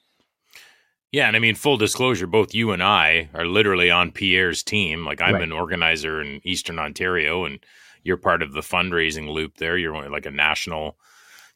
Yeah, 1.12 1.28
and 1.28 1.38
I 1.38 1.40
mean, 1.40 1.56
full 1.56 1.78
disclosure, 1.78 2.28
both 2.28 2.54
you 2.54 2.72
and 2.72 2.84
I 2.84 3.30
are 3.34 3.46
literally 3.46 3.90
on 3.90 4.12
Pierre's 4.12 4.62
team. 4.62 5.06
Like, 5.06 5.22
I'm 5.22 5.36
Right. 5.36 5.44
an 5.44 5.54
organizer 5.54 6.22
in 6.22 6.42
Eastern 6.44 6.80
Ontario, 6.80 7.46
and 7.46 7.60
you're 8.08 8.18
part 8.18 8.42
of 8.42 8.54
the 8.54 8.62
fundraising 8.62 9.30
loop 9.30 9.58
there. 9.58 9.78
You're 9.78 10.10
like 10.10 10.26
a 10.26 10.32
national 10.32 10.98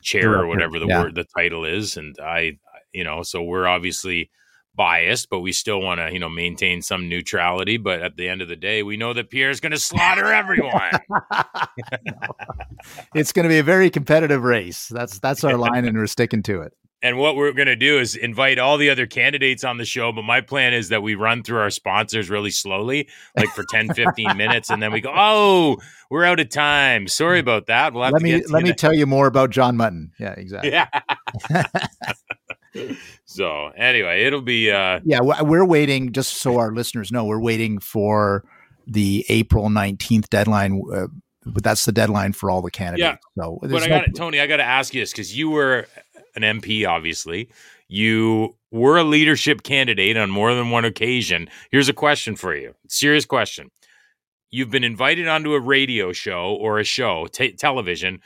chair 0.02 0.38
or 0.38 0.48
whatever 0.48 0.80
the 0.80 0.86
yeah. 0.86 1.04
word, 1.04 1.16
the 1.16 1.24
title 1.24 1.64
is. 1.64 1.96
And 1.96 2.16
I, 2.22 2.60
you 2.92 3.06
know, 3.06 3.24
so 3.24 3.42
we're 3.42 3.68
obviously 3.68 4.30
biased, 4.76 5.30
but 5.30 5.40
we 5.40 5.54
still 5.54 5.80
want 5.80 6.02
to, 6.02 6.12
you 6.12 6.20
know, 6.20 6.28
maintain 6.28 6.82
some 6.82 7.08
neutrality. 7.08 7.78
But 7.78 8.02
at 8.02 8.18
the 8.18 8.28
end 8.28 8.42
of 8.42 8.50
the 8.50 8.58
day, 8.58 8.84
we 8.84 8.98
know 8.98 9.14
that 9.14 9.30
Pierre's 9.30 9.62
going 9.62 9.72
to 9.72 9.80
slaughter 9.80 10.26
everyone. 10.26 10.92
it's 13.16 13.32
going 13.32 13.44
to 13.44 13.50
be 13.50 13.60
a 13.60 13.64
very 13.64 13.90
competitive 13.90 14.44
race. 14.44 14.90
That's 14.90 15.20
that's 15.20 15.46
our 15.46 15.56
line, 15.58 15.86
and 15.86 15.98
we're 15.98 16.08
sticking 16.08 16.44
to 16.44 16.64
it. 16.64 16.74
And 17.04 17.18
what 17.18 17.36
we're 17.36 17.52
going 17.54 17.68
to 17.68 17.76
do 17.76 17.98
is 18.00 18.16
invite 18.16 18.60
all 18.60 18.78
the 18.78 18.92
other 18.92 19.08
candidates 19.08 19.64
on 19.64 19.78
the 19.78 19.86
show. 19.86 20.12
But 20.12 20.22
my 20.22 20.40
plan 20.42 20.74
is 20.74 20.90
that 20.90 21.02
we 21.02 21.16
run 21.16 21.42
through 21.42 21.58
our 21.58 21.72
sponsors 21.72 22.30
really 22.30 22.52
slowly, 22.52 23.10
like 23.36 23.50
for 23.50 23.64
10, 23.72 23.94
15 23.96 24.38
minutes. 24.38 24.70
And 24.70 24.84
then 24.84 24.92
we 24.92 25.02
go, 25.02 25.12
oh, 25.16 25.78
we're 26.12 26.26
out 26.26 26.40
of 26.40 26.50
time. 26.50 27.08
Sorry 27.08 27.40
about 27.40 27.66
that. 27.68 27.94
We'll 27.94 28.04
have 28.04 28.14
Let 28.14 28.20
to 28.20 28.24
me 28.24 28.44
let 28.50 28.64
me 28.64 28.70
ne- 28.70 28.76
tell 28.76 28.94
you 28.94 29.08
more 29.08 29.26
about 29.26 29.50
John 29.50 29.78
Mutton. 29.78 30.12
Yeah, 30.20 30.34
exactly. 30.34 30.72
Yeah. 30.72 30.88
so 33.26 33.70
anyway, 33.76 34.24
it'll 34.26 34.42
be, 34.42 34.72
uh, 34.72 35.00
Yeah, 35.04 35.22
we're 35.22 35.66
waiting. 35.66 36.12
Just 36.12 36.38
so 36.38 36.58
our 36.60 36.72
listeners 36.72 37.12
know, 37.12 37.26
we're 37.26 37.42
waiting 37.42 37.80
for 37.80 38.44
the 38.88 39.26
April 39.30 39.70
nineteenth 39.70 40.30
deadline. 40.30 40.82
Uh, 40.94 41.08
but 41.46 41.64
that's 41.64 41.86
the 41.86 41.92
deadline 41.92 42.34
for 42.34 42.52
all 42.52 42.62
the 42.62 42.70
candidates. 42.70 43.20
Yeah. 43.36 43.44
So 43.44 43.60
but 43.62 43.84
I 43.84 43.88
no- 43.88 44.00
got 44.02 44.16
Tony, 44.16 44.40
I 44.40 44.48
got 44.48 44.58
to 44.58 44.64
ask 44.64 44.94
you 44.94 45.02
this 45.02 45.12
because 45.12 45.36
you 45.36 45.50
were 45.50 45.88
an 46.36 46.42
MP, 46.44 46.88
obviously. 46.88 47.50
You 47.88 48.56
were 48.72 48.98
a 48.98 49.04
leadership 49.04 49.64
candidate 49.64 50.18
on 50.18 50.30
more 50.30 50.54
than 50.54 50.70
one 50.70 50.86
occasion. 50.86 51.50
Here's 51.72 51.90
a 51.90 51.94
question 51.94 52.36
for 52.36 52.56
you 52.56 52.74
serious 52.88 53.26
question. 53.26 53.70
You've 54.50 54.70
been 54.70 54.84
invited 54.84 55.28
onto 55.28 55.54
a 55.54 55.60
radio 55.60 56.12
show 56.12 56.58
or 56.60 56.80
a 56.80 56.84
show, 56.84 57.28
t- 57.28 57.54
television, 57.54 58.20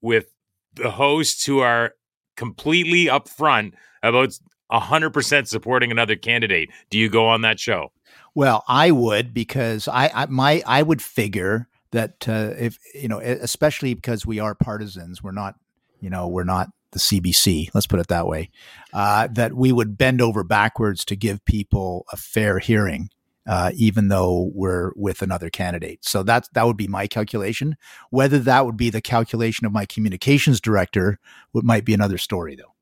with 0.00 0.32
the 0.74 0.92
hosts 0.92 1.44
who 1.44 1.58
are 1.58 1.94
completely 2.36 3.06
upfront 3.06 3.72
about 4.02 4.38
100% 4.70 5.46
supporting 5.48 5.90
another 5.90 6.14
candidate. 6.16 6.70
Do 6.90 6.98
you 6.98 7.08
go 7.08 7.26
on 7.26 7.42
that 7.42 7.58
show? 7.58 7.92
Well, 8.34 8.64
I 8.68 8.90
would 8.90 9.32
because 9.32 9.88
I, 9.88 10.10
I 10.14 10.26
my 10.26 10.62
I 10.66 10.82
would 10.82 11.00
figure 11.00 11.68
that 11.92 12.28
uh, 12.28 12.52
if 12.58 12.78
you 12.94 13.08
know, 13.08 13.18
especially 13.18 13.94
because 13.94 14.26
we 14.26 14.38
are 14.38 14.54
partisans, 14.54 15.22
we're 15.22 15.32
not, 15.32 15.54
you 16.00 16.10
know, 16.10 16.28
we're 16.28 16.44
not 16.44 16.68
the 16.96 17.20
CBC. 17.20 17.68
Let's 17.74 17.86
put 17.86 18.00
it 18.00 18.08
that 18.08 18.26
way. 18.26 18.50
Uh, 18.92 19.28
that 19.32 19.54
we 19.54 19.72
would 19.72 19.98
bend 19.98 20.22
over 20.22 20.42
backwards 20.42 21.04
to 21.06 21.16
give 21.16 21.44
people 21.44 22.06
a 22.10 22.16
fair 22.16 22.58
hearing, 22.58 23.10
uh, 23.46 23.72
even 23.74 24.08
though 24.08 24.50
we're 24.54 24.92
with 24.96 25.20
another 25.20 25.50
candidate. 25.50 26.04
So 26.04 26.22
that 26.22 26.48
that 26.54 26.66
would 26.66 26.76
be 26.76 26.88
my 26.88 27.06
calculation. 27.06 27.76
Whether 28.10 28.38
that 28.40 28.64
would 28.64 28.76
be 28.76 28.90
the 28.90 29.02
calculation 29.02 29.66
of 29.66 29.72
my 29.72 29.84
communications 29.84 30.60
director, 30.60 31.18
would 31.52 31.64
might 31.64 31.84
be 31.84 31.94
another 31.94 32.18
story, 32.18 32.56
though. 32.56 32.74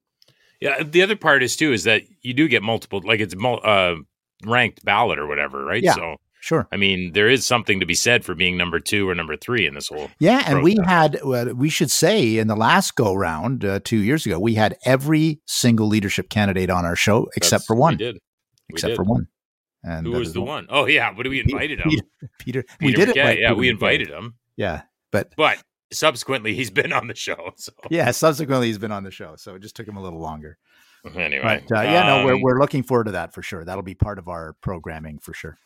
Yeah. 0.61 0.83
The 0.83 1.03
other 1.03 1.17
part 1.17 1.43
is, 1.43 1.57
too, 1.57 1.73
is 1.73 1.85
that 1.85 2.03
you 2.23 2.33
do 2.33 2.49
get 2.49 2.63
multiple, 2.63 3.03
like 3.05 3.21
it's 3.21 3.35
uh, 3.35 3.97
ranked 4.45 4.85
ballot 4.85 5.19
or 5.19 5.27
whatever, 5.27 5.65
right? 5.65 5.83
Yeah. 5.83 5.95
So, 5.95 6.17
Sure. 6.45 6.69
I 6.71 6.77
mean, 6.77 7.13
there 7.15 7.27
is 7.27 7.47
something 7.47 7.81
to 7.81 7.87
be 7.87 7.95
said 7.95 8.23
for 8.23 8.35
being 8.35 8.59
number 8.59 8.79
two 8.79 9.09
or 9.09 9.15
number 9.15 9.35
three 9.35 9.67
in 9.67 9.73
this 9.73 9.89
whole. 9.89 10.11
Yeah, 10.19 10.43
and 10.47 10.63
we 10.63 10.77
had, 10.85 11.17
uh, 11.25 11.55
we 11.57 11.71
should 11.71 11.91
say, 11.91 12.37
in 12.37 12.49
the 12.49 12.55
last 12.55 12.97
go 12.97 13.15
round 13.15 13.65
uh, 13.65 13.81
two 13.83 13.97
years 13.97 14.27
ago, 14.27 14.39
we 14.39 14.53
had 14.53 14.77
every 14.85 15.41
single 15.47 15.87
leadership 15.89 16.29
candidate 16.29 16.69
on 16.69 16.85
our 16.85 16.97
show 16.97 17.31
except 17.35 17.63
That's- 17.63 17.67
for 17.67 17.77
one. 17.77 17.95
We 17.95 17.97
did. 17.97 18.15
We 18.69 18.75
Except 18.75 18.91
did. 18.91 18.97
for 18.97 19.05
one. 19.05 19.27
And 19.85 20.07
Who 20.07 20.13
was 20.13 20.35
the 20.35 20.43
one? 20.43 20.67
Oh 20.69 20.85
yeah, 20.87 21.15
but 21.15 21.27
we 21.27 21.41
invited 21.41 21.81
him. 21.81 21.89
Peter. 21.89 22.05
Peter. 22.39 22.65
we 22.79 22.89
Peter 22.89 23.07
did 23.07 23.17
it. 23.17 23.25
Like 23.25 23.39
yeah, 23.39 23.49
Peter 23.49 23.55
we 23.61 23.69
invited 23.71 24.09
him, 24.11 24.35
Yeah, 24.59 24.83
but 25.13 25.33
but 25.39 25.63
subsequently 25.93 26.55
he's 26.55 26.71
been 26.71 26.93
on 26.93 27.07
the 27.07 27.15
show. 27.15 27.53
So 27.57 27.73
yeah, 27.89 28.11
subsequently 28.11 28.67
he's 28.67 28.77
been 28.79 28.93
on 28.93 29.03
the 29.05 29.11
show, 29.11 29.37
so 29.37 29.55
it 29.55 29.63
just 29.63 29.77
took 29.77 29.89
him 29.89 29.97
a 29.97 30.03
little 30.03 30.21
longer. 30.21 30.59
anyway, 31.17 31.65
But 31.67 31.79
uh, 31.79 31.83
yeah, 31.85 32.07
no, 32.07 32.27
we're 32.27 32.35
um, 32.35 32.43
we're 32.43 32.59
looking 32.61 32.83
forward 32.83 33.05
to 33.05 33.13
that 33.13 33.33
for 33.33 33.41
sure. 33.43 33.65
That'll 33.65 33.83
be 33.83 33.95
part 33.95 34.19
of 34.19 34.29
our 34.29 34.53
programming 34.61 35.21
for 35.21 35.33
sure. 35.33 35.57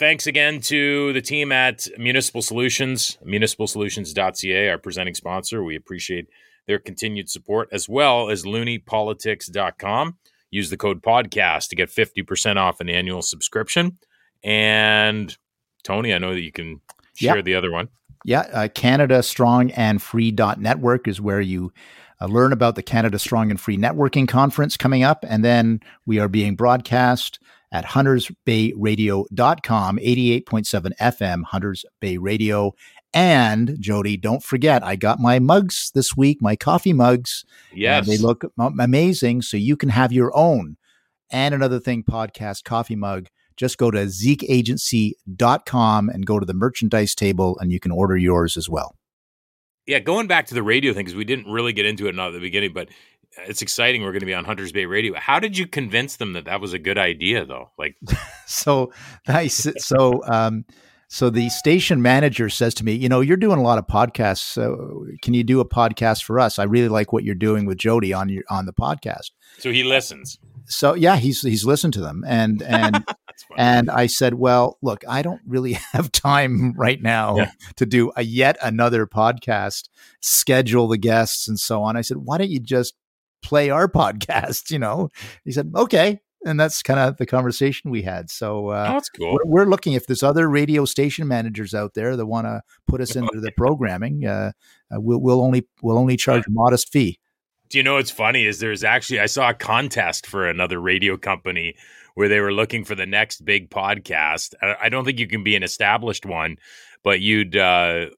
Thanks 0.00 0.26
again 0.26 0.60
to 0.62 1.12
the 1.12 1.22
team 1.22 1.52
at 1.52 1.86
Municipal 1.96 2.42
Solutions, 2.42 3.16
municipalsolutions.ca, 3.24 4.68
our 4.68 4.78
presenting 4.78 5.14
sponsor. 5.14 5.62
We 5.62 5.76
appreciate 5.76 6.26
their 6.66 6.80
continued 6.80 7.30
support, 7.30 7.68
as 7.70 7.88
well 7.88 8.28
as 8.28 8.44
LooniePolitics.com. 8.44 10.16
Use 10.50 10.70
the 10.70 10.76
code 10.76 11.00
podcast 11.02 11.68
to 11.68 11.76
get 11.76 11.90
50% 11.90 12.56
off 12.56 12.80
an 12.80 12.88
annual 12.88 13.22
subscription. 13.22 13.98
And 14.42 15.36
Tony, 15.84 16.12
I 16.12 16.18
know 16.18 16.34
that 16.34 16.42
you 16.42 16.52
can 16.52 16.80
share 17.16 17.36
Yeah. 17.36 17.42
the 17.42 17.54
other 17.54 17.70
one. 17.70 17.88
Yeah, 18.24 18.40
uh, 18.52 18.68
Canada 18.74 19.22
Strong 19.22 19.70
and 19.72 20.00
Free 20.02 20.32
network 20.32 21.06
is 21.06 21.20
where 21.20 21.40
you 21.40 21.72
uh, 22.20 22.26
learn 22.26 22.52
about 22.52 22.74
the 22.74 22.82
Canada 22.82 23.18
Strong 23.18 23.50
and 23.50 23.60
Free 23.60 23.76
Networking 23.76 24.26
Conference 24.26 24.76
coming 24.76 25.02
up. 25.02 25.24
And 25.28 25.44
then 25.44 25.80
we 26.06 26.18
are 26.18 26.28
being 26.28 26.56
broadcast 26.56 27.38
at 27.74 27.84
huntersbayradio.com, 27.84 29.98
88.7 29.98 30.92
FM, 31.00 31.42
Hunters 31.44 31.84
Bay 32.00 32.16
Radio. 32.16 32.72
And 33.12 33.70
Jodie, 33.80 34.20
don't 34.20 34.42
forget, 34.42 34.84
I 34.84 34.96
got 34.96 35.20
my 35.20 35.38
mugs 35.40 35.90
this 35.94 36.16
week, 36.16 36.38
my 36.40 36.56
coffee 36.56 36.92
mugs. 36.92 37.44
Yes. 37.74 38.06
they 38.06 38.16
look 38.16 38.44
amazing. 38.58 39.42
So 39.42 39.56
you 39.56 39.76
can 39.76 39.88
have 39.90 40.12
your 40.12 40.36
own 40.36 40.76
and 41.30 41.54
another 41.54 41.80
thing 41.80 42.04
podcast 42.04 42.64
coffee 42.64 42.96
mug. 42.96 43.28
Just 43.56 43.78
go 43.78 43.90
to 43.90 44.04
zekeagency.com 44.06 46.08
and 46.08 46.26
go 46.26 46.38
to 46.40 46.46
the 46.46 46.54
merchandise 46.54 47.14
table 47.14 47.56
and 47.60 47.70
you 47.72 47.78
can 47.80 47.92
order 47.92 48.16
yours 48.16 48.56
as 48.56 48.68
well. 48.68 48.96
yeah, 49.86 49.98
going 49.98 50.26
back 50.26 50.46
to 50.46 50.54
the 50.54 50.62
radio 50.62 50.92
thing, 50.92 51.04
because 51.04 51.16
we 51.16 51.24
didn't 51.24 51.50
really 51.52 51.72
get 51.72 51.86
into 51.86 52.08
it 52.08 52.14
not 52.14 52.28
at 52.28 52.32
the 52.32 52.40
beginning, 52.40 52.72
but 52.72 52.88
it's 53.46 53.62
exciting. 53.62 54.02
We're 54.02 54.12
going 54.12 54.20
to 54.20 54.26
be 54.26 54.34
on 54.34 54.44
Hunters 54.44 54.72
Bay 54.72 54.86
Radio. 54.86 55.14
How 55.18 55.38
did 55.38 55.56
you 55.58 55.66
convince 55.66 56.16
them 56.16 56.32
that 56.34 56.44
that 56.46 56.60
was 56.60 56.72
a 56.72 56.78
good 56.78 56.98
idea, 56.98 57.44
though? 57.44 57.70
Like, 57.78 57.96
So 58.46 58.92
nice. 59.28 59.66
So, 59.78 60.22
um, 60.24 60.64
so 61.08 61.30
the 61.30 61.48
station 61.48 62.02
manager 62.02 62.48
says 62.48 62.74
to 62.74 62.84
me, 62.84 62.92
you 62.92 63.08
know, 63.08 63.20
you're 63.20 63.36
doing 63.36 63.58
a 63.58 63.62
lot 63.62 63.78
of 63.78 63.86
podcasts. 63.86 64.38
So 64.38 65.06
can 65.22 65.34
you 65.34 65.44
do 65.44 65.60
a 65.60 65.68
podcast 65.68 66.24
for 66.24 66.40
us? 66.40 66.58
I 66.58 66.64
really 66.64 66.88
like 66.88 67.12
what 67.12 67.24
you're 67.24 67.34
doing 67.34 67.66
with 67.66 67.78
Jodie 67.78 68.16
on 68.16 68.28
your, 68.28 68.42
on 68.50 68.66
the 68.66 68.72
podcast. 68.72 69.30
so 69.58 69.70
he 69.70 69.84
listens. 69.84 70.38
So 70.66 70.94
yeah, 70.94 71.16
he's, 71.16 71.42
he's 71.42 71.64
listened 71.64 71.92
to 71.94 72.00
them 72.00 72.24
and, 72.26 72.62
and, 72.62 73.04
And 73.56 73.90
I 73.90 74.06
said, 74.06 74.34
well, 74.34 74.78
look, 74.80 75.02
I 75.08 75.20
don't 75.22 75.40
really 75.46 75.72
have 75.92 76.12
time 76.12 76.72
right 76.74 77.02
now 77.02 77.36
Yeah. 77.36 77.50
to 77.76 77.84
do 77.84 78.12
a 78.16 78.22
yet 78.22 78.56
another 78.62 79.06
podcast, 79.08 79.88
schedule 80.20 80.86
the 80.86 80.98
guests 80.98 81.48
and 81.48 81.58
so 81.58 81.82
on. 81.82 81.96
I 81.96 82.00
said, 82.02 82.18
why 82.18 82.38
don't 82.38 82.48
you 82.50 82.60
just 82.60 82.94
play 83.44 83.70
our 83.70 83.88
podcast? 84.02 84.70
You 84.70 84.78
know, 84.78 85.08
he 85.44 85.52
said, 85.52 85.72
okay. 85.74 86.20
And 86.46 86.60
that's 86.60 86.82
kind 86.82 87.00
of 87.00 87.16
the 87.16 87.24
conversation 87.24 87.90
we 87.90 88.02
had. 88.02 88.28
So, 88.28 88.68
uh, 88.68 88.92
that's 88.92 89.08
cool. 89.08 89.32
we're, 89.32 89.64
we're 89.64 89.70
looking 89.70 89.94
if 89.94 90.06
there's 90.06 90.22
other 90.22 90.46
radio 90.46 90.84
station 90.84 91.26
managers 91.26 91.72
out 91.72 91.94
there 91.94 92.16
that 92.16 92.26
want 92.26 92.46
to 92.46 92.60
put 92.86 93.00
us 93.00 93.16
into 93.16 93.40
the 93.40 93.50
programming. 93.52 94.26
Uh, 94.26 94.52
uh, 94.94 95.00
we'll, 95.00 95.22
we'll 95.22 95.40
only 95.40 95.66
we'll 95.80 95.96
only 95.96 96.18
charge 96.18 96.46
a 96.46 96.50
modest 96.50 96.92
fee. 96.92 97.18
Do 97.70 97.78
you 97.78 97.82
know 97.82 97.94
what's 97.94 98.10
funny 98.10 98.44
is 98.44 98.58
there's 98.58 98.84
actually 98.84 99.20
I 99.20 99.26
saw 99.26 99.48
a 99.48 99.54
contest 99.54 100.26
for 100.26 100.46
another 100.46 100.78
radio 100.78 101.16
company 101.16 101.76
where 102.14 102.28
they 102.28 102.40
were 102.40 102.52
looking 102.52 102.84
for 102.84 102.94
the 102.94 103.06
next 103.06 103.44
big 103.44 103.70
podcast. 103.70 104.54
I, 104.62 104.76
I 104.82 104.88
don't 104.90 105.06
think 105.06 105.18
you 105.18 105.26
can 105.26 105.44
be 105.44 105.56
an 105.56 105.62
established 105.62 106.26
one, 106.26 106.56
but 107.02 107.20
you'd 107.20 107.56
uh 107.56 108.10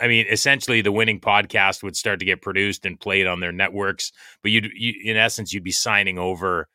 I 0.00 0.08
mean, 0.08 0.26
essentially, 0.30 0.80
the 0.82 0.92
winning 0.92 1.20
podcast 1.20 1.82
would 1.82 1.96
start 1.96 2.18
to 2.20 2.24
get 2.24 2.42
produced 2.42 2.86
and 2.86 2.98
played 2.98 3.26
on 3.26 3.40
their 3.40 3.52
networks. 3.52 4.12
But 4.42 4.52
you'd, 4.52 4.70
you, 4.74 4.94
in 5.04 5.16
essence, 5.16 5.52
you'd 5.52 5.64
be 5.64 5.72
signing 5.72 6.18
over 6.18 6.68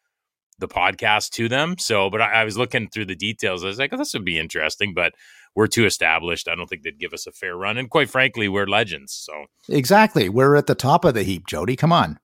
the 0.60 0.68
podcast 0.68 1.32
to 1.32 1.50
them. 1.50 1.78
So, 1.78 2.10
but 2.10 2.22
I, 2.22 2.42
I 2.42 2.44
was 2.46 2.58
looking 2.58 2.88
through 2.90 3.06
the 3.06 3.16
details. 3.16 3.64
I 3.64 3.68
was 3.68 3.80
like, 3.80 3.92
oh, 3.94 3.98
this 3.98 4.14
would 4.14 4.24
be 4.26 4.40
interesting, 4.40 4.94
but 4.94 5.14
we're 5.56 5.68
too 5.68 5.86
established. 5.86 6.48
I 6.48 6.56
don't 6.56 6.68
think 6.68 6.84
they'd 6.84 7.00
give 7.00 7.14
us 7.14 7.28
a 7.28 7.32
fair 7.32 7.56
run. 7.58 7.78
And 7.78 7.90
quite 7.90 8.10
frankly, 8.10 8.48
we're 8.48 8.68
legends. 8.68 9.14
So, 9.14 9.46
Exactly. 9.70 10.30
We're 10.30 10.56
at 10.56 10.68
the 10.68 10.76
top 10.76 11.04
of 11.06 11.14
the 11.14 11.24
heap, 11.24 11.48
Jodie. 11.48 11.78
Come 11.78 11.92
on. 11.92 12.20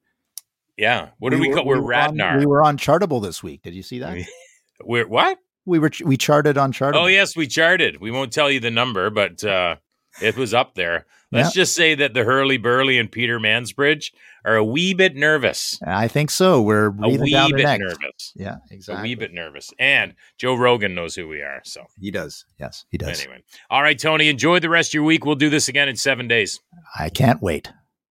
yeah. 0.77 1.09
What 1.19 1.31
do 1.31 1.39
we, 1.39 1.49
were- 1.49 1.55
call? 1.55 1.65
We're 1.65 1.81
were 1.81 1.93
on- 1.93 2.15
Radnar. 2.17 2.39
we 2.39 2.45
were 2.45 2.63
on 2.63 2.77
Chartable 2.77 3.21
this 3.21 3.41
week. 3.43 3.61
Did 3.63 3.73
you 3.73 3.83
see 3.83 3.99
that? 3.99 4.17
We're 4.83 5.07
what? 5.07 5.37
We 5.65 5.77
were 5.77 5.91
we 6.03 6.17
charted 6.17 6.57
on 6.57 6.73
Chartable. 6.73 7.03
Oh 7.03 7.05
yes, 7.05 7.35
we 7.35 7.45
charted. 7.45 8.01
We 8.01 8.09
won't 8.09 8.33
tell 8.33 8.49
you 8.49 8.59
the 8.59 8.71
number, 8.71 9.11
but 9.11 9.43
uh, 9.43 9.75
it 10.21 10.35
was 10.35 10.53
up 10.53 10.75
there. 10.75 11.05
Let's 11.33 11.53
just 11.53 11.73
say 11.75 11.95
that 11.95 12.13
the 12.13 12.25
Herle 12.25 12.61
Burly 12.61 12.97
and 12.99 13.09
Peter 13.09 13.39
Mansbridge 13.39 14.11
are 14.43 14.57
a 14.57 14.63
wee 14.65 14.93
bit 14.93 15.15
nervous. 15.15 15.79
I 15.87 16.09
think 16.09 16.29
so. 16.29 16.61
We're 16.61 16.87
A 16.87 17.07
wee 17.07 17.17
bit 17.53 17.79
nervous. 17.79 18.33
Yeah, 18.35 18.57
exactly. 18.69 18.99
A 18.99 19.03
wee 19.03 19.15
bit 19.15 19.31
nervous. 19.33 19.71
And 19.79 20.15
Joe 20.37 20.55
Rogan 20.55 20.93
knows 20.93 21.15
who 21.15 21.29
we 21.29 21.39
are. 21.41 21.61
So 21.63 21.85
He 22.01 22.11
does. 22.11 22.43
Yes, 22.59 22.83
he 22.89 22.97
does. 22.97 23.21
anyway. 23.21 23.43
All 23.69 23.81
right, 23.81 23.97
Tony, 23.97 24.27
enjoy 24.27 24.59
the 24.59 24.69
rest 24.69 24.89
of 24.89 24.95
your 24.95 25.03
week. 25.03 25.23
We'll 25.25 25.35
do 25.35 25.49
this 25.49 25.69
again 25.69 25.87
in 25.87 25.95
seven 25.95 26.27
days. 26.27 26.59
I 26.99 27.07
can't 27.07 27.41
wait. 27.41 27.71